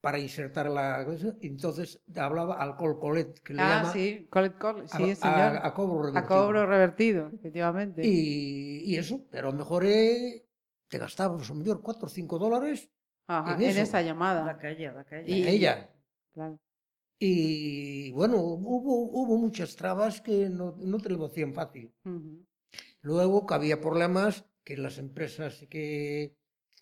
para 0.02 0.18
insertar 0.18 0.68
la 0.68 1.06
entonces 1.40 2.02
hablaba 2.16 2.56
al 2.56 2.76
call 2.76 2.98
collet, 2.98 3.38
que 3.40 3.54
le 3.54 3.62
Ah, 3.62 3.78
llama 3.82 3.92
sí, 3.92 4.26
collect 4.28 4.58
call, 4.58 4.80
a, 4.82 4.88
sí, 4.88 5.10
a- 5.12 5.14
señor. 5.16 5.60
a 5.62 5.72
cobro 5.74 6.00
A 6.00 6.06
revertido. 6.06 6.28
cobro 6.28 6.66
revertido, 6.66 7.30
efectivamente. 7.32 8.02
Y, 8.04 8.80
y 8.84 8.96
eso, 8.96 9.24
pero 9.30 9.48
a 9.48 9.52
lo 9.52 9.56
mejor 9.58 9.84
eh, 9.86 10.44
te 10.88 10.98
gastabas 10.98 11.48
a 11.48 11.54
lo 11.54 11.60
mejor 11.60 11.80
4 11.80 12.06
o 12.06 12.10
5 12.10 12.38
dólares 12.38 12.90
Ajá, 13.28 13.54
en 13.54 13.62
en, 13.62 13.78
esa 13.78 14.00
La 14.00 14.06
llamada. 14.08 14.58
calle, 14.58 14.90
la 14.92 15.04
calle. 15.04 15.24
Y- 15.32 15.46
ella. 15.46 15.88
Claro. 16.34 16.58
Y 17.20 18.10
bueno, 18.10 18.38
hubo, 18.38 19.02
hubo 19.04 19.38
muchas 19.38 19.76
trabas 19.76 20.20
que 20.20 20.50
no, 20.50 20.74
no 20.78 20.98
te 20.98 21.10
lo 21.10 21.24
hacían 21.26 21.54
fácil. 21.54 21.94
Ujú. 22.04 22.44
Luego 23.02 23.46
que 23.46 23.54
había 23.54 23.80
problemas 23.80 24.44
que 24.64 24.76
las 24.76 24.98
empresas 24.98 25.64
que 25.70 26.34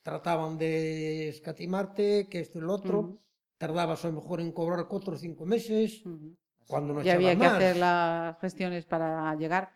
trataban 0.02 0.58
de 0.58 1.28
escatimarte, 1.28 2.28
que 2.28 2.40
esto 2.40 2.58
y 2.58 2.62
lo 2.62 2.72
otro, 2.74 2.98
Ujú. 3.00 3.18
tardabas 3.58 4.04
a 4.04 4.08
lo 4.08 4.14
mejor 4.14 4.40
en 4.40 4.52
cobrar 4.52 4.86
cuatro 4.88 5.14
o 5.14 5.18
cinco 5.18 5.44
meses, 5.46 6.04
Ujú. 6.04 6.36
cuando 6.66 6.94
no 6.94 7.02
y 7.02 7.08
había 7.08 7.36
que 7.36 7.44
más. 7.44 7.54
hacer 7.54 7.76
las 7.76 8.38
gestiones 8.40 8.86
para 8.86 9.34
llegar. 9.36 9.72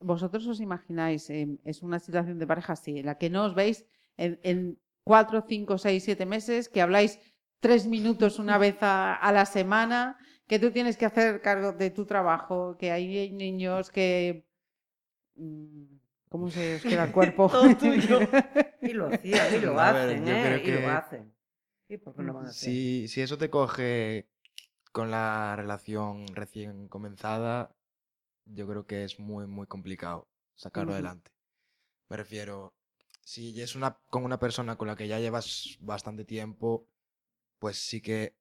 ¿Vosotros 0.00 0.46
os 0.46 0.60
imagináis, 0.60 1.28
em, 1.28 1.58
es 1.64 1.82
una 1.82 1.98
situación 1.98 2.38
de 2.38 2.46
pareja 2.46 2.72
así, 2.74 2.98
en 2.98 3.06
la 3.06 3.18
que 3.18 3.30
no 3.30 3.44
os 3.44 3.54
veis 3.54 3.84
en, 4.16 4.38
en 4.42 4.78
cuatro, 5.04 5.44
cinco, 5.48 5.76
seis, 5.78 6.04
siete 6.04 6.24
meses, 6.24 6.68
que 6.68 6.80
habláis 6.80 7.18
tres 7.60 7.86
minutos 7.86 8.38
una 8.38 8.58
vez 8.58 8.76
a, 8.82 9.14
a 9.14 9.32
la 9.32 9.44
semana, 9.44 10.16
que 10.46 10.58
tú 10.58 10.70
tienes 10.70 10.96
que 10.96 11.06
hacer 11.06 11.42
cargo 11.42 11.72
de 11.72 11.90
tu 11.90 12.06
trabajo, 12.06 12.76
que 12.78 12.92
hay 12.92 13.30
niños 13.32 13.90
que... 13.90 14.46
mm, 15.36 15.84
¿Cómo 16.28 16.50
se 16.50 16.76
os 16.76 16.82
queda 16.82 17.04
el 17.04 17.12
cuerpo? 17.12 17.48
Todo 17.48 17.76
tuyo. 17.76 18.20
Y 18.80 18.92
lo 18.92 19.08
hacían, 19.08 19.54
y 19.54 19.58
lo 19.58 19.74
ver, 19.74 19.80
hacen, 19.80 20.28
¿eh? 20.28 20.62
Y 20.64 20.70
lo 20.70 20.88
hacen. 20.88 21.34
¿Y 21.88 21.96
por 21.98 22.14
qué 22.14 22.22
no 22.22 22.32
van 22.32 22.46
a 22.46 22.50
hacer? 22.50 22.70
Si, 22.70 23.08
si 23.08 23.20
eso 23.22 23.36
te 23.36 23.50
coge 23.50 24.28
con 24.92 25.10
la 25.10 25.56
relación 25.56 26.26
recién 26.34 26.88
comenzada, 26.88 27.74
yo 28.44 28.68
creo 28.68 28.86
que 28.86 29.04
es 29.04 29.18
muy, 29.18 29.46
muy 29.46 29.66
complicado 29.66 30.28
sacarlo 30.54 30.92
adelante. 30.92 31.32
Me 32.08 32.16
refiero, 32.16 32.72
si 33.24 33.60
es 33.60 33.74
una, 33.74 33.98
con 34.10 34.24
una 34.24 34.38
persona 34.38 34.76
con 34.76 34.88
la 34.88 34.96
que 34.96 35.08
ya 35.08 35.18
llevas 35.18 35.76
bastante 35.80 36.24
tiempo, 36.24 36.86
pues 37.58 37.78
sí 37.78 38.00
que 38.00 38.34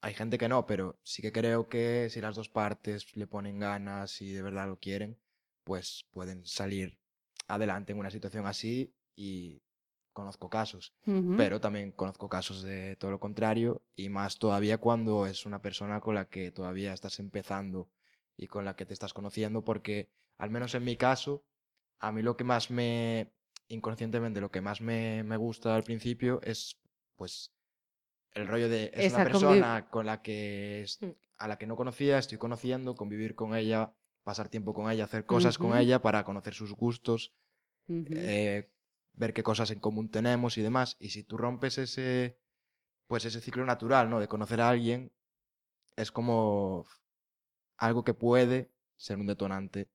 hay 0.00 0.14
gente 0.14 0.38
que 0.38 0.48
no, 0.48 0.66
pero 0.66 0.98
sí 1.02 1.20
que 1.22 1.32
creo 1.32 1.68
que 1.68 2.08
si 2.10 2.20
las 2.20 2.36
dos 2.36 2.48
partes 2.48 3.16
le 3.16 3.26
ponen 3.26 3.58
ganas 3.58 4.22
y 4.22 4.32
de 4.32 4.42
verdad 4.42 4.68
lo 4.68 4.78
quieren, 4.78 5.18
pues 5.64 6.06
pueden 6.12 6.46
salir 6.46 6.99
adelante 7.54 7.92
en 7.92 7.98
una 7.98 8.10
situación 8.10 8.46
así 8.46 8.92
y 9.16 9.62
conozco 10.12 10.48
casos, 10.48 10.92
pero 11.36 11.60
también 11.60 11.92
conozco 11.92 12.28
casos 12.28 12.62
de 12.62 12.96
todo 12.96 13.10
lo 13.10 13.20
contrario 13.20 13.82
y 13.94 14.08
más 14.08 14.38
todavía 14.38 14.78
cuando 14.78 15.26
es 15.26 15.46
una 15.46 15.62
persona 15.62 16.00
con 16.00 16.14
la 16.14 16.26
que 16.28 16.50
todavía 16.50 16.92
estás 16.92 17.18
empezando 17.20 17.88
y 18.36 18.46
con 18.46 18.64
la 18.64 18.74
que 18.76 18.86
te 18.86 18.94
estás 18.94 19.12
conociendo 19.14 19.62
porque 19.64 20.08
al 20.38 20.50
menos 20.50 20.74
en 20.74 20.84
mi 20.84 20.96
caso, 20.96 21.44
a 21.98 22.12
mí 22.12 22.22
lo 22.22 22.36
que 22.36 22.44
más 22.44 22.70
me, 22.70 23.30
inconscientemente, 23.68 24.40
lo 24.40 24.50
que 24.50 24.60
más 24.60 24.80
me, 24.80 25.22
me 25.22 25.36
gusta 25.36 25.74
al 25.76 25.84
principio 25.84 26.40
es 26.42 26.78
pues 27.16 27.52
el 28.32 28.46
rollo 28.48 28.68
de 28.68 28.84
es 28.94 29.06
Esa 29.06 29.16
una 29.16 29.24
persona 29.24 29.88
con 29.90 30.06
la 30.06 30.22
que 30.22 30.82
es- 30.82 30.98
Mm. 31.02 31.10
a 31.38 31.48
la 31.48 31.56
que 31.58 31.66
no 31.66 31.76
conocía, 31.76 32.18
estoy 32.18 32.38
conociendo, 32.38 32.94
convivir 32.94 33.34
con 33.34 33.54
ella, 33.54 33.92
pasar 34.24 34.48
tiempo 34.48 34.74
con 34.74 34.90
ella, 34.90 35.04
hacer 35.04 35.24
cosas 35.24 35.56
con 35.56 35.76
ella 35.78 36.02
para 36.02 36.22
conocer 36.24 36.52
sus 36.54 36.72
gustos, 36.74 37.32
Eh, 38.10 38.70
ver 39.14 39.32
qué 39.32 39.42
cosas 39.42 39.70
en 39.70 39.80
común 39.80 40.10
tenemos 40.10 40.56
y 40.56 40.62
demás. 40.62 40.96
Y 41.00 41.10
si 41.10 41.24
tú 41.24 41.36
rompes 41.36 41.78
ese, 41.78 42.38
pues 43.06 43.24
ese 43.24 43.40
ciclo 43.40 43.64
natural, 43.64 44.08
¿no? 44.08 44.20
De 44.20 44.28
conocer 44.28 44.60
a 44.60 44.68
alguien, 44.70 45.12
es 45.96 46.10
como 46.12 46.86
algo 47.76 48.04
que 48.04 48.14
puede 48.14 48.70
ser 48.96 49.18
un 49.18 49.26
detonante. 49.26 49.88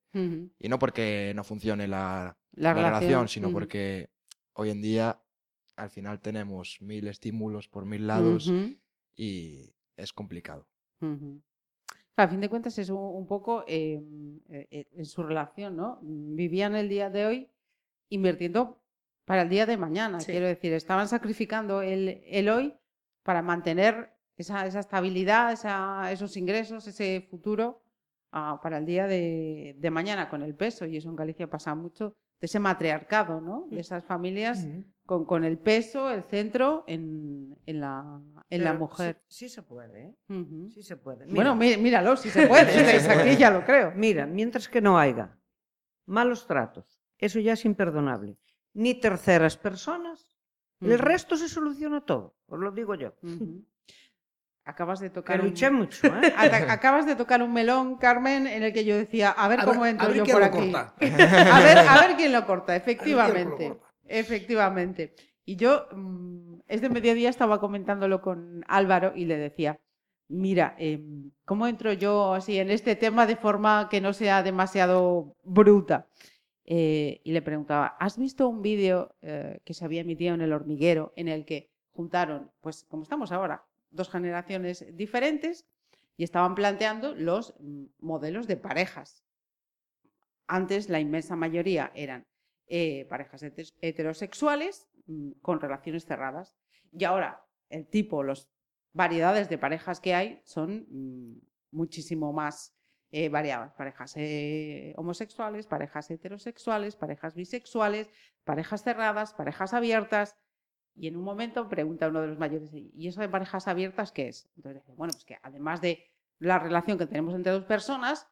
Y 0.58 0.68
no 0.68 0.78
porque 0.78 1.32
no 1.34 1.44
funcione 1.44 1.86
la, 1.88 2.36
La, 2.52 2.72
la 2.74 2.90
relación, 2.90 3.28
sino 3.28 3.48
porque 3.52 4.08
hoy 4.54 4.70
en 4.70 4.80
día 4.80 5.20
al 5.76 5.90
final 5.90 6.20
tenemos 6.20 6.78
mil 6.80 7.06
estímulos 7.06 7.68
por 7.68 7.84
mil 7.84 8.06
lados 8.06 8.50
y 9.14 9.74
es 9.96 10.12
complicado. 10.12 10.66
A 12.16 12.28
fin 12.28 12.40
de 12.40 12.48
cuentas 12.48 12.78
es 12.78 12.88
un, 12.88 12.96
un 12.96 13.26
poco 13.26 13.62
eh, 13.68 14.02
eh, 14.48 14.66
eh, 14.70 14.86
en 14.92 15.04
su 15.04 15.22
relación, 15.22 15.76
¿no? 15.76 15.98
Vivían 16.02 16.74
el 16.74 16.88
día 16.88 17.10
de 17.10 17.26
hoy 17.26 17.50
invirtiendo 18.08 18.80
para 19.24 19.42
el 19.42 19.48
día 19.48 19.66
de 19.66 19.76
mañana. 19.76 20.20
Sí. 20.20 20.32
Quiero 20.32 20.46
decir, 20.46 20.72
estaban 20.72 21.08
sacrificando 21.08 21.82
el, 21.82 22.22
el 22.26 22.48
hoy 22.48 22.74
para 23.22 23.42
mantener 23.42 24.12
esa, 24.36 24.66
esa 24.66 24.80
estabilidad, 24.80 25.52
esa- 25.52 26.12
esos 26.12 26.36
ingresos, 26.36 26.86
ese 26.86 27.26
futuro 27.30 27.82
ah, 28.32 28.60
para 28.62 28.78
el 28.78 28.86
día 28.86 29.06
de, 29.06 29.74
de 29.78 29.90
mañana 29.90 30.28
con 30.28 30.42
el 30.42 30.54
peso. 30.54 30.86
Y 30.86 30.96
eso 30.96 31.08
en 31.08 31.16
Galicia 31.16 31.48
pasa 31.50 31.74
mucho 31.74 32.14
de 32.40 32.44
ese 32.46 32.60
matriarcado, 32.60 33.40
¿no? 33.40 33.66
De 33.70 33.80
esas 33.80 34.04
familias 34.04 34.62
Ujú. 34.64 34.84
con, 35.06 35.24
con 35.24 35.42
el 35.44 35.58
peso, 35.58 36.10
el 36.10 36.22
centro 36.24 36.84
en, 36.86 37.56
en 37.66 37.80
la, 37.80 38.20
en 38.50 38.62
la 38.62 38.74
mujer. 38.74 39.22
Sí, 39.26 39.48
sí 39.48 39.54
se 39.54 39.62
puede, 39.62 40.08
¿eh? 40.08 40.14
Ujú. 40.28 40.68
Sí 40.70 40.82
se 40.82 40.96
puede. 40.98 41.24
Bueno, 41.26 41.56
mí- 41.56 41.78
míralo, 41.78 42.14
si 42.16 42.28
se 42.30 42.46
puede. 42.46 42.66
Desde 42.66 43.10
aquí 43.12 43.36
ya 43.36 43.50
lo 43.50 43.64
creo. 43.64 43.90
mira, 43.96 44.26
mientras 44.26 44.68
que 44.68 44.80
no 44.82 44.98
haya 44.98 45.36
malos 46.04 46.46
tratos, 46.46 46.95
eso 47.18 47.38
ya 47.40 47.52
es 47.54 47.64
imperdonable. 47.64 48.36
Ni 48.74 48.94
terceras 48.94 49.56
personas, 49.56 50.26
el 50.80 50.98
resto 50.98 51.36
se 51.36 51.48
soluciona 51.48 52.02
todo, 52.02 52.36
os 52.46 52.58
lo 52.58 52.70
digo 52.72 52.94
yo. 52.94 53.14
Acabas 54.64 54.98
de 54.98 55.10
tocar 55.10 55.40
un... 55.40 55.46
luché 55.48 55.70
mucho, 55.70 56.08
¿eh? 56.08 56.34
Acabas 56.68 57.06
de 57.06 57.14
tocar 57.14 57.40
un 57.42 57.52
melón, 57.52 57.96
Carmen, 57.98 58.46
en 58.48 58.64
el 58.64 58.72
que 58.72 58.84
yo 58.84 58.96
decía, 58.96 59.30
a 59.30 59.46
ver 59.46 59.60
A 59.60 59.64
cómo 59.64 59.82
ver- 59.82 59.90
entro 59.92 60.06
a 60.06 60.08
ver 60.08 60.16
yo 60.18 60.24
quién 60.24 60.34
por 60.34 60.40
lo 60.40 60.46
aquí. 60.46 60.72
corta. 60.72 60.94
A 61.56 61.60
ver, 61.62 61.78
a 61.78 62.00
ver 62.06 62.16
quién 62.16 62.32
lo 62.32 62.44
corta, 62.46 62.66
quién 62.66 62.76
lo 62.76 62.76
efectivamente. 62.92 63.68
corta. 63.68 63.86
Efectivamente. 64.08 65.14
Y 65.44 65.54
yo, 65.56 65.86
mm, 65.92 66.60
este 66.66 66.88
mediodía 66.90 67.30
estaba 67.30 67.60
comentándolo 67.60 68.20
con 68.20 68.64
Álvaro 68.66 69.12
y 69.14 69.26
le 69.26 69.36
decía, 69.38 69.78
mira, 70.28 70.74
em, 70.78 71.30
¿cómo 71.44 71.68
entro 71.68 71.92
yo 71.92 72.34
así 72.34 72.58
en 72.58 72.70
este 72.70 72.96
tema 72.96 73.26
de 73.26 73.36
forma 73.36 73.88
que 73.88 74.00
no 74.00 74.12
sea 74.12 74.42
demasiado 74.42 75.36
bruta? 75.44 76.08
Eh, 76.68 77.20
y 77.22 77.32
le 77.32 77.42
preguntaba, 77.42 77.96
¿has 78.00 78.18
visto 78.18 78.48
un 78.48 78.60
vídeo 78.60 79.14
eh, 79.22 79.60
que 79.64 79.72
se 79.72 79.84
había 79.84 80.00
emitido 80.00 80.34
en 80.34 80.40
el 80.40 80.52
hormiguero 80.52 81.12
en 81.14 81.28
el 81.28 81.44
que 81.44 81.70
juntaron, 81.92 82.50
pues 82.60 82.84
como 82.84 83.04
estamos 83.04 83.30
ahora, 83.30 83.64
dos 83.90 84.10
generaciones 84.10 84.84
diferentes 84.96 85.64
y 86.16 86.24
estaban 86.24 86.56
planteando 86.56 87.14
los 87.14 87.54
mm, 87.60 87.84
modelos 88.00 88.48
de 88.48 88.56
parejas? 88.56 89.24
Antes 90.48 90.88
la 90.88 90.98
inmensa 90.98 91.36
mayoría 91.36 91.92
eran 91.94 92.26
eh, 92.66 93.06
parejas 93.08 93.44
heterosexuales 93.80 94.88
mm, 95.06 95.32
con 95.42 95.60
relaciones 95.60 96.04
cerradas. 96.04 96.56
Y 96.90 97.04
ahora 97.04 97.44
el 97.70 97.86
tipo, 97.86 98.24
las 98.24 98.50
variedades 98.92 99.48
de 99.48 99.58
parejas 99.58 100.00
que 100.00 100.14
hay 100.14 100.40
son 100.44 100.86
mm, 100.90 101.40
muchísimo 101.70 102.32
más 102.32 102.75
eh, 103.10 103.28
variadas. 103.28 103.72
Parejas 103.74 104.14
eh, 104.16 104.94
homosexuales, 104.96 105.66
parejas 105.66 106.10
heterosexuales, 106.10 106.96
parejas 106.96 107.34
bisexuales, 107.34 108.08
parejas 108.44 108.82
cerradas, 108.82 109.34
parejas 109.34 109.74
abiertas. 109.74 110.36
Y 110.94 111.08
en 111.08 111.16
un 111.16 111.24
momento 111.24 111.68
pregunta 111.68 112.08
uno 112.08 112.22
de 112.22 112.28
los 112.28 112.38
mayores, 112.38 112.70
¿y 112.72 113.06
eso 113.08 113.20
de 113.20 113.28
parejas 113.28 113.68
abiertas 113.68 114.12
qué 114.12 114.28
es? 114.28 114.48
Entonces 114.56 114.82
dice, 114.82 114.94
bueno, 114.96 115.12
pues 115.12 115.24
que 115.24 115.38
además 115.42 115.80
de 115.80 116.10
la 116.38 116.58
relación 116.58 116.96
que 116.98 117.06
tenemos 117.06 117.34
entre 117.34 117.52
dos 117.52 117.64
personas, 117.64 118.26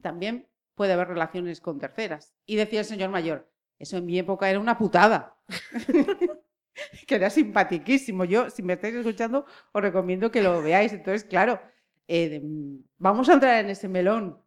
también 0.00 0.48
puede 0.74 0.92
haber 0.94 1.08
relaciones 1.08 1.60
con 1.60 1.78
terceras. 1.78 2.34
Y 2.46 2.56
decía 2.56 2.80
el 2.80 2.86
señor 2.86 3.10
mayor, 3.10 3.50
eso 3.78 3.98
en 3.98 4.06
mi 4.06 4.18
época 4.18 4.48
era 4.48 4.60
una 4.60 4.78
putada. 4.78 5.36
que 7.06 7.14
era 7.14 7.30
simpatiquísimo. 7.30 8.24
Yo, 8.24 8.50
si 8.50 8.62
me 8.62 8.74
estáis 8.74 8.94
escuchando, 8.94 9.46
os 9.72 9.82
recomiendo 9.82 10.30
que 10.30 10.42
lo 10.42 10.62
veáis. 10.62 10.92
Entonces, 10.92 11.24
claro, 11.24 11.60
eh, 12.08 12.28
de- 12.28 12.40
mm, 12.40 12.84
vamos 12.98 13.28
a 13.28 13.34
entrar 13.34 13.64
en 13.64 13.70
ese 13.70 13.88
melón. 13.88 14.40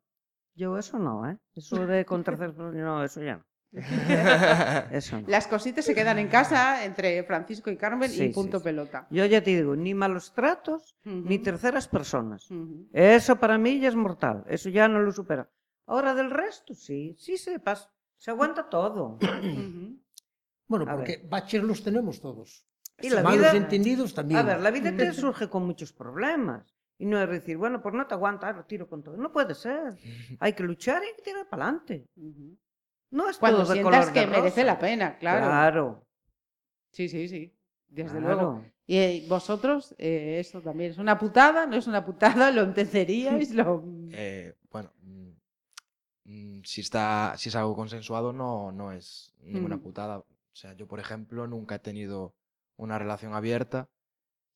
Yo 0.56 0.78
eso 0.78 1.00
no, 1.00 1.30
¿eh? 1.30 1.38
Eso 1.56 1.76
de 1.88 2.06
con 2.06 2.24
terceras 2.24 2.54
personas, 2.56 2.76
no, 2.84 3.04
eso 3.04 3.22
ya 3.22 3.38
no. 3.38 3.45
Eso 4.91 5.22
no. 5.22 5.28
Las 5.28 5.45
cositas 5.45 5.86
se 5.86 5.93
quedan 5.93 6.17
en 6.17 6.28
casa 6.28 6.84
entre 6.84 7.24
Francisco 7.24 7.69
y 7.69 7.78
Carmen 7.78 8.10
Sí, 8.10 8.24
y 8.26 8.30
punto 8.34 8.58
sí. 8.58 8.63
pelota. 8.63 9.06
Yo 9.12 9.24
ya 9.26 9.43
te 9.43 9.52
digo, 9.52 9.76
ni 9.76 9.93
malos 9.93 10.34
tratos, 10.34 10.95
ni 11.04 11.38
terceras 11.38 11.88
personas. 11.88 12.50
Eso 12.91 13.36
para 13.36 13.60
mí 13.60 13.80
ya 13.80 13.89
es 13.89 13.95
mortal, 13.95 14.43
eso 14.48 14.69
ya 14.69 14.88
no 14.88 15.02
lo 15.02 15.12
supera. 15.12 15.48
Ahora 15.86 16.15
del 16.15 16.32
resto, 16.32 16.74
sí, 16.74 17.15
sí 17.19 17.38
se 17.38 17.60
pasa, 17.60 17.91
se 18.17 18.32
aguanta 18.32 18.67
todo. 18.69 19.19
Bueno, 20.67 20.86
A 20.88 20.95
porque 20.95 21.24
baches 21.30 21.62
los 21.63 21.84
tenemos 21.84 22.22
todos. 22.22 22.65
Y 23.02 23.10
la 23.12 23.22
Malos 23.24 23.39
vida- 23.39 23.56
entendidos 23.56 24.13
también. 24.15 24.39
A 24.39 24.43
ver, 24.43 24.60
la 24.62 24.72
vida 24.72 24.95
te 24.95 25.13
surge 25.13 25.48
con 25.48 25.65
muchos 25.65 25.93
problemas. 25.93 26.76
Y 26.99 27.05
no 27.05 27.19
es 27.21 27.29
decir, 27.29 27.55
bueno, 27.57 27.81
pues 27.81 27.95
no 27.95 28.05
te 28.05 28.13
aguanta, 28.13 28.51
lo 28.51 28.65
tiro 28.65 28.88
con 28.88 29.01
todo. 29.01 29.15
No 29.15 29.31
puede 29.31 29.55
ser. 29.55 29.95
Hay 30.39 30.53
que 30.53 30.63
luchar 30.63 31.01
y 31.01 31.07
hay 31.07 31.15
que 31.15 31.21
tirar 31.21 31.47
para 31.47 31.63
adelante. 31.63 32.05
No 33.09 33.29
es 33.29 33.38
Cuando 33.38 33.59
todo 33.59 33.69
de 33.69 33.73
sientas 33.75 33.99
color 34.07 34.13
que 34.13 34.19
de 34.19 34.27
merece 34.27 34.63
la 34.65 34.77
pena, 34.77 35.17
claro. 35.17 35.45
Claro. 35.45 36.05
Sí, 36.91 37.07
sí, 37.07 37.29
sí. 37.29 37.55
Desde 37.88 38.19
claro. 38.19 38.35
luego. 38.35 38.65
Y 38.85 38.97
eh, 38.97 39.25
vosotros, 39.29 39.95
eh, 39.97 40.38
eso 40.39 40.62
también 40.62 40.91
es 40.91 40.97
una 40.97 41.17
putada, 41.17 41.65
no 41.65 41.77
es 41.77 41.88
una 41.88 42.03
putada, 42.05 42.51
lo 42.51 42.62
entenderíais, 42.63 43.53
lo... 43.53 43.83
Eh, 44.12 44.55
bueno, 44.69 44.91
mm, 45.01 45.29
mm, 46.25 46.62
si, 46.65 46.81
está, 46.81 47.33
si 47.38 47.49
es 47.49 47.55
algo 47.55 47.75
consensuado, 47.75 48.33
no, 48.33 48.71
no 48.73 48.91
es 48.91 49.33
ninguna 49.41 49.77
Mm. 49.77 49.81
putada. 49.81 50.17
O 50.17 50.25
sea, 50.51 50.73
yo, 50.73 50.85
por 50.88 50.99
ejemplo, 50.99 51.47
nunca 51.47 51.75
he 51.75 51.79
tenido 51.79 52.33
una 52.75 52.99
relación 52.99 53.33
abierta 53.33 53.88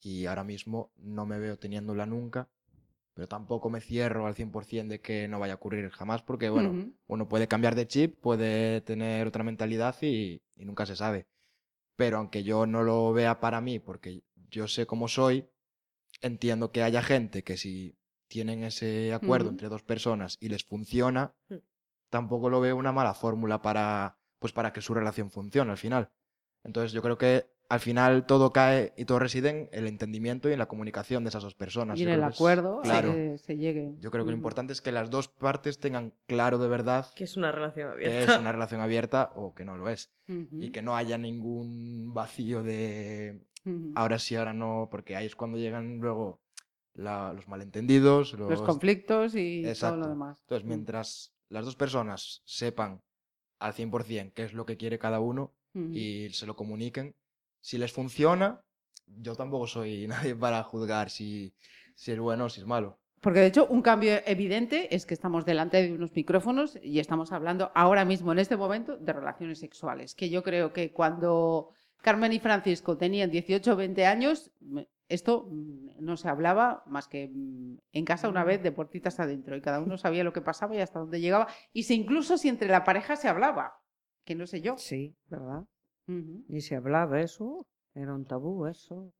y 0.03 0.25
ahora 0.25 0.43
mismo 0.43 0.91
no 0.97 1.25
me 1.25 1.39
veo 1.39 1.57
teniéndola 1.57 2.05
nunca, 2.05 2.49
pero 3.13 3.27
tampoco 3.27 3.69
me 3.69 3.81
cierro 3.81 4.27
al 4.27 4.35
100% 4.35 4.93
de 4.93 5.01
que 5.01 5.27
no 5.27 5.39
vaya 5.39 5.53
a 5.53 5.55
ocurrir 5.57 5.89
jamás, 5.91 6.23
porque, 6.23 6.49
bueno, 6.49 6.71
uno 7.07 7.27
puede 7.29 7.47
cambiar 7.47 7.75
de 7.75 7.87
chip, 7.87 8.19
puede 8.21 8.81
tener 8.81 9.27
otra 9.27 9.43
mentalidad 9.43 9.95
y, 10.01 10.41
y 10.55 10.65
nunca 10.65 10.85
se 10.85 10.95
sabe. 10.95 11.27
Pero 11.95 12.17
aunque 12.17 12.43
yo 12.43 12.65
no 12.65 12.83
lo 12.83 13.13
vea 13.13 13.39
para 13.39 13.61
mí, 13.61 13.79
porque 13.79 14.23
yo 14.49 14.67
sé 14.67 14.85
cómo 14.85 15.07
soy, 15.07 15.47
entiendo 16.21 16.71
que 16.71 16.83
haya 16.83 17.01
gente 17.01 17.43
que 17.43 17.57
si 17.57 17.97
tienen 18.27 18.63
ese 18.63 19.13
acuerdo 19.13 19.49
entre 19.49 19.69
dos 19.69 19.83
personas 19.83 20.37
y 20.39 20.49
les 20.49 20.63
funciona, 20.63 21.33
Mm. 21.49 21.55
tampoco 22.09 22.49
lo 22.49 22.61
veo 22.61 22.75
una 22.77 22.91
mala 22.91 23.13
fórmula 23.13 23.61
para, 23.61 24.17
pues 24.39 24.53
para 24.53 24.71
que 24.73 24.81
su 24.81 24.93
relación 24.93 25.29
funcione 25.31 25.71
al 25.71 25.77
final. 25.77 26.11
Entonces 26.63 26.93
yo 26.93 27.01
creo 27.01 27.17
que 27.17 27.52
al 27.69 27.79
final 27.79 28.25
todo 28.25 28.51
cae 28.53 28.93
y 28.97 29.05
todo 29.05 29.19
reside 29.19 29.49
en 29.49 29.69
el 29.71 29.87
entendimiento 29.87 30.47
y 30.49 30.53
en 30.53 30.59
la 30.59 30.67
comunicación 30.67 31.23
de 31.23 31.29
esas 31.29 31.43
dos 31.43 31.55
personas. 31.55 31.99
Y 31.99 32.03
en 32.03 32.09
el 32.09 32.19
que 32.21 32.27
es- 32.27 32.35
acuerdo 32.35 32.81
claro. 32.81 33.13
se, 33.13 33.37
se 33.39 33.57
llegue. 33.57 33.95
Yo 33.99 34.11
creo 34.11 34.25
que 34.25 34.31
lo 34.31 34.37
importante 34.37 34.73
es 34.73 34.81
que 34.81 34.91
las 34.91 35.09
dos 35.09 35.27
partes 35.27 35.79
tengan 35.79 36.13
claro 36.27 36.57
de 36.59 36.67
verdad 36.67 37.07
Que 37.15 37.23
es 37.23 37.35
una 37.37 37.51
relación 37.51 37.89
que 37.97 38.05
abierta. 38.05 38.33
es 38.33 38.39
una 38.39 38.51
relación 38.51 38.81
abierta 38.81 39.31
o 39.35 39.53
que 39.55 39.65
no 39.65 39.75
lo 39.77 39.89
es. 39.89 40.11
Y 40.27 40.69
que 40.71 40.81
no 40.81 40.95
haya 40.95 41.17
ningún 41.17 42.13
vacío 42.13 42.63
de 42.63 43.41
ahora 43.95 44.19
sí, 44.19 44.35
ahora 44.35 44.53
no, 44.53 44.87
porque 44.91 45.15
ahí 45.15 45.25
es 45.25 45.35
cuando 45.35 45.57
llegan 45.57 45.99
luego 45.99 46.41
la- 46.93 47.33
los 47.33 47.47
malentendidos, 47.47 48.33
los... 48.33 48.49
Los 48.51 48.61
conflictos 48.61 49.33
y 49.35 49.63
todo 49.79 49.95
lo 49.97 50.07
demás. 50.09 50.37
Entonces, 50.41 50.65
Mm. 50.65 50.69
mientras 50.69 51.33
las 51.49 51.65
dos 51.65 51.75
personas 51.75 52.41
sepan 52.45 53.01
al 53.59 53.73
100% 53.73 54.33
qué 54.33 54.43
es 54.43 54.53
lo 54.53 54.65
que 54.65 54.77
quiere 54.77 54.99
cada 54.99 55.19
uno 55.19 55.53
y 55.75 56.29
se 56.33 56.45
lo 56.45 56.55
comuniquen. 56.55 57.15
Si 57.63 57.77
les 57.77 57.93
funciona, 57.93 58.61
yo 59.07 59.35
tampoco 59.35 59.67
soy 59.67 60.05
nadie 60.13 60.35
para 60.35 60.61
juzgar 60.63 61.09
si, 61.09 61.53
si 61.95 62.11
es 62.11 62.19
bueno 62.19 62.45
o 62.45 62.49
si 62.49 62.59
es 62.59 62.67
malo. 62.67 62.99
Porque 63.21 63.39
de 63.39 63.45
hecho 63.45 63.67
un 63.67 63.81
cambio 63.81 64.19
evidente 64.25 64.93
es 64.93 65.05
que 65.05 65.13
estamos 65.13 65.45
delante 65.45 65.81
de 65.81 65.93
unos 65.93 66.13
micrófonos 66.13 66.77
y 66.83 66.99
estamos 66.99 67.31
hablando 67.31 67.71
ahora 67.73 68.03
mismo, 68.03 68.33
en 68.33 68.39
este 68.39 68.57
momento, 68.57 68.97
de 68.97 69.13
relaciones 69.13 69.59
sexuales. 69.59 70.13
Que 70.13 70.29
yo 70.29 70.43
creo 70.43 70.73
que 70.73 70.91
cuando 70.91 71.69
Carmen 72.01 72.33
y 72.33 72.39
Francisco 72.39 72.97
tenían 72.97 73.31
18 73.31 73.71
o 73.71 73.75
20 73.77 74.05
años, 74.05 74.51
esto 75.07 75.47
mm, 75.49 76.03
no 76.03 76.17
se 76.17 76.27
hablaba 76.27 76.83
más 76.85 77.07
que 77.07 77.29
mm, 77.29 77.77
en 77.93 78.03
casa 78.03 78.27
una 78.27 78.43
vez 78.43 78.61
de 78.61 78.73
puertitas 78.73 79.21
adentro 79.21 79.55
y 79.55 79.61
cada 79.61 79.79
uno 79.79 79.97
sabía 79.97 80.25
lo 80.25 80.33
que 80.33 80.41
pasaba 80.41 80.75
y 80.75 80.79
hasta 80.79 80.99
dónde 80.99 81.21
llegaba. 81.21 81.47
Y 81.71 81.83
si 81.83 81.93
incluso 81.93 82.37
si 82.37 82.49
entre 82.49 82.67
la 82.67 82.83
pareja 82.83 83.15
se 83.15 83.29
hablaba, 83.29 83.79
que 84.25 84.35
no 84.35 84.47
sé 84.47 84.59
yo. 84.59 84.77
Sí, 84.77 85.15
¿verdad? 85.29 85.63
Y 86.07 86.61
se 86.61 86.75
hablaba 86.75 87.21
eso, 87.21 87.65
era 87.95 88.13
un 88.13 88.25
tabú 88.25 88.65
eso. 88.67 89.13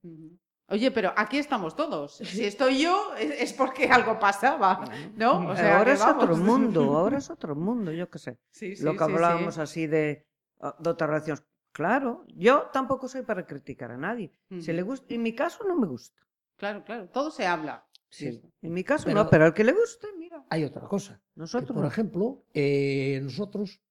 Oye, 0.70 0.92
pero 0.92 1.14
aquí 1.16 1.38
estamos 1.38 1.76
todos. 1.76 2.16
Si 2.18 2.44
estoy 2.46 2.82
yo, 2.82 3.14
es, 3.16 3.32
es 3.42 3.54
porque 3.54 3.86
algo 3.88 4.18
pasaba, 4.20 4.84
¿no? 5.16 5.50
O 5.50 5.56
sea, 5.56 5.78
ahora 5.80 5.94
es 5.94 6.02
otro 6.06 6.36
mundo, 6.38 6.96
ahora 6.98 7.18
es 7.20 7.30
otro 7.30 7.56
mundo, 7.56 7.92
yo 7.92 8.10
qué 8.10 8.20
sé. 8.20 8.38
Sí, 8.52 8.76
Lo 8.82 8.94
que 8.94 8.98
sí, 9.00 9.06
sí. 9.06 9.12
hablábamos 9.14 9.58
así 9.58 9.88
de, 9.88 10.26
ah, 10.62 10.76
de 10.80 10.90
otras 10.90 11.10
relaciones. 11.10 11.44
Claro, 11.72 12.24
yo 12.28 12.70
tampoco 12.72 13.08
soy 13.08 13.24
para 13.24 13.46
criticar 13.48 13.92
a 13.92 13.98
nadie. 13.98 14.32
Si 14.60 14.72
le 14.72 14.84
gusta, 14.84 15.14
en 15.14 15.24
mi 15.24 15.34
caso 15.34 15.64
no 15.68 15.76
me 15.76 15.88
gusta. 15.88 16.22
Claro, 16.56 16.84
claro, 16.84 17.10
todo 17.10 17.32
se 17.32 17.46
habla. 17.48 17.86
Sí. 18.10 18.40
En 18.62 18.74
mi 18.74 18.84
caso 18.84 19.06
Pero- 19.06 19.24
no, 19.24 19.30
pero 19.30 19.46
al 19.46 19.54
que 19.56 19.64
le 19.64 19.74
guste, 19.74 20.08
mira. 20.20 20.46
Hay 20.52 20.64
otra 20.64 20.88
cosa. 20.88 21.16
que, 21.18 21.40
Nosotros 21.40 21.76
por 21.76 21.86
ejemplo, 21.88 22.46
eh, 22.54 23.20
nosotros, 23.24 23.82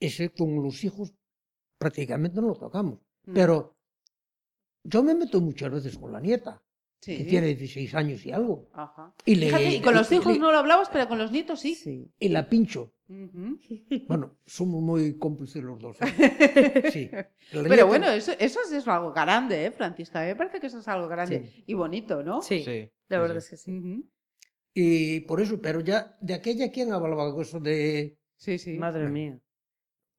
ese 0.00 0.30
con 0.30 0.62
los 0.62 0.82
hijos, 0.84 1.14
prácticamente 1.84 2.40
no 2.40 2.48
lo 2.48 2.54
tocamos. 2.54 2.98
Mm. 3.26 3.34
Pero 3.34 3.76
yo 4.84 5.02
me 5.02 5.14
meto 5.14 5.40
muchas 5.40 5.70
veces 5.70 5.98
con 5.98 6.12
la 6.12 6.20
nieta, 6.20 6.62
Sí. 7.00 7.18
que 7.18 7.24
tiene 7.24 7.48
16 7.48 7.94
años 7.94 8.24
y 8.24 8.32
algo. 8.32 8.70
Ajá. 8.72 9.12
Y, 9.26 9.34
le, 9.34 9.46
Fíjate, 9.48 9.68
y 9.76 9.80
con 9.82 9.94
los 9.94 10.10
hijos 10.10 10.38
no 10.38 10.50
lo 10.50 10.56
hablabas, 10.56 10.88
pero 10.90 11.06
con 11.06 11.18
los 11.18 11.30
nietos 11.30 11.60
sí. 11.60 11.74
Sí. 11.74 12.10
y 12.18 12.28
la 12.30 12.48
pincho. 12.48 12.92
Bueno, 14.08 14.38
somos 14.46 14.80
muy 14.82 15.18
cómplices 15.18 15.62
los 15.62 15.78
dos. 15.78 15.98
¿eh? 16.00 16.06
Sí. 16.92 17.10
Pero 17.52 17.62
nieta- 17.68 17.84
bueno, 17.84 18.08
eso, 18.08 18.32
eso 18.38 18.58
es, 18.72 18.88
algo 18.88 19.12
grande, 19.12 19.66
¿eh, 19.66 19.70
Francisca? 19.70 20.20
Me 20.24 20.34
parece 20.34 20.58
que 20.60 20.68
eso 20.68 20.78
es 20.78 20.88
algo 20.88 21.06
grande 21.08 21.44
Sí. 21.54 21.64
y 21.66 21.74
bonito, 21.74 22.22
¿no? 22.22 22.40
Sí, 22.40 22.64
Sí, 22.64 22.90
la 23.08 23.18
verdad 23.20 23.34
sí. 23.40 23.40
es 23.40 23.50
que 23.50 23.56
sí. 23.58 24.04
Y 24.72 25.20
por 25.28 25.42
eso, 25.42 25.60
pero 25.60 25.80
ya 25.80 26.16
de 26.22 26.32
aquella, 26.34 26.72
¿quién 26.72 26.90
hablaba 26.92 27.30
de 27.30 27.42
eso 27.42 27.60
de...? 27.60 28.16
Sí, 28.36 28.58
sí. 28.58 28.78
Madre 28.78 29.08
mía. 29.10 29.38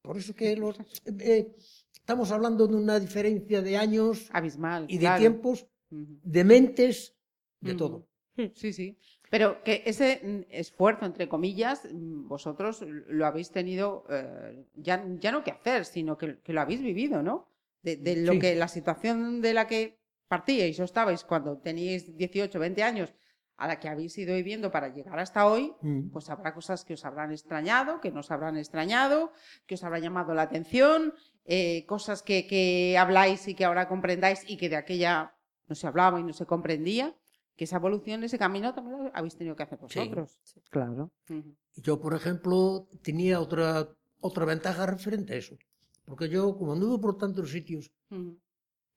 Por 0.05 0.17
eso 0.17 0.33
que 0.35 0.55
los... 0.55 0.77
eh, 1.19 1.47
estamos 1.93 2.31
hablando 2.31 2.67
de 2.67 2.75
una 2.75 2.99
diferencia 2.99 3.61
de 3.61 3.77
años 3.77 4.29
Abismal. 4.31 4.85
y 4.89 4.95
de 4.95 4.99
claro. 5.01 5.19
tiempos, 5.19 5.67
de 5.89 6.43
mentes, 6.43 7.15
de 7.61 7.73
todo. 7.75 8.07
Sí, 8.53 8.73
sí. 8.73 8.97
Pero 9.31 9.63
que 9.63 9.81
ese 9.85 10.21
mm, 10.23 10.41
esfuerzo, 10.49 11.05
entre 11.05 11.27
comillas, 11.27 11.87
mm, 11.91 12.27
vosotros 12.27 12.83
lo 12.85 13.25
habéis 13.25 13.49
tenido 13.51 14.05
eh, 14.09 14.65
ya, 14.75 15.03
ya 15.19 15.31
no 15.31 15.43
que 15.43 15.51
hacer, 15.51 15.85
sino 15.85 16.17
que, 16.17 16.39
que 16.41 16.53
lo 16.53 16.61
habéis 16.61 16.81
vivido, 16.81 17.23
¿no? 17.23 17.47
De, 17.81 17.97
de 17.97 18.17
lo 18.17 18.33
Sí. 18.33 18.39
que 18.39 18.55
la 18.55 18.67
situación 18.67 19.41
de 19.41 19.53
la 19.53 19.67
que 19.67 19.97
partíais 20.27 20.79
o 20.79 20.83
estabais 20.83 21.23
cuando 21.23 21.57
teníais 21.57 22.01
18, 22.17 22.59
20 22.59 22.83
años 22.83 23.13
a 23.57 23.67
la 23.67 23.79
que 23.79 23.87
habéis 23.87 24.17
ido 24.17 24.35
viviendo 24.35 24.69
para 24.71 24.89
llegar 24.93 25.17
hasta 25.19 25.47
hoy, 25.47 25.73
Mm. 25.81 26.09
pues 26.11 26.29
habrá 26.29 26.53
cosas 26.53 26.83
que 26.83 26.93
os 26.93 27.05
habrán 27.05 27.31
extrañado, 27.31 28.01
que 28.01 28.11
nos 28.11 28.29
habrán 28.31 28.57
extrañado, 28.57 29.31
que 29.65 29.75
os 29.75 29.83
habrán 29.83 30.01
llamado 30.01 30.33
la 30.33 30.41
atención, 30.43 31.13
eh, 31.45 31.85
cosas 31.85 32.21
que, 32.21 32.47
que 32.47 32.97
habláis 32.97 33.47
y 33.47 33.55
que 33.55 33.63
ahora 33.65 33.87
comprendáis 33.87 34.43
y 34.49 34.57
que 34.57 34.67
de 34.69 34.75
aquella 34.75 35.33
no 35.67 35.75
se 35.75 35.87
hablaba 35.87 36.19
y 36.19 36.23
no 36.23 36.33
se 36.33 36.45
comprendía, 36.45 37.15
que 37.55 37.63
esa 37.63 37.77
evolución, 37.77 38.23
ese 38.25 38.37
camino 38.37 38.73
también 38.73 39.05
lo 39.05 39.11
habéis 39.13 39.37
tenido 39.37 39.55
que 39.55 39.63
hacer 39.63 39.79
Sí. 39.87 39.99
vosotros. 39.99 40.37
Claro. 40.69 41.11
Ujú. 41.29 41.55
Yo, 41.77 42.01
por 42.01 42.13
ejemplo, 42.13 42.87
tenía 43.01 43.39
otra, 43.39 43.87
otra 44.19 44.43
ventaja 44.45 44.85
referente 44.85 45.33
a 45.33 45.37
eso. 45.37 45.57
Porque 46.03 46.27
yo, 46.29 46.57
como 46.57 46.73
anduve 46.73 47.01
por 47.01 47.17
tantos 47.17 47.49
sitios, 47.51 47.89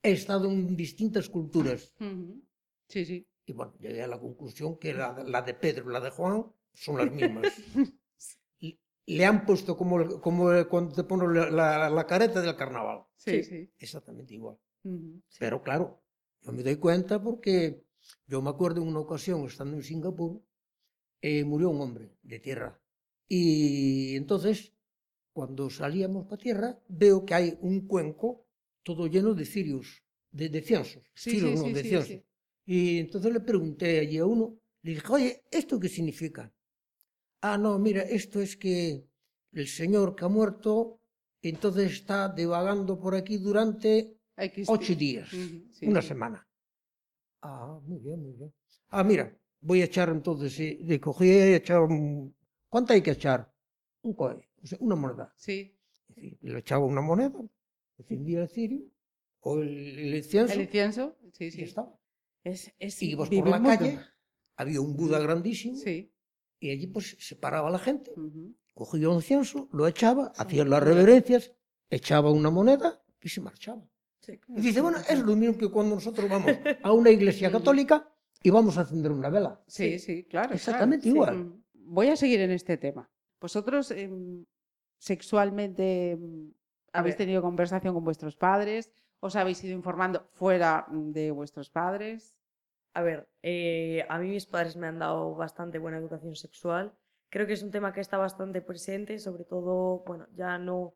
he 0.03 0.11
estado 0.13 0.51
en 0.51 0.77
distintas 0.77 1.29
culturas. 1.29 1.95
Sí, 2.89 3.05
sí. 3.05 3.27
Y 3.49 3.53
bueno, 3.55 3.73
llegué 3.81 4.03
a 4.03 4.07
la 4.07 4.19
conclusión 4.21 4.79
que 4.79 4.93
la, 4.93 5.25
la 5.27 5.41
de 5.43 5.55
Pedro 5.55 5.91
y 5.91 5.93
la 5.95 6.01
de 6.01 6.11
Juan 6.11 6.45
son 6.75 6.99
las 6.99 7.11
mismas. 7.11 7.47
Le 9.17 9.25
han 9.25 9.47
puesto 9.47 9.75
como, 9.75 10.21
como 10.21 10.51
cuando 10.69 10.95
te 10.95 11.03
pones 11.05 11.29
la, 11.35 11.51
la- 11.51 11.89
la 11.99 12.07
careta 12.07 12.43
del 12.43 12.57
carnaval. 12.57 12.99
Sí, 13.17 13.43
sí. 13.43 13.71
Exactamente 13.79 14.35
igual. 14.35 14.57
Ujú. 14.85 15.23
Pero 15.39 15.63
claro, 15.63 16.03
yo 16.43 16.53
me 16.53 16.63
doy 16.63 16.77
cuenta 16.77 17.23
porque 17.23 17.83
yo 18.27 18.43
me 18.43 18.51
acuerdo 18.51 18.83
en 18.83 18.89
una 18.89 19.01
ocasión, 19.01 19.47
estando 19.47 19.77
en 19.77 19.83
Singapur, 19.83 20.43
eh, 21.23 21.45
murió 21.45 21.71
un 21.71 21.81
hombre 21.81 22.11
de 22.23 22.39
tierra. 22.39 22.79
Y 23.29 24.17
entonces, 24.17 24.75
cuando 25.33 25.71
salíamos 25.71 26.27
para 26.27 26.43
tierra, 26.43 26.79
veo 26.89 27.25
que 27.25 27.35
hay 27.35 27.59
un 27.63 27.87
cuenco 27.87 28.47
todo 28.83 29.07
lleno 29.07 29.33
de 29.35 29.47
cirios, 29.47 30.03
de, 30.33 30.51
de 30.51 30.61
ciensos. 30.63 31.03
Sí, 31.15 31.31
cirios, 31.33 31.53
sí, 31.53 31.57
no, 31.57 31.65
sí, 31.65 31.75
de 31.75 31.83
sí, 31.83 31.89
sí. 32.03 32.25
Y 32.71 32.99
entonces 32.99 33.33
le 33.33 33.41
pregunté 33.41 33.99
allí 33.99 34.19
a 34.19 34.27
uno, 34.27 34.59
le 34.83 34.91
dije, 34.91 35.11
oye, 35.11 35.43
¿esto 35.51 35.81
qué 35.81 35.89
significa? 35.89 36.53
Ah, 37.41 37.57
no, 37.57 37.79
mira, 37.79 38.03
esto 38.03 38.43
es 38.43 38.59
que 38.59 39.07
el 39.53 39.67
señor 39.69 40.15
que 40.15 40.27
ha 40.27 40.29
muerto, 40.29 41.01
entonces 41.41 41.93
está 41.93 42.29
divagando 42.29 43.01
por 43.01 43.15
aquí 43.15 43.39
durante 43.39 44.19
X 44.37 44.69
ocho 44.69 44.95
días. 44.95 45.31
Sí, 45.31 45.67
una 45.87 46.03
sí. 46.03 46.09
semana. 46.09 46.47
Ah, 47.41 47.81
muy 47.87 48.01
bien, 48.01 48.23
muy 48.23 48.33
bien. 48.35 48.53
Ah, 48.91 49.03
mira, 49.03 49.35
voy 49.63 49.81
a 49.81 49.87
echar 49.87 50.11
entonces, 50.11 50.53
sí, 50.53 50.79
le 50.83 51.01
cogí 51.01 51.25
y 51.25 51.55
echar 51.55 51.81
un... 51.81 52.37
¿Cuánto 52.69 52.93
hay 52.93 53.01
que 53.01 53.13
echar? 53.13 53.51
Un 54.03 54.13
coe, 54.13 54.47
o 54.63 54.67
sea, 54.67 54.77
una 54.83 54.95
moneda. 54.95 55.33
Sí. 55.39 55.75
Decir, 56.09 56.37
Le 56.43 56.59
echaba 56.59 56.85
una 56.85 57.01
moneda, 57.01 57.41
encendía 57.97 58.43
el 58.43 58.49
cirio, 58.51 58.85
o 59.41 59.59
el, 59.59 59.99
el 60.01 60.15
incienso, 60.17 60.53
El 60.53 60.61
incienso. 60.61 61.17
Sí, 61.33 61.45
y 61.47 61.51
sí. 61.51 61.59
ya 61.61 61.65
estaba. 61.65 61.99
Es, 62.45 62.73
es 62.79 63.03
Y 63.03 63.11
ibas 63.11 63.29
por 63.29 63.37
vivir 63.37 63.51
la 63.51 63.63
calle, 63.63 63.99
había 64.57 64.81
un 64.81 64.97
Buda 64.97 65.19
grandísimo, 65.19 65.77
Sí. 65.77 66.13
y 66.61 66.71
allí 66.71 66.87
pues 66.87 67.17
se 67.19 67.37
paraba 67.37 67.71
la 67.71 67.79
gente, 67.79 68.13
cogía 68.75 69.09
un 69.09 69.17
incienso, 69.17 69.69
lo 69.73 69.87
echaba, 69.87 70.33
hacía 70.37 70.65
las 70.65 70.83
reverencias, 70.83 71.53
echaba 71.91 72.31
una 72.31 72.51
moneda 72.51 73.03
y 73.21 73.29
se 73.29 73.41
marchaba. 73.41 73.83
Sí. 74.21 74.39
Y 74.49 74.61
dice, 74.61 74.81
bueno, 74.81 74.99
es 75.09 75.19
lo 75.21 75.35
mismo 75.37 75.57
que 75.59 75.71
cuando 75.71 75.95
nosotros 75.95 76.29
vamos 76.29 76.53
a 76.83 76.93
una 76.93 77.11
iglesia 77.11 77.51
católica 77.53 78.13
y 78.43 78.51
vamos 78.51 78.77
a 78.79 78.83
encender 78.83 79.11
una 79.13 79.31
vela. 79.31 79.63
Sí, 79.67 79.99
sí, 79.99 80.25
claro. 80.25 80.55
Exactamente 80.55 81.11
claro, 81.11 81.33
sí. 81.33 81.39
igual. 81.39 81.45
Mm. 81.45 81.63
Voy 81.95 82.09
a 82.09 82.17
seguir 82.17 82.41
en 82.41 82.51
este 82.51 82.77
tema. 82.77 83.11
Vosotros 83.41 83.91
em, 83.91 84.45
sexualmente 84.99 86.19
A 86.93 86.99
habéis 87.01 87.17
tenido 87.17 87.43
conversación 87.43 87.95
con 87.95 88.05
vuestros 88.05 88.37
padres, 88.37 88.91
os 89.21 89.37
habéis 89.37 89.63
ido 89.65 89.75
informando 89.75 90.29
fuera 90.33 90.87
de 90.91 91.31
vuestros 91.31 91.71
padres. 91.71 92.37
A 92.95 93.03
ver, 93.03 93.29
eh, 93.43 94.07
a 94.09 94.19
mí 94.19 94.29
mis 94.29 94.47
padres 94.47 94.77
me 94.77 94.87
han 94.87 94.99
dado 94.99 95.35
bastante 95.35 95.79
buena 95.79 95.99
educación 95.99 96.35
sexual. 96.35 96.93
Creo 97.31 97.47
que 97.47 97.53
es 97.53 97.63
un 97.63 97.71
tema 97.71 97.93
que 97.93 98.01
está 98.01 98.17
bastante 98.17 98.63
presente, 98.63 99.19
sobre 99.19 99.45
todo, 99.45 100.03
bueno, 100.07 100.27
ya 100.35 100.59
no 100.59 100.95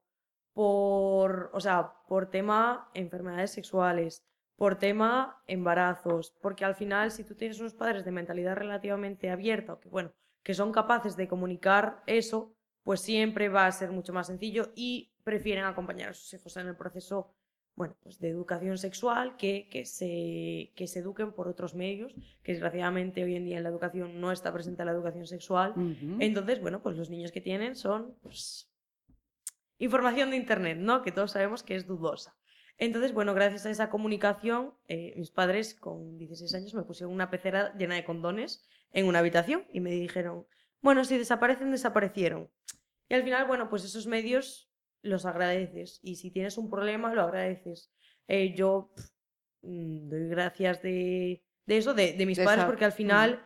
por, 0.53 1.51
o 1.53 1.61
sea, 1.61 1.95
por 2.09 2.31
tema 2.31 2.91
enfermedades 2.95 3.53
sexuales, 3.53 4.25
por 4.57 4.79
tema 4.79 5.43
embarazos, 5.47 6.35
porque 6.41 6.65
al 6.65 6.75
final 6.75 7.11
si 7.11 7.25
tú 7.25 7.35
tienes 7.35 7.61
unos 7.61 7.75
padres 7.75 8.05
de 8.05 8.13
mentalidad 8.13 8.57
relativamente 8.57 9.31
abierta, 9.31 9.75
o 9.75 9.81
que 9.81 9.89
bueno, 9.89 10.13
que 10.43 10.55
son 10.55 10.73
capaces 10.73 11.17
de 11.17 11.29
comunicar 11.29 12.03
eso, 12.07 12.55
pues 12.83 13.01
siempre 13.01 13.49
va 13.49 13.67
a 13.67 13.73
ser 13.73 13.91
mucho 13.93 14.13
más 14.13 14.27
sencillo 14.27 14.73
y 14.75 15.13
prefieren 15.25 15.65
acompañar 15.65 16.11
a 16.11 16.15
sus 16.15 16.33
hijos 16.35 16.57
en 16.57 16.69
el 16.69 16.77
proceso 16.77 17.35
bueno, 17.75 17.97
pues 18.03 18.19
de 18.19 18.29
educación 18.29 18.77
sexual, 18.77 19.37
que, 19.37 19.69
que, 19.71 19.87
se, 19.87 20.73
que 20.75 20.87
se 20.87 20.99
eduquen 20.99 21.33
por 21.33 21.49
otros 21.49 21.75
medios, 21.75 22.15
que 22.43 22.53
desgraciadamente 22.53 23.25
hoy 23.25 23.37
en 23.37 23.45
día 23.45 23.57
en 23.57 23.63
la 23.63 23.71
educación 23.71 24.21
no 24.21 24.31
está 24.31 24.53
presente 24.53 24.85
la 24.85 24.93
educación 24.93 25.27
sexual. 25.27 25.73
Ujú. 25.73 26.19
Entonces, 26.21 26.61
bueno, 26.61 26.83
pues 26.83 26.97
los 26.97 27.09
niños 27.09 27.33
que 27.33 27.41
tienen 27.41 27.75
son 27.75 28.15
pues, 28.23 28.71
información 29.79 30.31
de 30.31 30.37
Internet, 30.37 30.79
¿no? 30.79 31.03
Que 31.03 31.13
todos 31.13 31.33
sabemos 31.33 31.63
que 31.63 31.75
es 31.75 31.87
dudosa. 31.87 32.37
Entonces, 32.79 33.13
bueno, 33.13 33.35
gracias 33.35 33.65
a 33.67 33.71
esa 33.71 33.91
comunicación, 33.91 34.75
eh, 34.89 35.15
mis 35.17 35.31
padres 35.31 35.75
con 35.75 36.19
16 36.19 36.55
años 36.55 36.75
me 36.75 36.83
pusieron 36.83 37.15
una 37.15 37.31
pecera 37.31 37.75
llena 37.77 37.95
de 37.95 38.05
condones 38.05 38.67
en 38.93 39.07
una 39.07 39.21
habitación 39.21 39.67
y 39.73 39.81
me 39.81 39.91
dijeron, 39.91 40.47
bueno, 40.81 41.05
si 41.05 41.17
desaparecen, 41.17 41.71
desaparecieron. 41.71 42.51
Y 43.09 43.15
al 43.15 43.23
final, 43.23 43.47
bueno, 43.47 43.69
pues 43.69 43.85
esos 43.85 44.07
medios 44.07 44.72
los 45.03 45.27
agradeces 45.27 45.99
y 46.03 46.17
si 46.17 46.31
tienes 46.31 46.59
un 46.59 46.71
problema, 46.71 47.13
lo 47.15 47.23
agradeces. 47.23 47.93
Eh, 48.29 48.55
yo 48.55 48.93
mm, 49.63 50.09
doy 50.09 50.29
gracias 50.29 50.83
de, 50.83 51.45
de 51.67 51.77
eso, 51.77 51.95
de, 51.95 52.13
de 52.15 52.27
mis 52.27 52.39
De 52.39 52.45
padres, 52.45 52.61
esa- 52.61 52.67
porque 52.67 52.85
al 52.85 52.93
final 52.93 53.45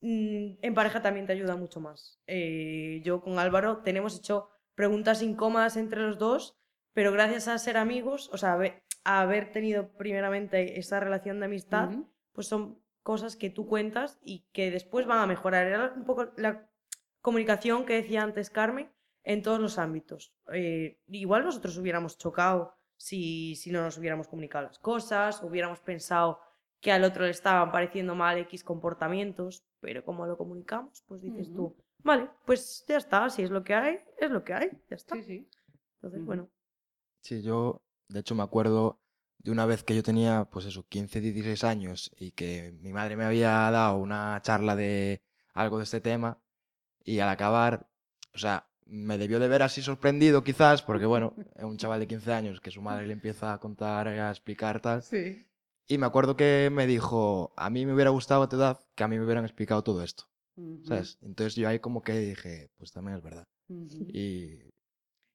mm, 0.00 0.58
en 0.62 0.74
pareja 0.74 1.02
también 1.02 1.26
te 1.26 1.32
ayuda 1.32 1.56
mucho 1.56 1.80
más. 1.80 2.20
Eh, 2.26 3.00
yo 3.04 3.20
con 3.20 3.38
Álvaro 3.38 3.78
tenemos 3.78 4.16
hecho 4.16 4.48
preguntas 4.74 5.22
incómodas 5.22 5.76
entre 5.76 6.00
los 6.02 6.18
dos, 6.18 6.56
pero 6.94 7.12
gracias 7.12 7.48
a 7.48 7.58
ser 7.58 7.76
amigos, 7.76 8.30
o 8.32 8.38
sea, 8.38 8.58
a 9.04 9.20
haber, 9.20 9.52
tenido 9.52 9.92
primeramente 9.96 10.78
esa 10.78 11.00
relación 11.00 11.40
de 11.40 11.46
amistad, 11.46 11.90
pues 12.32 12.46
son 12.46 12.80
cosas 13.02 13.36
que 13.36 13.50
tú 13.50 13.66
cuentas 13.66 14.18
y 14.22 14.46
que 14.52 14.70
después 14.70 15.06
van 15.06 15.18
a 15.18 15.26
mejorar. 15.26 15.66
Era 15.66 15.92
un 15.96 16.04
poco 16.04 16.32
la 16.36 16.70
comunicación 17.20 17.84
que 17.86 17.94
decía 17.94 18.22
antes 18.22 18.50
Carmen 18.50 18.90
en 19.24 19.42
todos 19.42 19.60
los 19.60 19.78
ámbitos. 19.78 20.32
Eh, 20.52 20.98
igual 21.08 21.44
nosotros 21.44 21.76
hubiéramos 21.78 22.18
chocado 22.18 22.74
si, 22.96 23.56
si 23.56 23.70
no 23.70 23.82
nos 23.82 23.98
hubiéramos 23.98 24.28
comunicado 24.28 24.66
las 24.66 24.78
cosas, 24.78 25.42
hubiéramos 25.42 25.80
pensado 25.80 26.40
que 26.80 26.92
al 26.92 27.04
otro 27.04 27.24
le 27.24 27.30
estaban 27.30 27.70
pareciendo 27.70 28.14
mal 28.14 28.38
X 28.38 28.64
comportamientos, 28.64 29.64
pero 29.80 30.04
como 30.04 30.26
lo 30.26 30.36
comunicamos, 30.36 31.02
pues 31.06 31.22
dices 31.22 31.46
Ujú. 31.48 31.56
tú, 31.56 31.76
vale, 32.02 32.28
pues 32.44 32.84
ya 32.88 32.96
está, 32.96 33.30
si 33.30 33.42
es 33.42 33.50
lo 33.50 33.62
que 33.62 33.74
hay, 33.74 33.98
es 34.18 34.30
lo 34.30 34.42
que 34.44 34.54
hay, 34.54 34.70
ya 34.90 34.96
está. 34.96 35.14
Sí, 35.16 35.22
sí. 35.22 35.48
Entonces, 35.94 36.18
Ujú. 36.20 36.26
bueno, 36.26 36.48
Sí, 37.20 37.40
yo, 37.40 37.82
de 38.08 38.20
hecho, 38.20 38.34
me 38.34 38.42
acuerdo 38.42 39.00
de 39.38 39.52
una 39.52 39.64
vez 39.64 39.84
que 39.84 39.94
yo 39.94 40.02
tenía, 40.02 40.44
pues 40.50 40.66
eso, 40.66 40.84
15, 40.88 41.20
16 41.20 41.62
años 41.64 42.10
y 42.18 42.32
que 42.32 42.72
mi 42.80 42.92
madre 42.92 43.16
me 43.16 43.24
había 43.24 43.50
dado 43.70 43.96
una 43.98 44.40
charla 44.42 44.74
de 44.74 45.22
algo 45.54 45.78
de 45.78 45.84
este 45.84 46.00
tema 46.00 46.40
y 47.04 47.20
al 47.20 47.28
acabar, 47.28 47.88
o 48.34 48.38
sea, 48.38 48.68
me 48.86 49.18
debió 49.18 49.38
de 49.40 49.48
ver 49.48 49.62
así 49.62 49.82
sorprendido 49.82 50.42
quizás, 50.44 50.82
porque 50.82 51.06
bueno, 51.06 51.34
es 51.56 51.64
un 51.64 51.76
chaval 51.76 52.00
de 52.00 52.06
15 52.08 52.32
años 52.32 52.60
que 52.60 52.70
su 52.70 52.82
madre 52.82 53.06
le 53.06 53.12
empieza 53.14 53.52
a 53.52 53.58
contar, 53.58 54.08
a 54.08 54.30
explicar 54.30 54.80
tal. 54.80 55.02
Sí. 55.02 55.46
Y 55.86 55.98
me 55.98 56.06
acuerdo 56.06 56.36
que 56.36 56.70
me 56.72 56.86
dijo, 56.86 57.52
a 57.56 57.68
mí 57.70 57.84
me 57.86 57.94
hubiera 57.94 58.10
gustado 58.10 58.42
a 58.42 58.48
tu 58.48 58.56
edad 58.56 58.80
que 58.94 59.04
a 59.04 59.08
mí 59.08 59.18
me 59.18 59.24
hubieran 59.24 59.44
explicado 59.44 59.82
todo 59.82 60.02
esto, 60.02 60.24
Ujú, 60.56 60.84
¿sabes? 60.84 61.18
Entonces 61.22 61.54
yo 61.56 61.68
ahí 61.68 61.80
como 61.80 62.02
que 62.02 62.12
dije, 62.18 62.70
pues 62.76 62.92
también 62.92 63.16
es 63.18 63.22
verdad. 63.22 63.46
ujú. 63.68 64.06
Y 64.08 64.70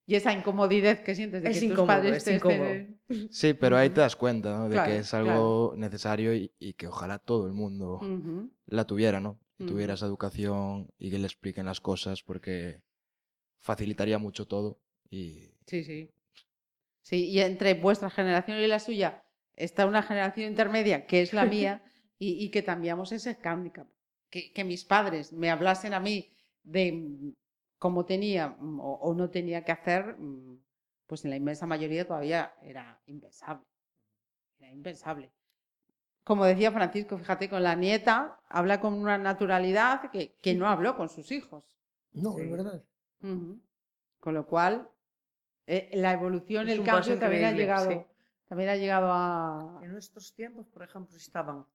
Y 0.10 0.16
esa 0.16 0.32
incomodidad 0.32 1.00
que 1.04 1.16
sientes 1.16 1.43
de 1.43 1.50
Es 1.50 1.56
que 1.56 1.62
tus 1.62 1.72
incómodo, 1.72 1.88
padres 1.88 2.18
es 2.18 2.24
te 2.24 2.36
incómodo. 2.36 2.64
estén- 2.72 2.98
Sí, 3.30 3.54
pero 3.54 3.78
ahí 3.78 3.89
te 3.89 4.02
das 4.02 4.16
cuenta, 4.16 4.58
¿no? 4.58 4.70
De 4.70 4.76
Claro, 4.76 4.91
que 4.91 5.00
es 5.00 5.14
algo 5.14 5.74
necesario 5.78 6.34
y, 6.34 6.52
y 6.60 6.74
que 6.74 6.88
ojalá 6.88 7.20
todo 7.20 7.48
el 7.48 7.54
mundo 7.54 8.00
Ujú. 8.02 8.50
la 8.68 8.86
tuviera, 8.86 9.20
¿no? 9.20 9.38
Que 9.58 9.66
tuviera 9.66 9.95
esa 9.95 10.06
educación 10.06 10.89
y 10.98 11.10
que 11.12 11.20
le 11.20 11.26
expliquen 11.26 11.66
las 11.66 11.82
cosas 11.82 12.24
porque 12.24 12.82
facilitaría 13.68 14.18
mucho 14.18 14.47
todo 14.47 14.80
y 15.09 15.51
Sí, 15.65 15.84
sí. 15.84 16.09
Sí, 17.01 17.26
y 17.30 17.39
entre 17.41 17.74
vuestra 17.74 18.09
generación 18.09 18.57
y 18.59 18.68
la 18.68 18.80
suya 18.80 19.24
está 19.55 19.86
una 19.86 20.01
generación 20.01 20.49
intermedia, 20.49 21.05
que 21.05 21.22
es 21.22 21.34
la 21.34 21.45
mía, 21.45 21.84
y, 22.20 22.43
y 22.43 22.49
que 22.49 22.63
cambiamos 22.63 23.11
ese 23.11 23.38
handicap. 23.43 23.88
Que, 24.30 24.51
que 24.53 24.63
mis 24.63 24.84
padres 24.86 25.32
me 25.34 25.49
hablasen 25.49 25.93
a 25.93 25.99
mí 25.99 26.32
de 26.63 26.91
mm, 26.93 27.34
cómo 27.78 28.05
tenía 28.05 28.49
mm, 28.49 28.80
o, 28.80 28.93
o 29.07 29.13
no 29.13 29.30
tenía 29.30 29.63
que 29.65 29.72
hacer, 29.74 30.18
mm, 30.18 30.59
pues 31.07 31.24
en 31.26 31.32
la 31.32 31.38
inmensa 31.38 31.65
mayoría 31.65 32.05
todavía 32.07 32.53
era 32.61 33.01
impensable. 33.05 33.65
Era 34.59 34.72
impensable. 34.72 35.32
Como 36.24 36.45
decía 36.45 36.72
Francisco, 36.72 37.18
fíjate, 37.18 37.49
con 37.49 37.63
la 37.63 37.76
nieta 37.76 38.39
habla 38.49 38.80
con 38.82 38.93
una 38.93 39.18
naturalidad 39.18 40.11
que, 40.11 40.36
que 40.41 40.55
no 40.55 40.68
habló 40.68 40.95
con 40.95 41.07
sus 41.09 41.32
hijos. 41.32 41.63
No, 42.13 42.34
Sí. 42.34 42.41
es 42.41 42.51
verdad. 42.51 42.84
Con 43.22 44.34
lo 44.34 44.45
cual, 44.45 44.89
eh, 45.65 45.89
la 45.93 46.13
evolución, 46.13 46.68
Es 46.70 46.78
el 46.78 46.86
cambio 46.86 47.18
también 47.20 47.45
ha 47.45 47.51
llegado, 47.51 47.91
sí. 47.91 48.01
también 48.47 48.70
ha 48.70 48.76
llegado 48.76 49.11
a... 49.11 49.80
En 49.84 49.91
nuestros 49.91 50.34
tiempos, 50.34 50.68
por 50.68 50.84
ejemplo, 50.84 51.15
estaban 51.18 51.65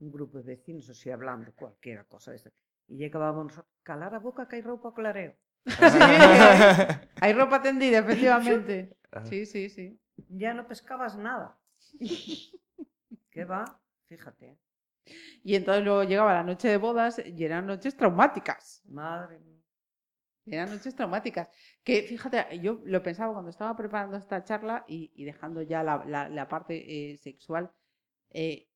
un 0.00 0.12
grupo 0.12 0.38
de 0.38 0.56
vecinos 0.56 0.88
así 0.90 1.10
hablando 1.10 1.52
cualquier 1.52 2.06
cosa 2.06 2.30
de 2.30 2.36
esto. 2.36 2.50
Y 2.86 2.96
llegábamos 2.96 3.58
a 3.58 3.66
calar 3.82 4.14
a 4.14 4.18
boca 4.18 4.48
que 4.48 4.56
hay 4.56 4.62
ropa 4.62 4.94
clareo. 4.94 5.34
Hay 7.20 7.32
ropa 7.32 7.60
tendida, 7.60 7.98
efectivamente. 7.98 8.94
Sí, 9.24 9.46
sí, 9.46 9.70
sí. 9.70 9.98
Ya 10.28 10.52
no 10.52 10.68
pescabas 10.68 11.16
nada. 11.16 11.58
¿Qué 13.30 13.44
va? 13.46 13.80
Fíjate. 14.06 14.58
Y 15.42 15.54
entonces 15.54 15.82
luego 15.82 16.04
llegaba 16.04 16.34
la 16.34 16.42
noche 16.42 16.68
de 16.68 16.76
bodas 16.76 17.22
y 17.24 17.42
eran 17.42 17.66
noches 17.66 17.96
traumáticas. 17.96 18.82
Madre 18.86 19.38
mía. 19.38 19.57
Eran 20.50 20.70
noches 20.70 20.94
traumáticas. 20.94 21.48
Que 21.84 22.02
fíjate, 22.02 22.58
yo 22.60 22.80
lo 22.84 23.02
pensaba 23.02 23.32
cuando 23.32 23.50
estaba 23.50 23.76
preparando 23.76 24.16
esta 24.16 24.42
charla 24.44 24.84
y, 24.88 25.12
y 25.14 25.24
dejando 25.24 25.62
ya 25.62 25.82
la, 25.82 26.04
la- 26.06 26.28
la 26.28 26.48
parte 26.48 27.12
eh, 27.12 27.16
sexual. 27.18 27.70
eh, 28.30 28.66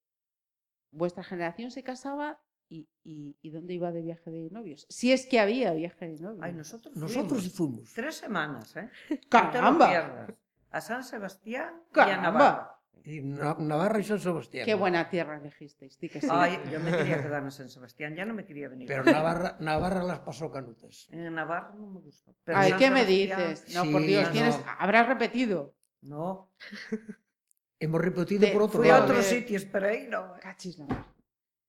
vuestra 0.90 1.22
generación 1.24 1.70
se 1.70 1.82
casaba 1.82 2.38
y, 2.68 2.88
y- 3.04 3.36
y 3.42 3.50
¿dónde 3.50 3.74
iba 3.74 3.92
de 3.92 4.02
viaje 4.02 4.30
de 4.30 4.50
novios? 4.50 4.86
Si 4.88 5.12
es 5.12 5.26
que 5.26 5.40
había 5.40 5.72
viaje 5.72 6.08
de 6.08 6.18
novios. 6.20 6.42
Ay, 6.42 6.52
nosotros 6.52 6.94
Nosotros 6.96 7.42
fuimos 7.50 7.52
fuimos. 7.54 7.92
tres 7.94 8.14
semanas, 8.16 8.76
¿eh? 8.76 8.90
¡Caramba! 9.28 10.26
A 10.70 10.80
San 10.80 11.04
Sebastián 11.04 11.74
y 11.76 11.88
a 11.88 11.92
¡Caramba! 11.92 12.30
Navarra. 12.30 12.71
Y 13.04 13.20
Navarra 13.20 13.98
y 13.98 14.04
San 14.04 14.20
Sebastián. 14.20 14.64
Qué 14.64 14.74
buena 14.74 15.08
tierra 15.10 15.36
elegisteis, 15.38 15.96
que 15.96 16.08
sí. 16.20 16.26
Ay, 16.30 16.58
yo 16.70 16.78
me 16.80 16.90
quería 16.92 17.20
quedar 17.22 17.42
en 17.42 17.50
San 17.50 17.68
Sebastián, 17.68 18.14
ya 18.14 18.24
no 18.24 18.32
me 18.34 18.44
quería 18.44 18.68
venir. 18.68 18.86
Pero 18.86 19.02
Navarra, 19.04 19.56
Navarra 19.60 20.04
las 20.04 20.20
pasó 20.20 20.50
canutas. 20.52 21.08
En 21.10 21.34
Navarra 21.34 21.74
no 21.76 21.86
me 21.88 22.00
gustó. 22.00 22.34
Pero 22.44 22.58
Ay, 22.58 22.72
¿qué 22.78 22.90
me 22.90 23.04
dices? 23.04 23.74
No, 23.74 23.90
por 23.90 24.02
Dios, 24.02 24.26
no, 24.26 24.30
tienes, 24.32 24.56
no. 24.58 24.64
habrás 24.78 25.08
repetido. 25.08 25.74
No, 26.02 26.50
Hemos 27.80 28.00
repetido 28.00 28.40
Te- 28.46 28.52
por 28.52 28.62
otro 28.62 28.78
fui 28.80 28.88
a 28.88 28.92
lado. 28.92 29.04
otros 29.06 29.26
Joder. 29.26 29.40
sitios, 29.40 29.64
pero 29.64 29.88
ahí 29.88 30.06
no. 30.08 30.34
Cachis 30.40 30.78
mar. 30.78 31.04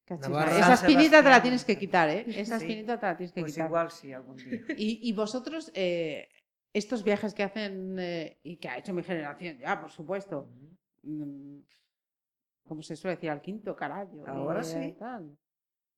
Cachis 0.06 0.30
Navarra. 0.30 0.60
Esa 0.60 0.74
espinita 0.76 1.24
te 1.24 1.30
la 1.30 1.42
tienes 1.42 1.66
que 1.66 1.78
quitar, 1.78 2.10
¿eh? 2.10 2.26
Esa 2.28 2.60
Sí. 2.60 2.66
espinita 2.66 3.00
te 3.00 3.06
la 3.08 3.18
tienes 3.18 3.34
que 3.34 3.42
Pues 3.42 3.54
quitar. 3.54 3.68
igual 3.68 3.90
sí, 3.92 4.14
algún 4.14 4.38
día. 4.38 4.60
Y, 4.78 5.00
y 5.10 5.14
vosotros, 5.14 5.72
eh, 5.74 6.30
estos 6.72 7.04
viajes 7.04 7.34
que 7.34 7.42
hacen 7.44 7.98
eh, 7.98 8.38
y 8.44 8.58
que 8.58 8.70
ha 8.70 8.78
hecho 8.78 8.94
mi 8.94 9.02
generación, 9.04 9.58
ya, 9.58 9.80
por 9.82 9.90
supuesto, 9.90 10.48
como 11.04 12.82
se 12.82 12.96
suele 12.96 13.16
decir, 13.16 13.30
al 13.30 13.42
quinto 13.42 13.76
carajo. 13.76 14.24
Ahora 14.28 14.64
sí. 14.64 14.96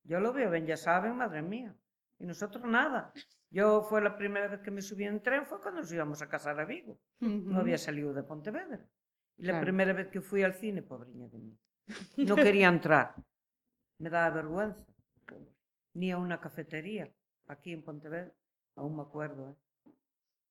Yo 0.03 0.19
lo 0.19 0.33
veo, 0.33 0.49
ven, 0.49 0.65
ya 0.65 0.77
saben, 0.77 1.15
madre 1.15 1.41
mía. 1.41 1.75
Y 2.19 2.25
nosotros 2.25 2.63
nada. 2.65 3.11
Yo 3.49 3.81
fue 3.83 4.01
la 4.01 4.17
primera 4.17 4.47
vez 4.47 4.61
que 4.61 4.71
me 4.71 4.81
subí 4.81 5.05
en 5.05 5.21
tren, 5.21 5.45
fue 5.45 5.61
cuando 5.61 5.81
nos 5.81 5.91
íbamos 5.91 6.21
a 6.21 6.29
casar 6.29 6.59
a 6.59 6.65
Vigo. 6.65 6.99
No 7.19 7.59
había 7.59 7.77
salido 7.77 8.13
de 8.13 8.23
Pontevedra. 8.23 8.85
Y 9.37 9.43
la 9.45 9.53
Claro. 9.53 9.65
primera 9.65 9.93
vez 9.93 10.07
que 10.07 10.21
fui 10.21 10.43
al 10.43 10.53
cine, 10.53 10.81
pobreña 10.81 11.27
de 11.27 11.37
mí, 11.37 11.57
no 12.17 12.35
quería 12.57 12.67
entrar. 12.69 13.15
Me 13.99 14.09
daba 14.09 14.29
vergüenza. 14.33 14.85
Ni 15.93 16.11
a 16.11 16.17
una 16.17 16.39
cafetería, 16.41 17.09
aquí 17.47 17.71
en 17.73 17.83
Pontevedra, 17.83 18.33
aún 18.75 18.95
me 18.97 19.01
acuerdo, 19.03 19.49
¿eh? 19.51 19.55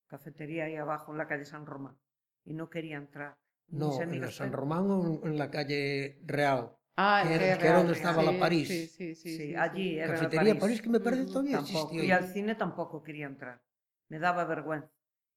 Cafetería 0.06 0.64
ahí 0.64 0.76
abajo 0.76 1.12
en 1.12 1.18
la 1.18 1.26
calle 1.26 1.44
San 1.44 1.66
Román. 1.66 1.96
Y 2.44 2.52
no 2.54 2.68
quería 2.70 2.96
entrar. 2.98 3.36
No, 3.68 4.00
en 4.00 4.20
la 4.20 4.30
San 4.30 4.52
Román 4.52 4.90
o 4.90 5.20
en 5.24 5.36
la 5.38 5.50
calle 5.50 6.20
Real. 6.24 6.70
Ah, 6.96 7.24
que 7.26 7.34
era- 7.34 7.44
Real, 7.44 7.58
que 7.58 7.66
era 7.66 7.76
donde 7.78 7.94
Real. 7.94 8.06
estaba 8.08 8.22
la 8.32 8.38
París. 8.38 8.68
Sí, 8.68 8.86
sí, 8.86 9.14
sí. 9.14 9.30
Sí, 9.30 9.36
sí, 9.48 9.56
allí 9.56 9.82
sí. 9.90 9.98
era 9.98 10.08
la 10.08 10.14
Cafetería 10.14 10.58
París, 10.58 10.80
que 10.82 10.88
me 10.90 11.00
parece 11.00 11.26
todavía 11.26 11.56
tampoco. 11.56 11.78
existió. 11.78 12.04
Y 12.04 12.10
al 12.12 12.28
cine 12.28 12.54
tampoco 12.54 13.02
quería 13.02 13.26
entrar. 13.26 13.60
Me 14.08 14.18
daba 14.18 14.44
vergüenza. 14.44 14.90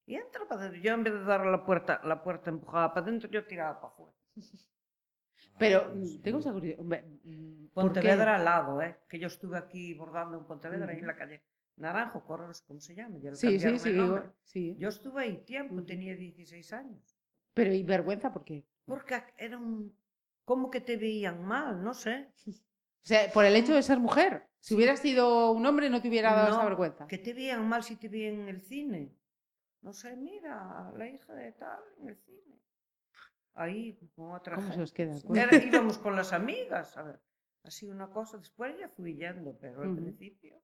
Y 0.06 0.14
entra 0.14 0.46
para 0.48 0.62
dentro. 0.62 0.80
Yo 0.80 0.94
en 0.94 1.04
vez 1.04 1.12
de 1.14 1.24
dar 1.24 1.44
la 1.44 1.64
puerta, 1.64 2.00
la 2.04 2.22
puerta 2.22 2.50
empujada 2.50 2.94
para 2.94 3.06
dentro, 3.06 3.28
yo 3.28 3.44
tiraba 3.46 3.80
para 3.80 3.92
afuera. 3.92 4.12
Pero 5.58 5.92
mm, 5.94 6.22
tengo 6.22 6.38
esa 6.38 6.52
curiosidad. 6.52 6.84
mm. 7.24 7.66
Pontevedra 7.74 8.36
al 8.36 8.44
lado, 8.44 8.80
¿eh? 8.82 8.98
Que 9.08 9.18
yo 9.18 9.26
estuve 9.26 9.58
aquí 9.58 9.94
bordando 9.94 10.38
en 10.38 10.44
Pontevedra, 10.44 10.92
ahí 10.92 10.98
en 10.98 11.06
la 11.06 11.16
calle 11.16 11.42
Naranjo, 11.76 12.24
Corros, 12.24 12.62
¿cómo 12.62 12.80
se 12.80 12.94
llama? 12.94 13.18
Ya 13.20 13.34
Sí, 13.34 13.58
sí, 13.58 13.78
sí, 13.78 13.88
el 13.88 13.94
digo, 13.94 14.06
nombre. 14.06 14.30
sí. 14.42 14.76
Yo 14.78 14.88
estuve 14.88 15.22
ahí 15.22 15.44
tiempo, 15.44 15.82
tenía 15.84 16.16
16 16.16 16.72
años. 16.72 17.17
Pero 17.58 17.74
¿y 17.74 17.82
vergüenza 17.82 18.32
por 18.32 18.44
qué? 18.44 18.64
Porque 18.86 19.20
era 19.36 19.58
un... 19.58 19.92
¿Cómo 20.44 20.70
que 20.70 20.80
te 20.80 20.96
veían 20.96 21.44
mal? 21.44 21.82
No 21.82 21.92
sé. 21.92 22.32
O 22.46 22.52
sea, 23.02 23.30
por 23.32 23.44
el 23.44 23.56
hecho 23.56 23.74
de 23.74 23.82
ser 23.82 23.98
mujer. 23.98 24.46
Si 24.60 24.74
hubieras 24.74 25.00
sido 25.00 25.50
un 25.52 25.66
hombre 25.66 25.90
no 25.90 26.00
te 26.00 26.08
hubiera 26.08 26.32
dado 26.34 26.48
esa 26.54 26.64
vergüenza. 26.64 27.06
Que 27.06 27.18
te 27.18 27.34
veían 27.34 27.68
mal 27.68 27.82
si 27.82 27.96
te 27.96 28.08
veían 28.08 28.40
en 28.42 28.48
el 28.48 28.60
cine. 28.62 29.12
No 29.82 29.92
sé, 29.92 30.16
mira, 30.16 30.90
la 30.96 31.08
hija 31.08 31.34
de 31.34 31.52
tal 31.52 31.80
en 32.00 32.08
el 32.10 32.16
cine. 32.16 32.60
Ahí, 33.54 33.98
con 34.14 34.32
otra 34.32 34.54
¿Cómo 34.54 34.68
se 34.68 34.72
gente. 34.74 34.84
os 34.84 34.92
queda? 34.92 35.16
el 35.16 35.36
Era- 35.36 35.48
cuerpo? 35.50 35.66
íbamos 35.66 35.98
con 35.98 36.14
las 36.16 36.32
amigas, 36.32 36.96
a 36.96 37.02
ver. 37.02 37.20
Así 37.64 37.88
una 37.88 38.08
cosa. 38.08 38.38
Después 38.38 38.78
ya 38.78 38.88
fui 38.88 39.16
yendo, 39.16 39.56
pero 39.60 39.82
al 39.82 39.94
principio. 39.96 40.62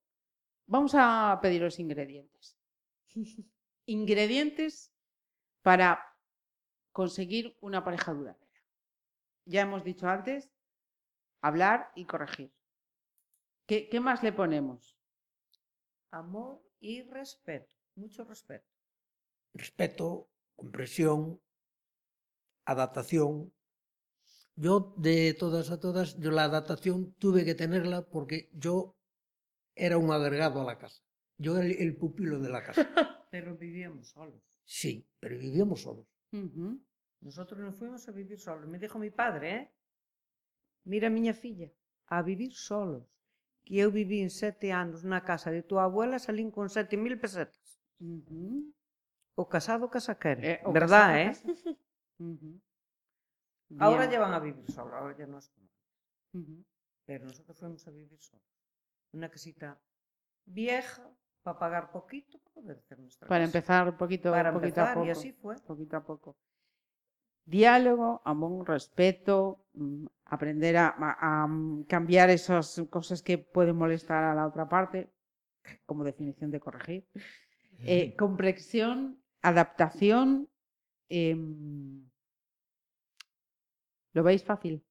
Vamos 0.66 0.92
a 0.96 1.38
pediros 1.42 1.78
ingredientes. 1.80 2.56
ingredientes 3.86 4.92
para 5.62 6.00
conseguir 6.98 7.58
una 7.60 7.84
pareja 7.84 8.14
duradera. 8.14 8.48
Ya 9.52 9.62
hemos 9.62 9.84
dicho 9.84 10.08
antes, 10.08 10.50
hablar 11.42 11.90
y 11.94 12.06
corregir. 12.06 12.52
¿Qué, 13.66 13.88
qué 13.90 14.00
más 14.00 14.22
le 14.22 14.32
ponemos? 14.32 14.96
Amor 16.12 16.62
y 16.80 17.02
respeto. 17.02 17.70
Mucho 17.96 18.24
respeto. 18.24 18.66
respeto, 19.62 20.28
comprensión, 20.54 21.40
adaptación. 22.66 23.52
Yo 24.56 24.94
de 24.96 25.34
todas 25.34 25.70
a 25.70 25.80
todas, 25.80 26.18
yo 26.18 26.30
la 26.30 26.44
adaptación 26.44 27.12
tuve 27.22 27.44
que 27.44 27.54
tenerla 27.54 28.02
porque 28.14 28.50
yo 28.52 28.96
era 29.74 29.98
un 29.98 30.10
agregado 30.12 30.60
a 30.60 30.64
la 30.64 30.78
casa. 30.78 31.02
Yo 31.38 31.56
era 31.56 31.66
el, 31.66 31.72
el 31.82 31.96
pupilo 31.96 32.38
de 32.40 32.50
la 32.50 32.62
casa. 32.62 32.82
Pero 33.30 33.56
vivíamos 33.56 34.08
solos. 34.10 34.42
Sí, 34.66 35.06
pero 35.20 35.38
vivíamos 35.38 35.80
solos. 35.82 36.06
Uh 36.34 36.50
-huh. 36.50 36.80
Nosotros 37.20 37.60
nos 37.60 37.76
fuimos 37.78 38.08
a 38.08 38.12
vivir 38.12 38.38
solos. 38.38 38.66
Me 38.68 38.78
dijo 38.78 38.98
mi 38.98 39.10
padre, 39.10 39.54
eh? 39.56 39.72
mira 40.84 41.08
miña 41.08 41.32
filla, 41.32 41.70
a 42.06 42.22
vivir 42.22 42.52
solos. 42.52 43.04
Que 43.64 43.78
eu 43.78 43.90
viví 43.90 44.20
en 44.20 44.28
sete 44.28 44.72
anos 44.72 45.04
na 45.04 45.20
casa 45.30 45.48
de 45.50 45.62
tua 45.62 45.84
abuela, 45.84 46.18
salín 46.18 46.50
con 46.50 46.68
sete 46.68 46.96
mil 46.96 47.16
pesetas. 47.18 47.80
Uh 47.98 48.20
-huh. 48.26 48.74
O 49.36 49.48
casado 49.48 49.88
casa 49.88 50.18
quere, 50.22 50.42
eh, 50.52 50.60
verdad, 50.78 51.08
eh? 51.22 51.30
Casa... 51.32 51.48
uh 52.18 52.36
-huh. 52.36 52.60
Ahora 53.78 54.04
llevan 54.10 54.34
a 54.34 54.40
vivir 54.40 54.66
solos, 54.70 54.92
ahora 54.92 55.16
ya 55.16 55.26
no 55.26 55.38
es 55.38 55.48
como. 55.48 55.70
Uh 56.34 56.44
-huh. 56.46 56.64
Pero 57.06 57.24
nosotros 57.24 57.56
fuimos 57.58 57.86
a 57.88 57.90
vivir 57.90 58.20
solos. 58.20 58.52
Una 59.12 59.30
casita 59.30 59.80
vieja, 60.44 61.04
para 61.44 61.58
pagar 61.58 61.92
poquito, 61.92 62.38
para 62.40 62.54
poder 62.54 62.78
hacer 62.78 62.98
nuestra 62.98 63.28
Para 63.28 63.44
casa. 63.44 63.58
empezar 63.58 63.88
un 63.88 63.96
poquito, 63.96 64.30
Para 64.32 64.52
poquito 64.52 64.80
a 64.80 64.94
poco. 64.94 65.06
y 65.06 65.10
así 65.10 65.32
fue. 65.32 65.54
Poquito 65.60 65.96
a 65.96 66.02
poco. 66.02 66.36
Diálogo, 67.46 68.22
amor, 68.24 68.66
respeto, 68.66 69.66
mm, 69.74 70.06
aprender 70.24 70.76
a, 70.78 70.88
a- 70.88 71.42
a, 71.42 71.46
mm, 71.46 71.84
cambiar 71.84 72.30
esas 72.30 72.82
cosas 72.90 73.22
que 73.22 73.36
pueden 73.38 73.76
molestar 73.76 74.24
a 74.24 74.34
la 74.34 74.46
otra 74.46 74.66
parte, 74.68 75.10
como 75.86 76.02
definición 76.04 76.50
de 76.50 76.60
corregir. 76.60 77.06
Eh, 77.80 78.16
comprensión, 78.16 79.20
adaptación. 79.42 80.48
em, 81.10 82.08
¿Lo 84.14 84.22
veis 84.22 84.42
fácil? 84.42 84.82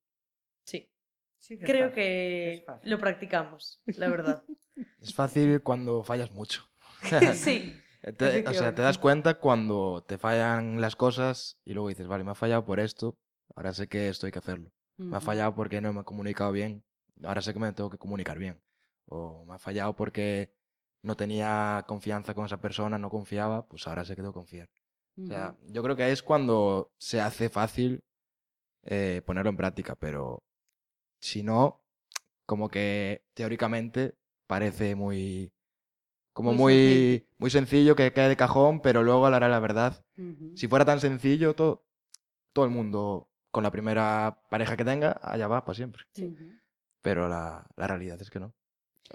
Sí. 1.43 1.57
Que 1.57 1.65
Creo 1.65 1.87
está. 1.87 1.95
que 1.95 2.65
lo 2.89 2.97
practicamos, 2.99 3.81
la 3.97 4.07
verdad. 4.07 4.43
Es 5.01 5.13
fácil 5.13 5.61
cuando 5.61 6.01
fallas 6.03 6.31
mucho. 6.31 6.63
sí. 7.33 7.79
Te- 8.17 8.47
o 8.47 8.53
sea, 8.53 8.73
te 8.73 8.81
das 8.81 8.97
cuenta 8.97 9.35
cuando 9.35 10.03
te 10.07 10.17
fallan 10.17 10.81
las 10.81 10.95
cosas 10.95 11.57
y 11.65 11.73
luego 11.73 11.89
dices, 11.89 12.07
vale, 12.07 12.23
me 12.23 12.31
ha 12.31 12.35
fallado 12.35 12.65
por 12.65 12.79
esto, 12.79 13.17
ahora 13.55 13.73
sé 13.73 13.87
que 13.87 14.07
esto 14.09 14.25
hay 14.25 14.31
que 14.31 14.39
hacerlo. 14.39 14.71
Me 14.97 15.17
ha 15.17 15.21
fallado 15.21 15.53
porque 15.55 15.79
no 15.81 15.91
me 15.93 16.01
he 16.01 16.03
comunicado 16.03 16.51
bien, 16.51 16.83
ahora 17.23 17.41
sé 17.41 17.53
que 17.53 17.59
me 17.59 17.71
tengo 17.73 17.89
que 17.89 17.97
comunicar 17.97 18.37
bien. 18.39 18.61
O 19.07 19.45
me 19.45 19.55
ha 19.55 19.59
fallado 19.59 19.95
porque 19.95 20.53
no 21.01 21.15
tenía 21.15 21.83
confianza 21.87 22.33
con 22.33 22.45
esa 22.45 22.59
persona, 22.59 22.97
no 22.97 23.09
confiaba, 23.09 23.67
pues 23.67 23.85
ahora 23.87 24.03
sé 24.05 24.15
que 24.15 24.21
tengo 24.21 24.33
que 24.33 24.39
confiar. 24.39 24.69
O 25.21 25.25
sea, 25.27 25.55
yo 25.67 25.83
creo 25.83 25.95
que 25.95 26.11
es 26.11 26.23
cuando 26.23 26.91
se 26.97 27.21
hace 27.21 27.49
fácil 27.49 28.01
eh, 28.83 29.21
ponerlo 29.25 29.49
en 29.49 29.57
práctica, 29.57 29.95
pero 29.95 30.43
si 31.23 31.43
no, 31.43 31.81
como 32.45 32.69
que 32.69 33.23
teóricamente 33.33 34.15
parece 34.47 34.95
muy 34.95 35.51
como 36.33 36.51
Muy 36.51 36.57
muy, 36.59 36.73
sencillo. 36.75 37.27
muy 37.37 37.49
sencillo 37.51 37.95
que 37.95 38.13
cae 38.13 38.29
de 38.29 38.37
cajón, 38.37 38.81
pero 38.81 39.03
luego 39.03 39.25
a 39.25 39.29
la 39.29 39.37
hora 39.37 39.47
de 39.47 39.53
la 39.53 39.59
verdad, 39.59 40.05
Ujú. 40.17 40.51
si 40.55 40.67
fuera 40.67 40.85
tan 40.85 40.99
sencillo, 40.99 41.55
todo, 41.55 41.85
todo 42.53 42.65
el 42.65 42.71
mundo 42.71 43.29
con 43.51 43.63
la 43.63 43.71
primera 43.71 44.41
pareja 44.49 44.75
que 44.75 44.85
tenga, 44.85 45.19
allá 45.23 45.47
va 45.47 45.63
para 45.63 45.75
siempre. 45.75 46.03
Pero 47.01 47.27
la, 47.27 47.65
la 47.75 47.87
realidad 47.87 48.21
es 48.21 48.29
que 48.29 48.39
no. 48.39 48.53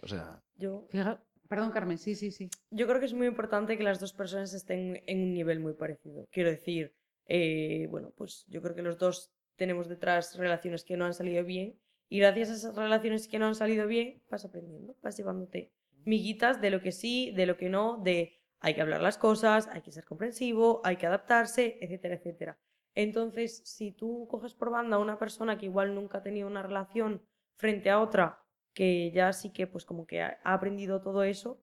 O 0.02 0.08
sea, 0.08 0.42
Yo, 0.56 0.86
Fija- 0.90 1.20
Perdón, 1.48 1.70
Carmen, 1.72 1.98
sí, 1.98 2.14
sí, 2.14 2.30
sí. 2.30 2.50
yo 2.70 2.86
creo 2.86 3.00
que 3.00 3.06
es 3.06 3.14
muy 3.14 3.26
importante 3.26 3.78
que 3.78 3.82
las 3.82 4.00
dos 4.00 4.12
personas 4.12 4.52
estén 4.52 5.02
en 5.06 5.22
un 5.22 5.32
nivel 5.32 5.60
muy 5.60 5.72
parecido. 5.72 6.26
Quiero 6.30 6.50
decir, 6.50 6.94
eh, 7.26 7.86
bueno, 7.90 8.12
pues 8.16 8.44
yo 8.48 8.60
creo 8.62 8.74
que 8.74 8.82
los 8.82 8.98
dos 8.98 9.32
tenemos 9.56 9.88
detrás 9.88 10.36
relaciones 10.36 10.84
que 10.84 10.96
no 10.98 11.06
han 11.06 11.14
salido 11.14 11.42
bien 11.44 11.74
y 12.08 12.18
gracias 12.20 12.50
a 12.50 12.54
esas 12.54 12.76
relaciones 12.76 13.28
que 13.28 13.38
no 13.38 13.46
han 13.46 13.54
salido 13.54 13.86
bien 13.86 14.22
vas 14.30 14.44
aprendiendo, 14.44 14.96
vas 15.02 15.16
llevándote 15.16 15.72
miguitas 16.04 16.60
de 16.60 16.70
lo 16.70 16.80
que 16.80 16.92
sí, 16.92 17.32
de 17.32 17.46
lo 17.46 17.56
que 17.56 17.68
no, 17.68 17.98
de 17.98 18.40
hay 18.60 18.74
que 18.74 18.80
hablar 18.80 19.02
las 19.02 19.18
cosas, 19.18 19.68
hay 19.68 19.82
que 19.82 19.92
ser 19.92 20.04
comprensivo, 20.04 20.80
hay 20.84 20.96
que 20.96 21.06
adaptarse, 21.06 21.78
etcétera, 21.80 22.14
etcétera. 22.16 22.58
Entonces, 22.94 23.62
si 23.64 23.92
tú 23.92 24.26
coges 24.28 24.54
por 24.54 24.70
banda 24.70 24.96
a 24.96 25.00
una 25.00 25.18
persona 25.18 25.58
que 25.58 25.66
igual 25.66 25.94
nunca 25.94 26.18
ha 26.18 26.22
tenido 26.22 26.48
una 26.48 26.62
relación 26.62 27.22
frente 27.56 27.90
a 27.90 28.00
otra 28.00 28.42
que 28.72 29.10
ya 29.12 29.32
sí 29.32 29.52
que 29.52 29.66
pues 29.66 29.84
como 29.84 30.06
que 30.06 30.22
ha 30.22 30.38
aprendido 30.44 31.00
todo 31.00 31.22
eso, 31.24 31.62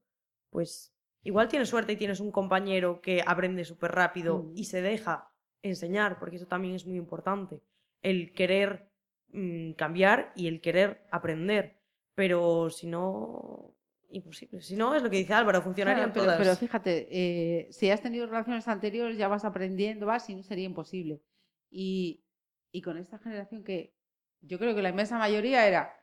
pues 0.50 0.94
igual 1.24 1.48
tienes 1.48 1.70
suerte 1.70 1.94
y 1.94 1.98
tienes 1.98 2.20
un 2.20 2.32
compañero 2.32 3.02
que 3.02 3.24
aprende 3.26 3.66
súper 3.66 3.92
rápido 3.92 4.44
Mm. 4.44 4.52
y 4.56 4.66
se 4.66 4.82
deja 4.82 5.32
enseñar, 5.62 6.20
porque 6.20 6.36
eso 6.36 6.46
también 6.46 6.76
es 6.76 6.86
muy 6.86 6.98
importante, 6.98 7.62
el 8.02 8.34
querer 8.34 8.92
mm, 9.36 9.74
cambiar 9.74 10.32
y 10.36 10.48
el 10.48 10.62
querer 10.62 11.06
aprender, 11.12 11.78
pero 12.16 12.70
si 12.70 12.88
no, 12.88 13.74
imposible. 14.10 14.62
Si 14.62 14.76
no, 14.76 14.96
es 14.96 15.04
lo 15.04 15.10
que 15.10 15.18
dice 15.18 15.34
Álvaro, 15.34 15.62
funcionarían 15.62 16.12
Claro, 16.12 16.14
pero, 16.14 16.26
todas. 16.26 16.38
pero 16.38 16.56
fíjate, 16.56 17.08
eh, 17.12 17.68
si 17.72 17.90
has 17.92 18.02
tenido 18.02 18.26
relaciones 18.28 18.68
anteriores 18.68 19.18
ya 19.18 19.28
vas 19.28 19.46
aprendiendo, 19.46 20.06
vas, 20.06 20.30
y 20.30 20.36
no 20.36 20.44
sería 20.44 20.66
imposible. 20.66 21.22
Y, 21.70 22.24
y 22.72 22.82
con 22.82 22.98
esta 22.98 23.18
generación 23.20 23.64
que 23.64 23.94
yo 24.42 24.58
creo 24.60 24.74
que 24.76 24.82
la 24.82 24.90
inmensa 24.90 25.18
mayoría 25.18 25.68
era, 25.68 25.94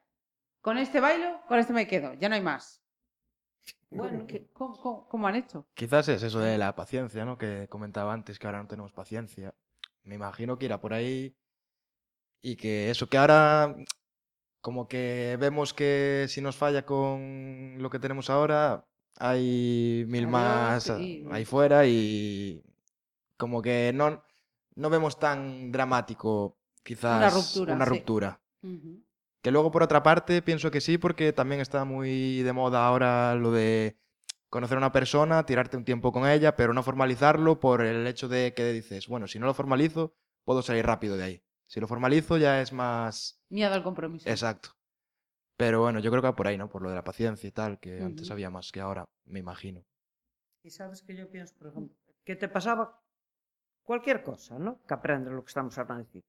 con 0.61 0.76
este 0.78 1.01
bailo, 1.01 1.41
con 1.49 1.59
este 1.59 1.72
me 1.72 1.87
quedo, 1.87 2.14
ya 2.14 2.28
no 2.28 2.35
hay 2.35 2.43
más. 2.43 2.80
Bueno, 3.91 4.26
¿Qué- 4.26 4.47
cómo, 4.53 4.76
cómo- 4.80 5.09
cómo 5.09 5.26
han 5.28 5.37
hecho? 5.37 5.66
quizás 5.74 6.09
es 6.09 6.22
eso 6.22 6.41
de 6.41 6.57
la 6.59 6.74
paciencia, 6.74 7.24
¿no? 7.24 7.37
Que 7.39 7.68
comentaba 7.68 8.12
antes, 8.12 8.39
que 8.39 8.47
ahora 8.47 8.62
no 8.62 8.68
tenemos 8.68 8.93
paciencia. 8.93 9.55
Me 10.05 10.14
imagino 10.14 10.59
que 10.59 10.64
irá 10.66 10.80
por 10.80 10.95
ahí 10.95 11.37
y 12.43 12.57
que 12.57 12.90
eso, 12.90 13.09
que 13.09 13.16
ahora 13.16 13.74
como 14.61 14.88
que 14.88 15.36
vemos 15.40 15.72
que 15.72 16.26
si 16.28 16.40
nos 16.40 16.57
falla 16.57 16.84
con 16.84 17.76
lo 17.78 17.90
que 17.90 17.99
tenemos 17.99 18.30
ahora, 18.30 18.86
hay 19.18 20.05
mil 20.09 20.28
más 20.28 20.84
sí. 20.84 21.26
ahí 21.30 21.45
fuera 21.45 21.86
y 21.86 22.62
como 23.36 23.62
que 23.62 23.93
no, 23.95 24.24
no 24.74 24.90
vemos 24.90 25.18
tan 25.18 25.72
dramático 25.72 26.59
quizás 26.82 27.32
ruptura, 27.32 27.74
una 27.74 27.84
sí. 27.84 27.90
ruptura. 27.90 28.40
Que 29.43 29.51
luego, 29.51 29.72
por 29.72 29.82
otra 29.82 30.05
parte, 30.05 30.40
pienso 30.40 30.70
que 30.70 30.80
sí, 30.80 30.99
porque 30.99 31.32
también 31.32 31.61
está 31.61 31.84
muy 31.84 32.43
de 32.43 32.53
moda 32.53 32.86
ahora 32.86 33.34
lo 33.34 33.51
de 33.51 33.99
conocer 34.49 34.76
a 34.76 34.78
una 34.78 34.93
persona, 34.93 35.45
tirarte 35.45 35.76
un 35.76 35.84
tiempo 35.84 36.12
con 36.12 36.28
ella, 36.28 36.55
pero 36.55 36.72
no 36.72 36.84
formalizarlo 36.84 37.59
por 37.59 37.82
el 37.82 38.07
hecho 38.07 38.28
de 38.28 38.55
que 38.55 38.72
dices, 38.72 39.09
bueno, 39.09 39.26
si 39.26 39.40
no 39.40 39.47
lo 39.47 39.55
formalizo, 39.55 40.14
puedo 40.45 40.62
salir 40.62 40.86
rápido 40.86 41.16
de 41.16 41.24
ahí. 41.24 41.43
Si 41.73 41.81
lo 41.81 41.89
formalizo 41.89 42.37
ya 42.37 42.61
es 42.61 42.70
más 42.70 43.43
Miedo 43.49 43.73
al 43.73 43.83
compromiso. 43.83 44.29
exacto. 44.29 44.77
Pero 45.57 45.81
bueno, 45.81 46.01
yo 46.01 46.11
creo 46.11 46.20
que 46.20 46.29
va 46.29 46.37
por 46.37 46.47
ahí, 46.47 46.59
¿no? 46.59 46.68
Por 46.68 46.83
lo 46.83 46.91
de 46.91 46.97
la 46.97 47.03
paciencia 47.03 47.49
y 47.49 47.51
tal, 47.51 47.81
que 47.81 48.03
antes 48.03 48.31
había 48.31 48.51
más 48.51 48.70
que 48.70 48.83
ahora, 48.83 49.07
me 49.25 49.39
imagino. 49.39 49.83
Y 50.62 50.68
sabes 50.68 51.01
que 51.01 51.16
yo 51.16 51.31
pienso, 51.31 51.55
por 51.57 51.68
ejemplo, 51.68 51.97
que 52.27 52.37
te 52.37 52.51
pasaba 52.51 53.03
cualquier 53.83 54.23
cosa, 54.23 54.59
¿no? 54.59 54.83
Que 54.87 54.93
aprendes 54.93 55.33
lo 55.33 55.43
que 55.43 55.49
estamos 55.49 55.79
hablando 55.79 56.05
de 56.05 56.09
decir. 56.09 56.25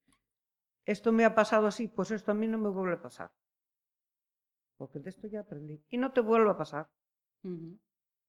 Esto 0.86 1.12
me 1.12 1.26
ha 1.26 1.36
pasado 1.36 1.68
así, 1.68 1.89
pues 1.89 2.12
esto 2.12 2.32
a 2.32 2.36
mí 2.36 2.48
no 2.48 2.58
me 2.58 2.70
vuelve 2.70 2.94
a 2.94 3.02
pasar. 3.02 3.30
Porque 4.78 5.00
de 5.00 5.10
esto 5.10 5.28
ya 5.28 5.41
aprendí. 5.41 5.84
Y 5.89 5.98
no 5.98 6.14
te 6.14 6.22
vuelve 6.22 6.52
a 6.52 6.58
pasar. 6.58 6.89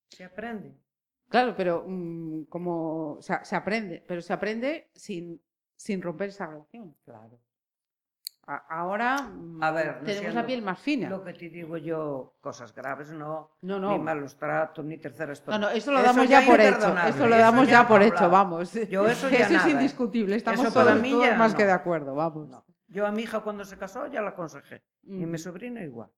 Se 0.08 0.24
aprende. 0.24 0.76
Claro, 1.28 1.54
pero 1.56 1.84
mm, 1.86 2.46
como 2.46 3.12
o 3.18 3.22
sea, 3.22 3.44
se 3.44 3.54
aprende, 3.54 4.04
pero 4.04 4.20
se 4.20 4.32
aprende 4.32 4.90
sin, 4.94 5.40
sin 5.76 6.02
romper 6.02 6.28
esa 6.28 6.46
relación. 6.46 6.94
Claro. 7.04 7.38
A- 8.46 8.66
ahora 8.68 9.22
mm, 9.22 9.62
A 9.62 9.70
ver, 9.70 9.96
no 10.00 10.04
tenemos 10.04 10.34
la 10.34 10.44
piel 10.44 10.60
más 10.60 10.78
fina. 10.78 11.08
Lo 11.08 11.24
que 11.24 11.32
te 11.32 11.48
digo 11.48 11.78
yo, 11.78 12.34
cosas 12.42 12.74
graves, 12.74 13.10
no. 13.10 13.52
No, 13.62 13.78
no. 13.80 13.92
Ni 13.92 13.98
malos 13.98 14.36
tratos, 14.36 14.84
ni 14.84 14.98
terceras 14.98 15.42
No, 15.46 15.58
no, 15.58 15.70
eso 15.70 15.90
lo 15.92 16.02
damos 16.02 16.28
ya, 16.28 16.44
por 16.44 16.60
hecho. 16.60 16.94
Eso 17.06 17.26
lo 17.26 17.36
damos 17.38 17.62
eso 17.62 17.70
ya 17.72 17.88
por 17.88 18.02
hecho, 18.02 18.28
vamos. 18.28 18.72
Yo 18.88 19.08
eso 19.08 19.28
ya 19.30 19.46
es 19.46 19.50
nada, 19.50 19.68
¿eh? 19.68 19.72
indiscutible, 19.72 20.36
estamos 20.36 20.66
Eso 20.66 20.74
para 20.74 20.90
todos, 20.90 21.02
mí 21.02 21.10
todos 21.10 21.36
más 21.38 21.54
que 21.54 21.64
de 21.64 21.72
acuerdo, 21.72 22.14
vamos. 22.14 22.50
Yo 22.88 23.06
a 23.06 23.12
mi 23.12 23.22
hija 23.22 23.40
cuando 23.40 23.64
se 23.64 23.78
casó 23.78 24.06
ya 24.08 24.20
la 24.20 24.30
aconsejé. 24.30 24.82
Y 25.04 25.12
mi 25.24 25.24
Ujú. 25.34 25.38
sobrino 25.38 25.80
igual. 25.82 26.10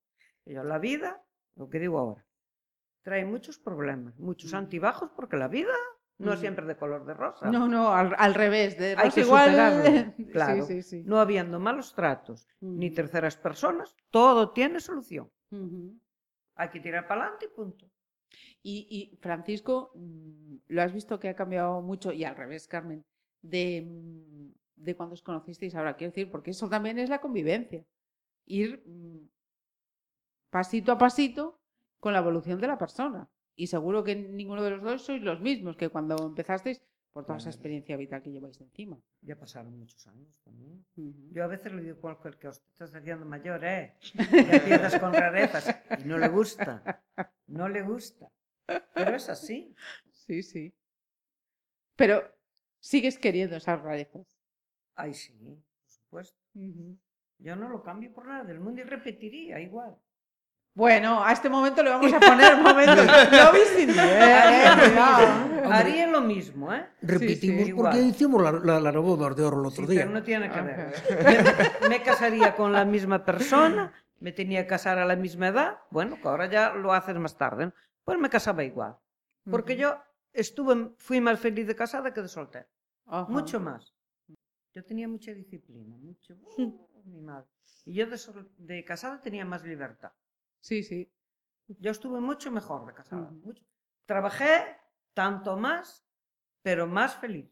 Y 0.45 0.55
yo, 0.55 0.65
la 0.65 0.79
vida, 0.79 1.23
lo 1.55 1.69
que 1.69 1.79
digo 1.79 1.99
ahora, 1.99 2.27
trae 3.03 3.25
muchos 3.25 3.59
problemas, 3.59 4.19
muchos 4.19 4.51
Ujú. 4.51 4.59
antibajos, 4.59 5.11
porque 5.15 5.37
la 5.37 5.47
vida 5.47 5.73
no 6.19 6.37
siempre 6.37 6.65
de 6.67 6.77
color 6.77 7.05
de 7.05 7.15
rosa. 7.15 7.51
No, 7.51 7.69
no, 7.69 7.93
al, 7.93 8.15
al 8.19 8.35
revés. 8.35 8.79
De 8.79 8.95
Hay 8.97 9.11
que 9.11 9.21
igual. 9.21 9.51
superarlo, 9.51 10.13
Sí, 10.17 10.27
claro. 10.27 10.65
sí, 10.67 10.83
sí. 10.83 11.03
No 11.05 11.19
habiendo 11.21 11.61
malos 11.61 11.95
tratos 11.95 12.47
ni 12.61 12.91
terceras 12.91 13.37
personas, 13.37 13.95
todo 14.11 14.53
tiene 14.53 14.81
solución. 14.81 15.31
Ujú. 15.51 15.99
Hay 16.55 16.71
que 16.71 16.81
tirar 16.81 17.07
para 17.07 17.23
adelante 17.23 17.47
y 17.47 17.49
punto. 17.55 17.91
Y, 18.63 18.87
y, 19.13 19.17
Francisco, 19.19 19.93
mm, 19.95 20.57
lo 20.69 20.83
has 20.83 20.93
visto 20.93 21.21
que 21.21 21.29
ha 21.29 21.37
cambiado 21.37 21.81
mucho, 21.83 22.13
y 22.13 22.25
al 22.25 22.35
revés, 22.35 22.67
Carmen, 22.67 23.05
de, 23.43 23.83
mm, 23.87 24.83
de 24.83 24.97
cuando 24.97 25.15
os 25.15 25.23
conocisteis 25.23 25.75
ahora, 25.75 25.97
quiero 25.97 26.11
decir, 26.13 26.31
porque 26.31 26.51
eso 26.51 26.69
también 26.69 26.99
es 26.99 27.09
la 27.09 27.21
convivencia. 27.21 27.85
Ir 28.47 28.83
mm, 28.87 29.29
pasito 30.51 30.93
a 30.93 30.99
pasito 30.99 31.61
con 32.01 32.13
la 32.13 32.19
evolución 32.21 32.61
de 32.61 32.67
la 32.67 32.79
persona. 32.79 33.29
Y 33.57 33.67
seguro 33.69 34.05
que 34.05 34.15
ninguno 34.15 34.63
de 34.63 34.71
los 34.71 34.83
dos 34.83 35.03
sois 35.03 35.23
los 35.23 35.41
mismos 35.41 35.77
que 35.77 35.89
cuando 35.89 36.17
empezasteis, 36.25 36.81
por 37.13 37.25
toda 37.25 37.39
esa 37.39 37.49
experiencia 37.49 37.97
vital 37.97 38.23
que 38.23 38.31
lleváis 38.31 38.61
encima. 38.61 39.01
Ya 39.23 39.37
pasaron 39.37 39.79
muchos 39.79 40.07
años 40.07 40.29
también. 40.45 40.85
Ujú. 40.97 41.33
Yo 41.33 41.45
a 41.45 41.47
veces 41.47 41.73
le 41.73 41.83
digo 41.83 41.97
a 41.97 42.01
cualquier 42.01 42.37
que 42.37 42.49
os 42.49 42.63
estás 42.73 42.95
haciendo 42.95 43.25
mayor, 43.25 43.65
¿eh? 43.65 43.95
Ya 44.31 44.57
empiezas 44.57 44.99
con 45.01 45.15
rarezas. 45.15 45.75
Y 45.99 46.05
no 46.05 46.19
le 46.19 46.29
gusta. 46.29 47.03
No 47.47 47.69
le 47.71 47.83
gusta. 47.83 48.31
Pero 48.67 49.17
es 49.17 49.31
así. 49.31 49.75
Sí, 50.13 50.43
sí. 50.43 50.75
Pero 51.97 52.37
Sigues 52.87 53.19
queriendo 53.19 53.57
esas 53.57 53.83
rarezas. 53.83 54.25
Ay, 54.95 55.13
sí, 55.13 55.33
por 55.35 55.91
supuesto. 55.91 56.39
Yo 57.39 57.57
no 57.57 57.69
lo 57.69 57.83
cambio 57.83 58.13
por 58.13 58.27
nada 58.27 58.45
del 58.45 58.61
mundo 58.61 58.81
y 58.81 58.85
repetiría 58.85 59.59
igual. 59.59 59.99
Bueno, 60.77 61.25
a 61.25 61.33
este 61.33 61.49
momento 61.49 61.83
le 61.83 61.89
vamos 61.89 62.13
a 62.13 62.21
poner 62.21 62.57
momento. 62.59 63.03
Cuidado. 63.97 65.73
Haría 65.73 66.07
lo 66.07 66.21
mismo, 66.21 66.73
¿eh? 66.73 66.87
Repetimos 67.01 67.65
sí, 67.67 67.73
porque 67.73 67.97
igual. 67.97 68.11
hicimos 68.11 68.43
la, 68.43 68.53
la, 68.53 68.93
la 68.93 68.99
boda 69.01 69.31
de 69.35 69.43
oro 69.43 69.61
el 69.61 69.67
otro 69.67 69.87
Sí, 69.87 69.93
día. 69.93 70.01
pero 70.03 70.11
no 70.13 70.23
tiene 70.23 70.51
que 70.51 70.61
ver. 70.61 70.95
Me, 71.83 71.89
me 71.89 72.03
casaría 72.03 72.55
con 72.55 72.73
la 72.73 72.85
misma 72.85 73.25
persona, 73.25 73.91
me 74.21 74.33
tenía 74.33 74.63
que 74.63 74.67
casar 74.69 74.99
a 74.99 75.07
la 75.07 75.17
misma 75.17 75.49
edad, 75.49 75.79
bueno, 75.91 76.21
que 76.21 76.29
ahora 76.29 76.47
ya 76.47 76.75
lo 76.75 76.93
haces 76.93 77.17
más 77.17 77.37
tarde, 77.37 77.67
¿no? 77.67 77.73
Pues 78.05 78.19
me 78.19 78.29
casaba 78.29 78.63
igual. 78.63 78.97
Porque 79.51 79.73
Ujú. 79.73 79.81
yo 79.83 79.99
estuve, 80.35 80.91
fui 80.99 81.21
más 81.23 81.41
feliz 81.41 81.67
de 81.67 81.75
casada 81.75 82.13
que 82.13 82.21
de 82.21 82.29
soltera. 82.29 82.67
Ajá. 83.07 83.27
Mucho 83.31 83.61
más. 83.61 83.95
Yo 84.75 84.85
tenía 84.85 85.09
mucha 85.09 85.33
disciplina, 85.33 85.97
mucho. 85.97 86.35
¡uh! 86.59 86.87
mi 87.07 87.23
madre. 87.23 87.47
Y 87.87 87.95
yo 87.95 88.07
de, 88.07 88.19
sol- 88.19 88.51
de 88.59 88.85
casada 88.85 89.23
tenía 89.23 89.45
más 89.47 89.65
libertad. 89.65 90.13
Sí, 90.67 90.83
sí. 90.83 91.09
Yo 91.79 91.93
estuve 91.93 92.21
mucho 92.21 92.51
mejor 92.51 92.87
de 92.87 92.93
casada. 92.93 93.31
Mucho. 93.31 93.63
Trabajé 94.05 94.77
tanto 95.15 95.57
más, 95.57 96.05
pero 96.63 96.89
más 96.89 97.15
feliz. 97.17 97.49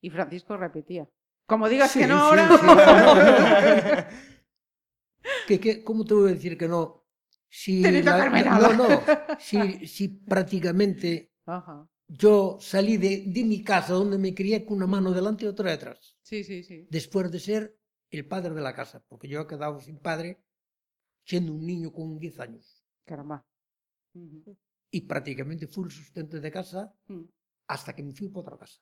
Y 0.00 0.10
Francisco 0.10 0.56
repetía. 0.56 1.08
Como 1.46 1.68
digas 1.68 1.90
Sí, 1.90 1.98
que 2.00 2.06
no 2.06 2.14
sí, 2.14 2.20
ahora. 2.38 2.48
sí. 2.48 4.06
¿Qué- 5.48 5.58
qué- 5.60 5.82
cómo 5.82 6.04
te 6.04 6.14
voy 6.14 6.30
a 6.30 6.34
decir 6.34 6.56
que 6.56 6.68
no? 6.68 7.04
Si 7.48 7.82
la- 7.82 8.28
no, 8.60 8.72
no, 8.74 8.88
si, 9.40 9.86
si 9.88 10.06
prácticamente 10.08 11.32
Ajá. 11.46 11.88
yo 12.06 12.56
salí 12.60 12.96
de, 12.98 13.24
de 13.26 13.44
mi 13.44 13.64
casa 13.64 13.94
donde 13.94 14.16
me 14.18 14.32
crié 14.32 14.64
con 14.64 14.76
una 14.76 14.86
mano 14.86 15.10
delante 15.10 15.44
y 15.44 15.48
otra 15.48 15.70
detrás, 15.72 16.16
Sí, 16.22 16.44
sí, 16.44 16.62
sí. 16.62 16.86
después 16.88 17.30
de 17.32 17.40
ser 17.40 17.76
el 18.10 18.26
padre 18.28 18.54
de 18.54 18.60
la 18.60 18.74
casa, 18.74 19.02
porque 19.08 19.26
yo 19.26 19.40
he 19.40 19.46
quedado 19.48 19.80
sin 19.80 19.98
padre 19.98 20.40
siendo 21.24 21.52
un 21.52 21.64
niño 21.66 21.92
con 21.92 22.18
10 22.18 22.38
años 22.40 22.84
Caramba. 23.04 23.44
Ujú. 24.14 24.56
y 24.90 25.00
prácticamente 25.02 25.66
fui 25.66 25.84
el 25.84 25.90
sustento 25.90 26.40
de 26.40 26.50
casa 26.50 26.92
Mm. 27.08 27.22
hasta 27.68 27.94
que 27.94 28.02
me 28.02 28.12
fui 28.12 28.28
para 28.28 28.40
otra 28.42 28.58
casa. 28.58 28.80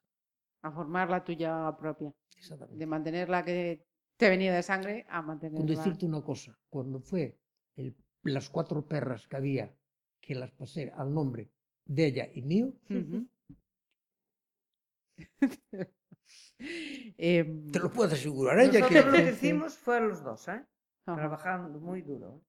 A 0.62 0.72
formar 0.72 1.08
la 1.10 1.22
tuya 1.22 1.76
propia. 1.78 2.12
Exactamente. 2.36 2.78
De 2.78 2.86
mantener 2.86 3.28
la 3.28 3.44
que 3.44 3.84
te 4.16 4.28
venía 4.28 4.52
de 4.54 4.62
sangre 4.62 5.04
a 5.08 5.18
Con 5.18 5.26
mantenerla. 5.26 5.66
decirte 5.76 6.06
una 6.06 6.22
cosa, 6.22 6.58
cuando 6.68 7.00
fue 7.00 7.38
el- 7.76 7.94
las 8.24 8.48
cuatro 8.50 8.84
perras 8.86 9.26
que 9.28 9.36
había, 9.36 9.72
que 10.20 10.34
las 10.34 10.50
pasé 10.52 10.90
al 10.96 11.12
nombre 11.14 11.50
de 11.84 12.06
ella 12.06 12.28
y 12.34 12.42
mío. 12.42 12.72
Em, 17.18 17.70
te 17.70 17.78
lo 17.78 17.90
puedo 17.92 18.12
asegurar 18.12 18.58
ella 18.60 18.72
que... 18.88 18.94
Nosotros 18.94 19.06
lo 19.06 19.12
que 19.24 19.30
hicimos 19.32 19.78
fue 19.78 20.00
los 20.00 20.22
dos, 20.22 20.48
¿eh? 20.48 20.64
Ajá. 21.12 21.20
Trabajando 21.20 21.78
muy 21.80 22.02
duro. 22.02 22.42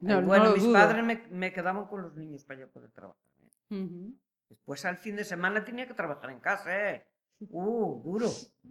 No, 0.00 0.20
no 0.20 0.26
bueno, 0.26 0.44
lo 0.46 0.52
mis 0.52 0.62
dudo. 0.64 0.72
padres 0.74 1.04
me, 1.04 1.26
me 1.30 1.52
quedaban 1.52 1.86
con 1.86 2.02
los 2.02 2.14
niños 2.14 2.44
para 2.44 2.60
yo 2.60 2.70
poder 2.70 2.90
trabajar. 2.90 3.22
¿eh? 3.70 4.12
Después 4.48 4.84
al 4.84 4.98
fin 4.98 5.16
de 5.16 5.24
semana 5.24 5.64
tenía 5.64 5.86
que 5.86 5.94
trabajar 5.94 6.30
en 6.30 6.40
casa, 6.40 6.90
¿eh? 6.90 7.06
Uh, 7.40 8.02
duro. 8.02 8.28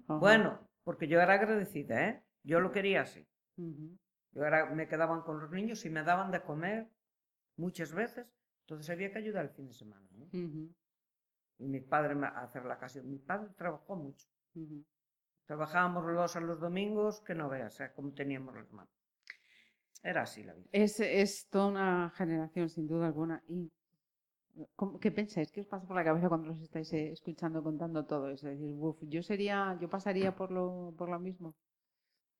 Ajá. 0.07 0.19
Bueno, 0.19 0.69
porque 0.83 1.07
yo 1.07 1.19
era 1.19 1.33
agradecida, 1.33 2.09
¿eh? 2.09 2.23
Yo 2.43 2.59
lo 2.59 2.71
quería 2.71 3.01
así. 3.01 3.25
Yo 4.31 4.43
era, 4.45 4.65
me 4.67 4.87
quedaban 4.87 5.21
con 5.21 5.39
los 5.39 5.49
niños 5.51 5.85
y 5.85 5.89
me 5.89 6.03
daban 6.03 6.31
de 6.31 6.41
comer 6.41 6.89
muchas 7.57 7.93
veces. 7.93 8.27
Entonces 8.65 8.89
había 8.89 9.11
que 9.11 9.19
ayudar 9.19 9.45
el 9.45 9.51
fin 9.51 9.67
de 9.67 9.73
semana. 9.73 10.07
¿eh? 10.19 10.27
Y 11.59 11.67
mi 11.67 11.79
padre 11.81 12.15
me, 12.15 12.27
a 12.27 12.41
hacer 12.43 12.65
la 12.65 12.77
casa. 12.77 13.01
Mi 13.03 13.19
padre 13.19 13.49
trabajó 13.55 13.95
mucho. 13.95 14.27
Trabajábamos 15.45 16.05
los 16.05 16.15
dos 16.15 16.35
a 16.35 16.39
los 16.39 16.59
domingos, 16.59 17.21
que 17.21 17.35
no 17.35 17.49
veas, 17.49 17.79
¿eh? 17.81 17.91
como 17.95 18.13
teníamos 18.13 18.55
las 18.55 18.71
manos. 18.71 18.91
Era 20.01 20.23
así 20.23 20.43
la 20.43 20.53
vida. 20.53 20.67
Es, 20.71 20.99
es 20.99 21.47
toda 21.49 21.67
una 21.67 22.11
generación, 22.15 22.69
sin 22.69 22.87
duda 22.87 23.07
alguna. 23.07 23.41
Y, 23.47 23.71
¿cómo- 24.75 24.99
¿Qué 24.99 25.11
pensáis? 25.11 25.51
¿Qué 25.51 25.61
os 25.61 25.67
pasa 25.67 25.85
por 25.87 25.95
la 25.95 26.03
cabeza 26.03 26.27
cuando 26.29 26.47
los 26.49 26.61
estáis 26.61 26.91
eh, 26.93 27.11
escuchando 27.11 27.61
contando 27.63 28.05
todo 28.05 28.29
eso? 28.29 28.49
Es 28.49 28.59
decir, 28.59 28.75
"Uf, 28.77 28.97
yo 29.03 29.21
sería, 29.23 29.77
yo 29.81 29.89
pasaría 29.89 30.35
por 30.35 30.51
lo, 30.51 30.93
por 30.97 31.09
lo 31.09 31.19
mismo. 31.19 31.55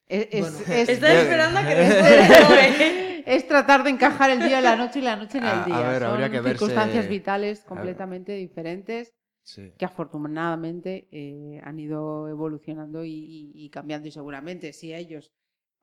Es, 0.07 0.27
es- 0.31 0.41
Bueno. 0.41 0.57
es- 0.75 0.89
Estoy 0.89 1.09
Yo- 1.13 1.19
esperando 1.19 1.59
a 1.59 1.61
que 1.63 1.75
me 1.75 1.75
¿eh? 3.19 3.23
es 3.25 3.47
tratar 3.47 3.83
de 3.83 3.89
encajar 3.91 4.29
el 4.31 4.39
día 4.39 4.57
en 4.57 4.63
la 4.65 4.75
noche 4.75 4.99
y 4.99 5.01
la 5.01 5.15
noche 5.15 5.37
en 5.37 5.43
A- 5.45 5.53
el 5.53 5.59
a 5.59 5.65
día. 5.65 5.89
ver, 5.89 6.03
habría 6.03 6.25
Son 6.27 6.31
que 6.31 6.41
verse- 6.41 6.49
circunstancias 6.59 7.07
vitales 7.07 7.59
ver. 7.59 7.67
completamente 7.69 8.33
diferentes 8.33 9.13
Sí. 9.43 9.73
que 9.77 9.85
afortunadamente 9.85 11.07
eh, 11.11 11.59
han 11.63 11.79
ido 11.79 12.27
evolucionando 12.29 13.03
y, 13.03 13.11
y- 13.11 13.51
y 13.65 13.69
cambiando 13.69 14.07
y 14.07 14.11
seguramente 14.11 14.73
si 14.73 14.93
a 14.93 14.97
ellos 14.97 15.31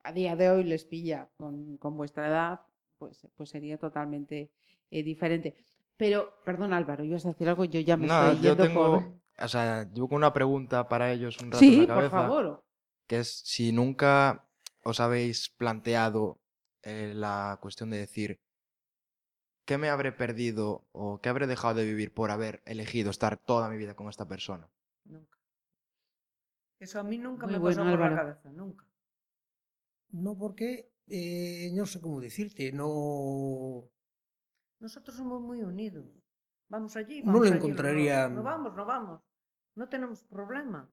a 0.03 0.11
día 0.11 0.35
de 0.35 0.49
hoy 0.49 0.63
les 0.63 0.85
pilla 0.85 1.29
con, 1.37 1.77
con 1.77 1.95
vuestra 1.95 2.27
edad, 2.27 2.61
pues, 2.97 3.27
pues 3.35 3.49
sería 3.49 3.77
totalmente 3.77 4.49
eh, 4.89 5.03
diferente. 5.03 5.55
Pero, 5.97 6.33
perdón 6.43 6.73
Álvaro, 6.73 7.03
ibas 7.03 7.25
a 7.25 7.29
decir 7.29 7.47
algo, 7.47 7.65
yo 7.65 7.79
ya 7.79 7.97
me 7.97 8.07
No, 8.07 8.31
estoy 8.31 8.43
yo 8.43 8.51
yendo 8.55 8.65
tengo, 8.65 8.91
por... 8.91 9.45
o 9.45 9.47
sea, 9.47 9.87
con 9.93 10.13
una 10.13 10.33
pregunta 10.33 10.87
para 10.89 11.11
ellos 11.11 11.37
un 11.39 11.51
rato 11.51 11.63
en 11.63 11.69
Sí, 11.69 11.77
la 11.77 11.85
por 11.87 11.87
cabeza, 11.87 12.09
favor. 12.09 12.63
que 13.07 13.19
es 13.19 13.41
si 13.45 13.71
nunca 13.71 14.47
os 14.83 14.99
habéis 14.99 15.49
planteado 15.49 16.39
eh, 16.83 17.13
la 17.15 17.59
cuestión 17.61 17.91
de 17.91 17.97
decir, 17.99 18.39
¿qué 19.71 19.77
me 19.77 19.89
habré 19.89 20.11
perdido 20.11 20.85
o 20.91 21.21
qué 21.21 21.29
habré 21.29 21.47
dejado 21.47 21.75
de 21.75 21.85
vivir 21.85 22.13
por 22.13 22.29
haber 22.29 22.61
elegido 22.65 23.09
estar 23.09 23.37
toda 23.37 23.69
mi 23.69 23.77
vida 23.77 23.95
con 23.95 24.09
esta 24.09 24.27
persona? 24.27 24.69
Nunca. 25.05 25.37
Eso 26.77 26.99
a 26.99 27.03
mí 27.03 27.17
nunca 27.17 27.45
Muy 27.45 27.53
me 27.53 27.59
bueno, 27.59 27.77
pasó 27.83 27.89
por 27.89 27.99
la 28.09 28.15
cabeza, 28.17 28.49
nunca. 28.51 28.85
No 30.09 30.37
porque, 30.37 30.91
eh, 31.07 31.71
no 31.73 31.85
sé 31.85 32.01
cómo 32.01 32.19
decirte, 32.19 32.73
no... 32.73 33.89
Nosotros 34.79 35.15
somos 35.15 35.39
muy 35.41 35.61
unidos. 35.61 36.05
Vamos 36.67 36.97
allí. 36.97 37.21
No 37.21 37.27
vamos 37.31 37.47
lo 37.47 37.55
allí, 37.55 37.57
encontraría- 37.65 38.27
No, 38.27 38.43
vamos, 38.43 38.75
no 38.75 38.85
vamos. 38.85 39.21
No 39.75 39.87
tenemos 39.87 40.21
problema. 40.23 40.91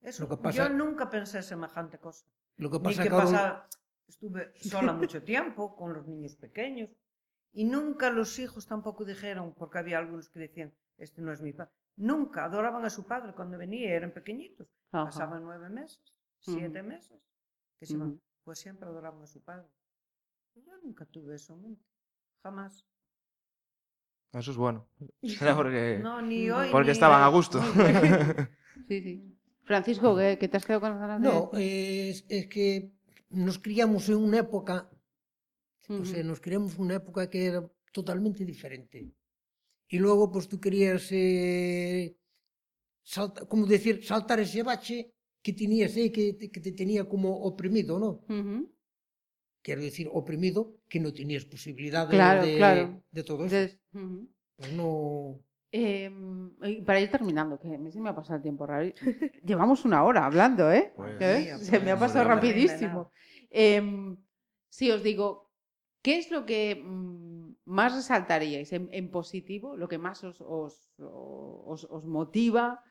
Eso, 0.00 0.24
Lo 0.24 0.28
que 0.28 0.42
pasa- 0.42 0.68
Yo 0.68 0.74
nunca 0.74 1.08
pensé 1.08 1.40
semejante 1.42 1.98
cosa. 1.98 2.26
Lo 2.56 2.68
que 2.68 2.78
Ni 2.78 2.84
pasa 2.84 3.02
que 3.04 3.08
que 3.08 3.14
pasa, 3.14 3.68
estuve 4.08 4.52
sola 4.60 4.92
mucho 4.92 5.22
tiempo 5.22 5.74
con 5.76 5.92
los 5.94 6.06
niños 6.06 6.36
pequeños 6.36 6.90
y 7.52 7.64
nunca 7.64 8.10
los 8.10 8.38
hijos 8.38 8.66
tampoco 8.66 9.04
dijeron, 9.04 9.54
porque 9.54 9.78
había 9.78 9.98
algunos 9.98 10.28
que 10.30 10.40
decían, 10.40 10.72
este 10.98 11.20
no 11.22 11.32
es 11.32 11.40
mi 11.42 11.52
padre. 11.52 11.72
Nunca 11.96 12.44
adoraban 12.44 12.84
a 12.84 12.90
su 12.90 13.04
padre 13.06 13.34
cuando 13.34 13.58
venía, 13.58 13.90
eran 13.94 14.12
pequeñitos. 14.12 14.66
Ajá. 14.92 15.04
Pasaban 15.06 15.42
nueve 15.42 15.68
meses, 15.68 16.00
Ujú. 16.46 16.58
siete 16.58 16.82
meses, 16.82 17.20
que 17.78 17.86
se. 17.86 17.96
Ujú. 17.96 18.20
Pues 18.44 18.58
siempre 18.58 18.88
adoraban 18.88 19.22
a 19.22 19.26
su 19.26 19.40
padre. 19.42 19.66
Yo 20.54 20.76
nunca 20.82 21.04
tuve 21.06 21.36
eso 21.36 21.56
mente, 21.56 21.84
jamás. 22.42 22.86
Eso 24.32 24.50
es 24.50 24.56
bueno. 24.56 24.88
Era 25.22 25.54
porque, 25.54 26.00
No, 26.02 26.22
ni 26.22 26.50
hoy. 26.50 26.70
porque 26.70 26.86
ni 26.86 26.92
estaban 26.92 27.22
a 27.22 27.28
gusto. 27.28 27.60
Sí, 28.88 29.00
sí. 29.00 29.38
Francisco, 29.64 30.16
¿qué, 30.16 30.38
qué 30.40 30.48
te 30.48 30.56
has 30.56 30.64
quedado 30.66 30.80
con 30.80 30.90
las 30.90 30.98
ganas 31.00 31.22
de 31.22 31.28
No, 31.28 31.50
es, 31.54 32.24
es 32.28 32.46
que 32.48 32.90
nos 33.32 33.58
criamos 33.58 34.08
en 34.12 34.20
unha 34.20 34.44
época, 34.44 34.88
uh 35.88 35.96
-huh. 35.96 36.02
o 36.02 36.04
sea, 36.04 36.22
nos 36.22 36.40
criamos 36.40 36.76
unha 36.78 37.00
época 37.00 37.28
que 37.32 37.48
era 37.48 37.60
totalmente 37.92 38.44
diferente. 38.44 39.12
E 39.92 39.96
logo, 40.00 40.32
pois, 40.32 40.46
pues, 40.46 40.50
tú 40.52 40.56
querías, 40.60 41.04
eh, 41.12 42.16
salta, 43.04 43.44
como 43.44 43.68
decir, 43.68 44.04
saltar 44.04 44.40
ese 44.40 44.62
bache 44.62 45.12
que 45.44 45.52
tenías 45.52 45.92
aí, 45.96 46.08
eh, 46.08 46.12
que, 46.12 46.24
que 46.52 46.60
te 46.60 46.72
tenía 46.72 47.04
como 47.04 47.28
oprimido, 47.44 47.98
non? 47.98 48.22
Uh 48.28 48.42
-huh. 48.44 48.62
Quero 49.62 49.80
decir, 49.82 50.06
oprimido, 50.10 50.80
que 50.90 50.98
non 50.98 51.12
tenías 51.12 51.44
posibilidade 51.44 52.14
claro, 52.16 52.42
de, 52.42 52.56
claro. 52.56 52.84
de 53.10 53.22
todo 53.22 53.46
eso. 53.46 53.54
De... 53.54 53.64
Uh 53.94 54.00
-huh. 54.00 54.22
Pues 54.56 54.70
no... 54.72 54.88
Y 55.72 56.82
para 56.82 57.00
ir 57.00 57.10
terminando, 57.10 57.58
que 57.58 57.74
a 57.74 57.78
mí 57.78 57.90
se 57.90 57.98
me 58.00 58.10
ha 58.10 58.14
pasado 58.14 58.36
el 58.36 58.42
tiempo 58.42 58.66
raro. 58.66 58.90
Llevamos 59.44 59.84
una 59.86 60.04
hora 60.04 60.26
hablando, 60.26 60.70
¿eh? 60.70 60.92
Pues, 60.94 61.20
¿Eh? 61.20 61.58
Se 61.58 61.80
me 61.80 61.90
ha 61.90 61.98
pasado 61.98 62.24
me 62.28 62.34
rapidísimo. 62.34 63.10
Em, 63.50 64.16
sí, 64.68 64.90
os 64.90 65.02
digo, 65.02 65.50
¿qué 66.02 66.18
es 66.18 66.30
lo 66.30 66.44
que 66.44 66.76
mm, 66.76 67.54
más 67.64 67.94
resaltaríais 67.94 68.72
en, 68.72 68.88
en 68.92 69.10
positivo? 69.10 69.76
Lo 69.76 69.88
que 69.88 69.98
más 69.98 70.22
os, 70.24 70.40
os, 70.42 70.92
os- 70.98 71.86
os 71.90 72.04
motiva, 72.04 72.82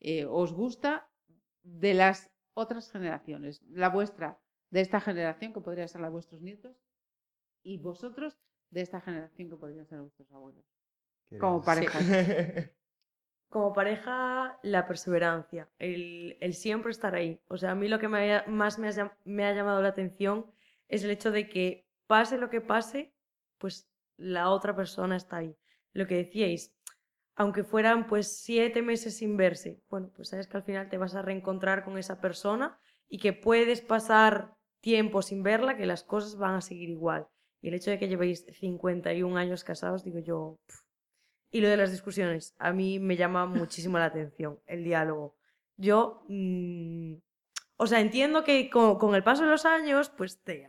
eh, 0.00 0.24
os 0.24 0.52
gusta 0.54 1.06
de 1.62 1.92
las 1.94 2.30
otras 2.54 2.90
generaciones. 2.90 3.62
La 3.68 3.90
vuestra, 3.90 4.38
de 4.70 4.80
esta 4.80 5.00
generación, 5.00 5.52
que 5.52 5.60
podría 5.60 5.88
ser 5.88 6.00
la 6.00 6.06
de 6.08 6.12
vuestros 6.14 6.40
nietos, 6.40 6.74
y 7.62 7.76
vosotros, 7.76 8.38
de 8.70 8.80
esta 8.80 9.00
generación, 9.02 9.50
que 9.50 9.56
podrían 9.56 9.86
ser 9.86 10.00
vuestros 10.00 10.30
abuelos. 10.32 10.64
Como 11.38 11.62
pareja. 11.62 11.98
Como 13.48 13.72
pareja, 13.72 14.58
la 14.62 14.86
perseverancia, 14.86 15.68
el, 15.78 16.36
el 16.40 16.54
siempre 16.54 16.92
estar 16.92 17.16
ahí. 17.16 17.40
O 17.48 17.56
sea, 17.56 17.72
a 17.72 17.74
mí 17.74 17.88
lo 17.88 17.98
que 17.98 18.06
me 18.06 18.44
más 18.46 18.78
me 18.78 18.86
ha, 18.86 18.92
llam- 18.92 19.12
me 19.24 19.44
ha 19.44 19.52
llamado 19.52 19.82
la 19.82 19.88
atención 19.88 20.46
es 20.86 21.02
el 21.02 21.10
hecho 21.10 21.32
de 21.32 21.48
que 21.48 21.84
pase 22.06 22.38
lo 22.38 22.48
que 22.48 22.60
pase, 22.60 23.12
pues 23.58 23.88
la 24.16 24.50
otra 24.50 24.76
persona 24.76 25.16
está 25.16 25.38
ahí. 25.38 25.56
Lo 25.92 26.06
que 26.06 26.14
decíais, 26.16 26.72
aunque 27.34 27.64
fueran 27.64 28.06
pues 28.06 28.28
siete 28.40 28.82
meses 28.82 29.16
sin 29.16 29.36
verse, 29.36 29.82
bueno, 29.88 30.12
pues 30.14 30.28
sabes 30.28 30.46
que 30.46 30.56
al 30.56 30.62
final 30.62 30.88
te 30.88 30.98
vas 30.98 31.16
a 31.16 31.22
reencontrar 31.22 31.84
con 31.84 31.98
esa 31.98 32.20
persona 32.20 32.78
y 33.08 33.18
que 33.18 33.32
puedes 33.32 33.80
pasar 33.80 34.54
tiempo 34.80 35.22
sin 35.22 35.42
verla, 35.42 35.76
que 35.76 35.86
las 35.86 36.04
cosas 36.04 36.36
van 36.36 36.54
a 36.54 36.60
seguir 36.60 36.88
igual. 36.88 37.26
Y 37.62 37.68
el 37.68 37.74
hecho 37.74 37.90
de 37.90 37.98
que 37.98 38.06
llevéis 38.08 38.46
51 38.52 39.36
años 39.36 39.64
casados, 39.64 40.04
digo 40.04 40.20
yo... 40.20 40.56
Y 41.50 41.60
lo 41.60 41.68
de 41.68 41.76
las 41.76 41.90
discusiones, 41.90 42.54
a 42.58 42.72
mí 42.72 42.98
me 42.98 43.16
llama 43.16 43.46
muchísimo 43.46 43.98
la 43.98 44.06
atención, 44.06 44.60
el 44.66 44.84
diálogo. 44.84 45.36
Yo, 45.76 46.24
mm, 46.28 47.14
o 47.76 47.86
sea, 47.86 48.00
entiendo 48.00 48.44
que 48.44 48.70
con, 48.70 48.98
con 48.98 49.14
el 49.14 49.24
paso 49.24 49.42
de 49.42 49.50
los 49.50 49.64
años, 49.64 50.10
pues 50.10 50.40
te, 50.42 50.68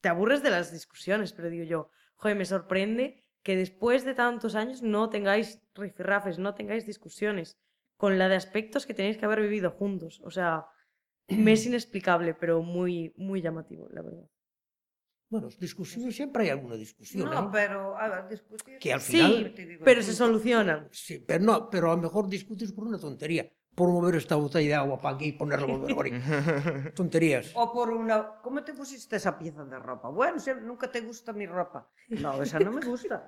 te 0.00 0.08
aburres 0.08 0.42
de 0.42 0.50
las 0.50 0.72
discusiones, 0.72 1.32
pero 1.32 1.48
digo 1.48 1.64
yo, 1.64 1.90
joder, 2.16 2.36
me 2.36 2.44
sorprende 2.44 3.24
que 3.42 3.56
después 3.56 4.04
de 4.04 4.14
tantos 4.14 4.54
años 4.54 4.82
no 4.82 5.08
tengáis 5.08 5.62
rifirrafes, 5.74 6.38
no 6.38 6.54
tengáis 6.54 6.86
discusiones, 6.86 7.56
con 7.96 8.18
la 8.18 8.28
de 8.28 8.36
aspectos 8.36 8.86
que 8.86 8.94
tenéis 8.94 9.16
que 9.16 9.24
haber 9.24 9.40
vivido 9.40 9.70
juntos. 9.70 10.20
O 10.24 10.30
sea, 10.30 10.66
me 11.28 11.52
es 11.52 11.66
inexplicable, 11.66 12.34
pero 12.34 12.62
muy, 12.62 13.12
muy 13.16 13.40
llamativo, 13.40 13.88
la 13.90 14.02
verdad. 14.02 14.28
Bueno, 15.30 15.48
discusiones, 15.60 16.16
siempre 16.16 16.42
hay 16.44 16.50
alguna 16.50 16.74
discusión. 16.74 17.30
No, 17.30 17.44
¿eh? 17.44 17.48
pero, 17.52 17.96
a 17.96 18.08
ver, 18.08 18.28
discutir. 18.28 18.78
Que 18.78 18.92
al 18.92 19.00
Sí, 19.00 19.12
final. 19.12 19.54
digo, 19.56 19.84
pero 19.84 20.02
se 20.02 20.12
solucionan. 20.12 20.88
Sí, 20.90 21.24
pero 21.26 21.44
no, 21.44 21.70
pero 21.70 21.92
a 21.92 21.96
lo 21.96 22.02
mejor 22.02 22.28
discutes 22.28 22.72
por 22.72 22.84
una 22.86 22.98
tontería. 22.98 23.48
Por 23.72 23.88
mover 23.88 24.16
esta 24.16 24.34
botella 24.34 24.68
de 24.68 24.74
agua 24.74 25.00
para 25.00 25.14
aquí 25.14 25.26
y 25.26 25.32
ponerla 25.32 25.66
en 25.68 25.74
el 25.80 25.84
frigorífico. 25.84 26.90
Tonterías. 26.94 27.52
O 27.54 27.72
por 27.72 27.90
una. 27.90 28.40
¿Cómo 28.42 28.64
te 28.64 28.74
pusiste 28.74 29.14
esa 29.16 29.38
pieza 29.38 29.64
de 29.64 29.78
ropa? 29.78 30.08
Bueno, 30.08 30.40
si 30.40 30.50
nunca 30.52 30.90
te 30.90 31.00
gusta 31.00 31.32
mi 31.32 31.46
ropa. 31.46 31.88
No, 32.08 32.42
esa 32.42 32.58
no 32.58 32.72
me 32.72 32.84
gusta. 32.84 33.24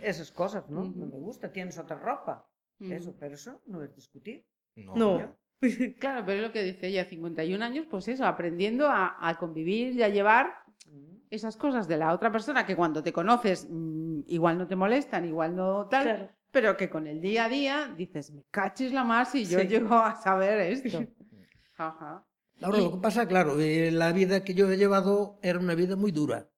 Esas 0.00 0.32
cosas, 0.32 0.68
¿no? 0.68 0.82
No 0.82 1.06
me 1.06 1.18
gusta. 1.18 1.52
Tienes 1.52 1.78
otra 1.78 1.96
ropa. 1.96 2.50
Eso, 2.80 3.14
pero 3.18 3.34
eso 3.36 3.62
no 3.66 3.82
es 3.84 3.94
discutir. 3.94 4.44
No. 4.74 4.94
No. 4.96 5.36
Claro, 5.98 6.24
pero 6.26 6.38
es 6.40 6.46
lo 6.46 6.52
que 6.52 6.62
dice 6.62 6.88
ella, 6.88 7.04
51 7.04 7.62
años, 7.62 7.86
pues 7.90 8.08
eso, 8.08 8.24
aprendiendo 8.26 8.88
a, 8.88 9.16
a 9.20 9.38
convivir 9.38 9.94
y 9.94 10.02
a 10.02 10.08
llevar 10.08 10.62
Mm. 10.86 11.16
esas 11.30 11.56
cosas 11.56 11.88
de 11.88 11.96
la 11.96 12.12
otra 12.12 12.30
persona 12.30 12.66
que 12.66 12.76
cuando 12.76 13.02
te 13.02 13.10
conoces 13.12 13.66
mm, 13.70 14.20
igual 14.28 14.58
no 14.58 14.66
te 14.66 14.76
molestan, 14.76 15.24
igual 15.24 15.56
no 15.56 15.88
tal, 15.88 16.02
Claro. 16.04 16.30
pero 16.50 16.76
que 16.76 16.90
con 16.90 17.06
el 17.06 17.20
día 17.22 17.46
a 17.46 17.48
día 17.48 17.94
dices, 17.96 18.30
me 18.32 18.42
cachis 18.50 18.92
la 18.92 19.02
más 19.02 19.34
y 19.34 19.46
yo 19.46 19.60
Sí. 19.60 19.66
llego 19.68 19.94
a 19.94 20.14
saber 20.22 20.60
esto. 20.60 20.98
Ajá. 21.78 22.26
Ahora, 22.60 22.78
lo 22.78 22.90
que 22.92 22.98
pasa, 22.98 23.26
claro, 23.26 23.58
eh, 23.60 23.90
la 23.90 24.12
vida 24.12 24.44
que 24.44 24.54
yo 24.54 24.70
he 24.70 24.76
llevado 24.76 25.38
era 25.42 25.58
una 25.58 25.74
vida 25.74 25.96
muy 25.96 26.12
dura. 26.12 26.48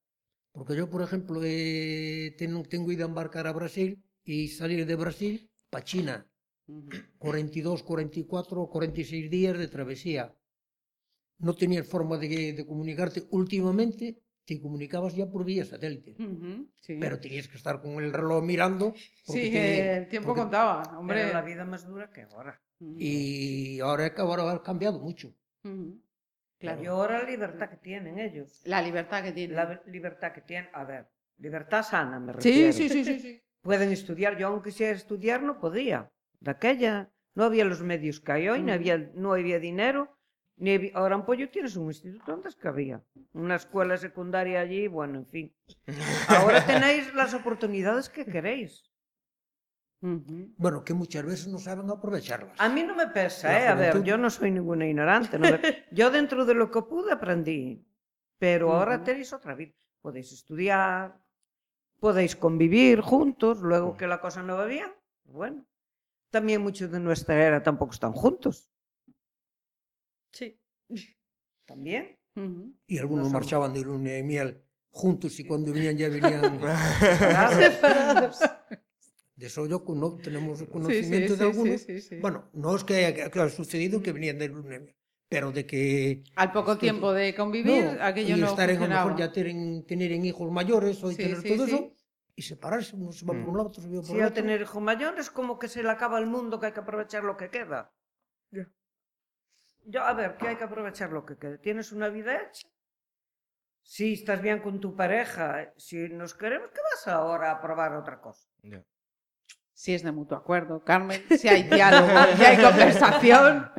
Porque 0.53 0.77
yo, 0.77 0.91
por 0.91 1.03
ejemplo, 1.03 1.41
eh, 1.45 2.35
tengo, 2.39 2.63
tengo 2.65 2.91
ido 2.93 3.05
a 3.05 3.09
embarcar 3.09 3.47
a 3.47 3.53
Brasil 3.53 4.03
y 4.25 4.49
salir 4.49 4.87
de 4.87 4.97
Brasil 4.97 5.51
para 5.71 5.85
China. 5.85 6.27
Ujú. 6.69 6.89
42, 7.19 7.83
44, 7.83 8.67
46 8.69 9.31
días 9.31 9.57
de 9.59 9.69
travesía. 9.69 10.35
No 11.39 11.55
tenías 11.55 11.87
forma 11.87 12.17
de, 12.19 12.53
de 12.55 12.67
comunicarte. 12.67 13.25
Últimamente 13.31 14.19
te 14.45 14.61
comunicabas 14.61 15.15
ya 15.15 15.27
por 15.29 15.45
vía 15.45 15.65
satélite. 15.65 16.17
Sí. 16.81 16.97
Pero 17.01 17.19
tenías 17.21 17.49
que 17.49 17.57
estar 17.57 17.81
con 17.81 18.03
el 18.03 18.13
reloj 18.13 18.43
mirando. 18.45 18.95
Sí, 19.25 19.51
te- 19.51 19.97
el 19.99 20.09
tiempo 20.09 20.29
porque- 20.29 20.43
contaba, 20.43 20.83
hombre. 20.99 21.21
Era 21.23 21.33
la 21.35 21.43
vida 21.43 21.65
más 21.65 21.87
dura 21.87 22.11
que 22.11 22.23
ahora. 22.23 22.61
Y 22.81 23.81
ahora, 23.81 24.13
ahora 24.19 24.53
ha 24.53 24.63
cambiado 24.63 24.99
mucho. 25.01 25.35
Claro. 26.59 26.83
Y 26.83 26.87
ahora 26.87 27.23
la 27.23 27.29
libertad 27.31 27.69
que 27.69 27.77
tienen 27.77 28.19
ellos. 28.19 28.61
La 28.65 28.81
libertad 28.81 29.23
que 29.23 29.33
tiene. 29.33 29.55
La 29.55 29.83
libertad 29.87 30.33
que 30.33 30.41
tienen. 30.41 30.71
A 30.73 30.85
ver, 30.85 31.07
libertad 31.39 31.83
sana, 31.83 32.19
me 32.19 32.33
Sí, 32.35 32.37
refiero. 32.39 32.73
sí, 32.73 32.89
sí, 32.89 33.05
sí, 33.05 33.21
sí. 33.21 33.43
Pueden 33.61 33.91
estudiar. 33.93 34.39
Yo, 34.39 34.47
aunque 34.49 34.71
quisiera 34.71 34.93
estudiar, 34.97 35.43
no 35.43 35.59
podía. 35.59 36.11
De 36.41 36.51
aquella. 36.51 37.11
No 37.35 37.45
había 37.45 37.65
los 37.65 37.83
medios 37.83 38.21
que 38.21 38.33
hay 38.33 38.49
hoy, 38.49 38.63
no, 38.63 38.73
había, 38.73 38.97
no 39.15 39.33
había 39.35 39.59
dinero. 39.59 40.17
Ni 40.59 40.73
había- 40.75 40.93
ahora 40.95 41.17
en 41.17 41.25
Pollo 41.27 41.51
tienes 41.51 41.77
un 41.77 41.89
instituto 41.89 42.33
antes 42.33 42.57
que 42.57 42.67
había. 42.69 43.03
Una 43.35 43.57
escuela 43.57 43.97
secundaria 43.99 44.61
allí, 44.61 44.87
bueno, 44.89 45.19
en 45.19 45.27
fin. 45.27 45.55
Ahora 46.29 46.65
tenéis 46.67 47.13
las 47.15 47.35
oportunidades 47.35 48.09
que 48.09 48.25
queréis. 48.25 48.91
Bueno, 50.01 50.85
que 50.85 50.95
muchas 50.95 51.25
veces 51.25 51.49
no 51.49 51.59
saben 51.59 51.91
aprovecharlas. 51.91 52.59
A 52.61 52.69
mí 52.69 52.83
no 52.85 52.95
me 52.95 53.09
pesa, 53.09 53.49
La 53.49 53.61
¿eh? 53.65 53.69
A 53.69 53.75
ver, 53.75 54.03
yo 54.05 54.17
no 54.17 54.31
soy 54.31 54.51
ninguna 54.51 54.87
ignorante. 54.87 55.39
no 55.39 55.51
me- 55.51 55.61
Yo 55.91 56.11
dentro 56.11 56.45
de 56.45 56.55
lo 56.55 56.71
que 56.71 56.83
pude 56.83 57.13
aprendí. 57.13 57.85
Pero 58.39 58.73
ahora 58.73 59.03
tenéis 59.03 59.33
otra 59.33 59.55
vida. 59.55 59.73
Podéis 60.01 60.31
estudiar, 60.33 61.19
podéis 61.99 62.37
convivir 62.37 63.01
juntos, 63.01 63.61
luego 63.61 63.97
que 63.97 64.07
la 64.07 64.21
cosa 64.21 64.43
no 64.43 64.57
va 64.57 64.67
bien, 64.67 64.91
bueno. 65.25 65.67
También 66.37 66.61
muchos 66.61 66.91
de 66.91 67.01
nuestra 67.01 67.43
era 67.43 67.63
tampoco 67.63 67.95
están 67.95 68.13
juntos. 68.13 68.69
Sí. 70.35 70.61
También. 71.65 72.19
Y 72.87 72.99
algunos 72.99 73.29
No 73.29 73.33
marchaban 73.33 73.73
de 73.73 73.81
luna 73.81 74.11
de 74.11 74.23
miel 74.23 74.63
juntos 74.91 75.41
y 75.41 75.45
cuando 75.47 75.73
venían 75.73 75.97
ya 75.97 76.11
venían 76.11 76.61
separados. 77.59 78.41
de 79.35 79.47
eso 79.47 79.67
yo 79.67 79.83
no 79.89 80.17
tenemos 80.19 80.59
sí, 80.59 80.67
conocimiento 80.67 81.33
sí, 81.33 81.39
de 81.39 81.45
algunos. 81.47 81.81
sí, 81.81 82.01
sí, 82.01 82.01
sí. 82.03 82.17
Bueno, 82.17 82.51
no 82.53 82.77
es 82.77 82.85
que 82.85 83.07
haya, 83.07 83.31
que 83.31 83.41
haya 83.41 83.49
sucedido 83.49 84.03
que 84.03 84.13
venían 84.13 84.39
de 84.39 84.49
luna 84.49 84.69
de 84.75 84.81
miel, 84.81 84.97
pero 85.31 85.53
de 85.53 85.65
que 85.65 86.23
Al 86.35 86.53
poco 86.53 86.77
tiempo 86.77 87.15
de 87.15 87.35
convivir, 87.35 87.83
no, 87.83 88.05
aquello 88.05 88.37
y 88.37 88.41
no 88.41 88.49
estar 88.49 88.69
en, 88.69 88.83
a 88.83 88.89
lo 88.89 88.95
mejor 88.95 89.17
ya 89.19 89.33
tener, 89.33 89.87
tener 89.87 90.13
hijos 90.13 90.53
mayores 90.53 91.03
o 91.03 91.11
tener 91.15 91.41
sí, 91.41 91.49
todo 91.49 91.67
sí. 91.67 91.75
eso 91.75 91.96
y 92.39 92.43
separarse, 92.43 92.95
uno 92.95 93.13
se 93.13 93.25
va 93.25 93.33
por 93.33 93.49
un 93.49 93.57
lado, 93.57 93.69
otro 93.71 93.83
se 93.83 93.89
va 93.89 93.95
por 93.97 94.05
Si 94.05 94.13
el 94.17 94.23
a 94.23 94.27
otro. 94.27 94.35
tener 94.35 94.61
hijo 94.61 94.81
mayor 94.81 95.19
es 95.19 95.31
como 95.31 95.59
que 95.59 95.69
se 95.69 95.83
le 95.83 95.91
acaba 95.91 96.19
el 96.19 96.27
mundo, 96.27 96.61
que 96.61 96.67
hay 96.67 96.73
que 96.73 96.81
aprovechar 96.81 97.25
lo 97.25 97.37
que 97.37 97.49
queda. 97.51 97.91
Yo, 99.89 100.03
a 100.03 100.13
ver, 100.13 100.37
que 100.37 100.49
hay 100.49 100.57
que 100.57 100.65
aprovechar 100.65 101.11
lo 101.13 101.25
que 101.25 101.37
queda. 101.39 101.59
Tienes 101.59 101.93
una 101.93 102.09
vida 102.09 102.43
hecha. 102.43 102.69
Si 103.83 104.15
estás 104.15 104.43
bien 104.43 104.59
con 104.61 104.81
tu 104.81 104.97
pareja, 104.97 105.73
si 105.77 106.09
nos 106.09 106.35
queremos, 106.35 106.71
¿qué 106.73 106.81
vas 106.93 107.07
ahora 107.09 107.53
a 107.53 107.61
probar 107.61 107.95
otra 107.95 108.21
cosa? 108.21 108.49
Si 109.73 109.95
es 109.95 110.03
de 110.03 110.11
mutuo 110.11 110.37
acuerdo, 110.37 110.83
Carmen, 110.83 111.23
si 111.39 111.49
hay 111.49 111.63
diálogo, 111.63 112.09
si 112.37 112.45
hay 112.45 112.63
conversación, 112.63 113.71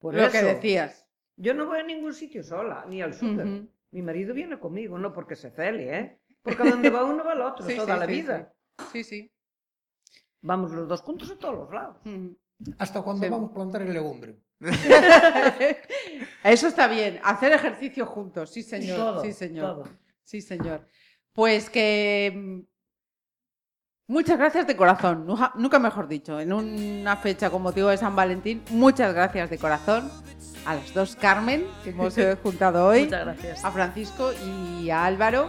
Por 0.00 0.14
lo 0.14 0.30
que 0.30 0.42
decías. 0.42 1.06
Yo 1.36 1.54
no 1.54 1.66
voy 1.66 1.78
a 1.78 1.82
ningún 1.84 2.12
sitio 2.12 2.42
sola, 2.42 2.84
ni 2.88 3.00
al 3.00 3.14
súper. 3.14 3.46
Ujú. 3.46 3.70
Mi 3.92 4.02
marido 4.02 4.34
viene 4.34 4.58
conmigo, 4.58 4.98
no 4.98 5.12
porque 5.12 5.36
se 5.36 5.50
cele, 5.50 5.96
¿eh? 5.98 6.17
Porque 6.48 6.62
a 6.68 6.70
donde 6.70 6.90
va 6.90 7.04
uno 7.04 7.24
va 7.24 7.32
el 7.34 7.40
otro, 7.42 7.66
Sí, 7.66 7.76
toda 7.76 7.94
sí, 7.94 8.00
la 8.00 8.06
sí, 8.06 8.12
vida. 8.12 8.52
Sí, 8.92 9.04
sí. 9.04 9.32
Vamos 10.42 10.70
los 10.72 10.88
dos 10.88 11.00
juntos 11.02 11.30
a 11.30 11.36
todos 11.36 11.54
los 11.54 11.70
lados. 11.72 11.96
Hasta 12.78 13.02
cuando 13.02 13.24
Sí. 13.24 13.30
vamos 13.30 13.50
a 13.50 13.54
plantar 13.54 13.82
el 13.82 13.92
legumbre. 13.92 14.38
Eso 16.44 16.66
está 16.68 16.88
bien, 16.88 17.20
hacer 17.22 17.52
ejercicio 17.52 18.06
juntos, 18.06 18.50
sí 18.50 18.62
señor, 18.62 18.96
Todo, 18.96 19.22
sí 19.22 19.32
señor, 19.32 19.74
todo. 19.74 19.88
sí 20.24 20.40
señor. 20.40 20.86
Pues 21.32 21.70
que 21.70 22.32
mm, 22.34 22.60
muchas 24.12 24.36
gracias 24.38 24.66
de 24.66 24.76
corazón, 24.76 25.26
nunca, 25.26 25.52
nunca 25.54 25.78
mejor 25.78 26.08
dicho, 26.08 26.40
en 26.40 26.52
una 26.52 27.16
fecha 27.16 27.50
con 27.50 27.62
motivo 27.62 27.88
de 27.88 27.98
San 27.98 28.16
Valentín, 28.16 28.64
muchas 28.70 29.14
gracias 29.14 29.48
de 29.50 29.58
corazón 29.58 30.10
a 30.66 30.74
las 30.74 30.92
dos 30.92 31.14
Carmen 31.14 31.64
que 31.84 31.90
hemos 31.90 32.18
eh, 32.18 32.36
juntado 32.42 32.86
hoy, 32.88 33.04
Muchas 33.04 33.24
gracias. 33.26 33.64
a 33.64 33.70
Francisco 33.70 34.32
y 34.44 34.90
a 34.90 35.04
Álvaro. 35.04 35.48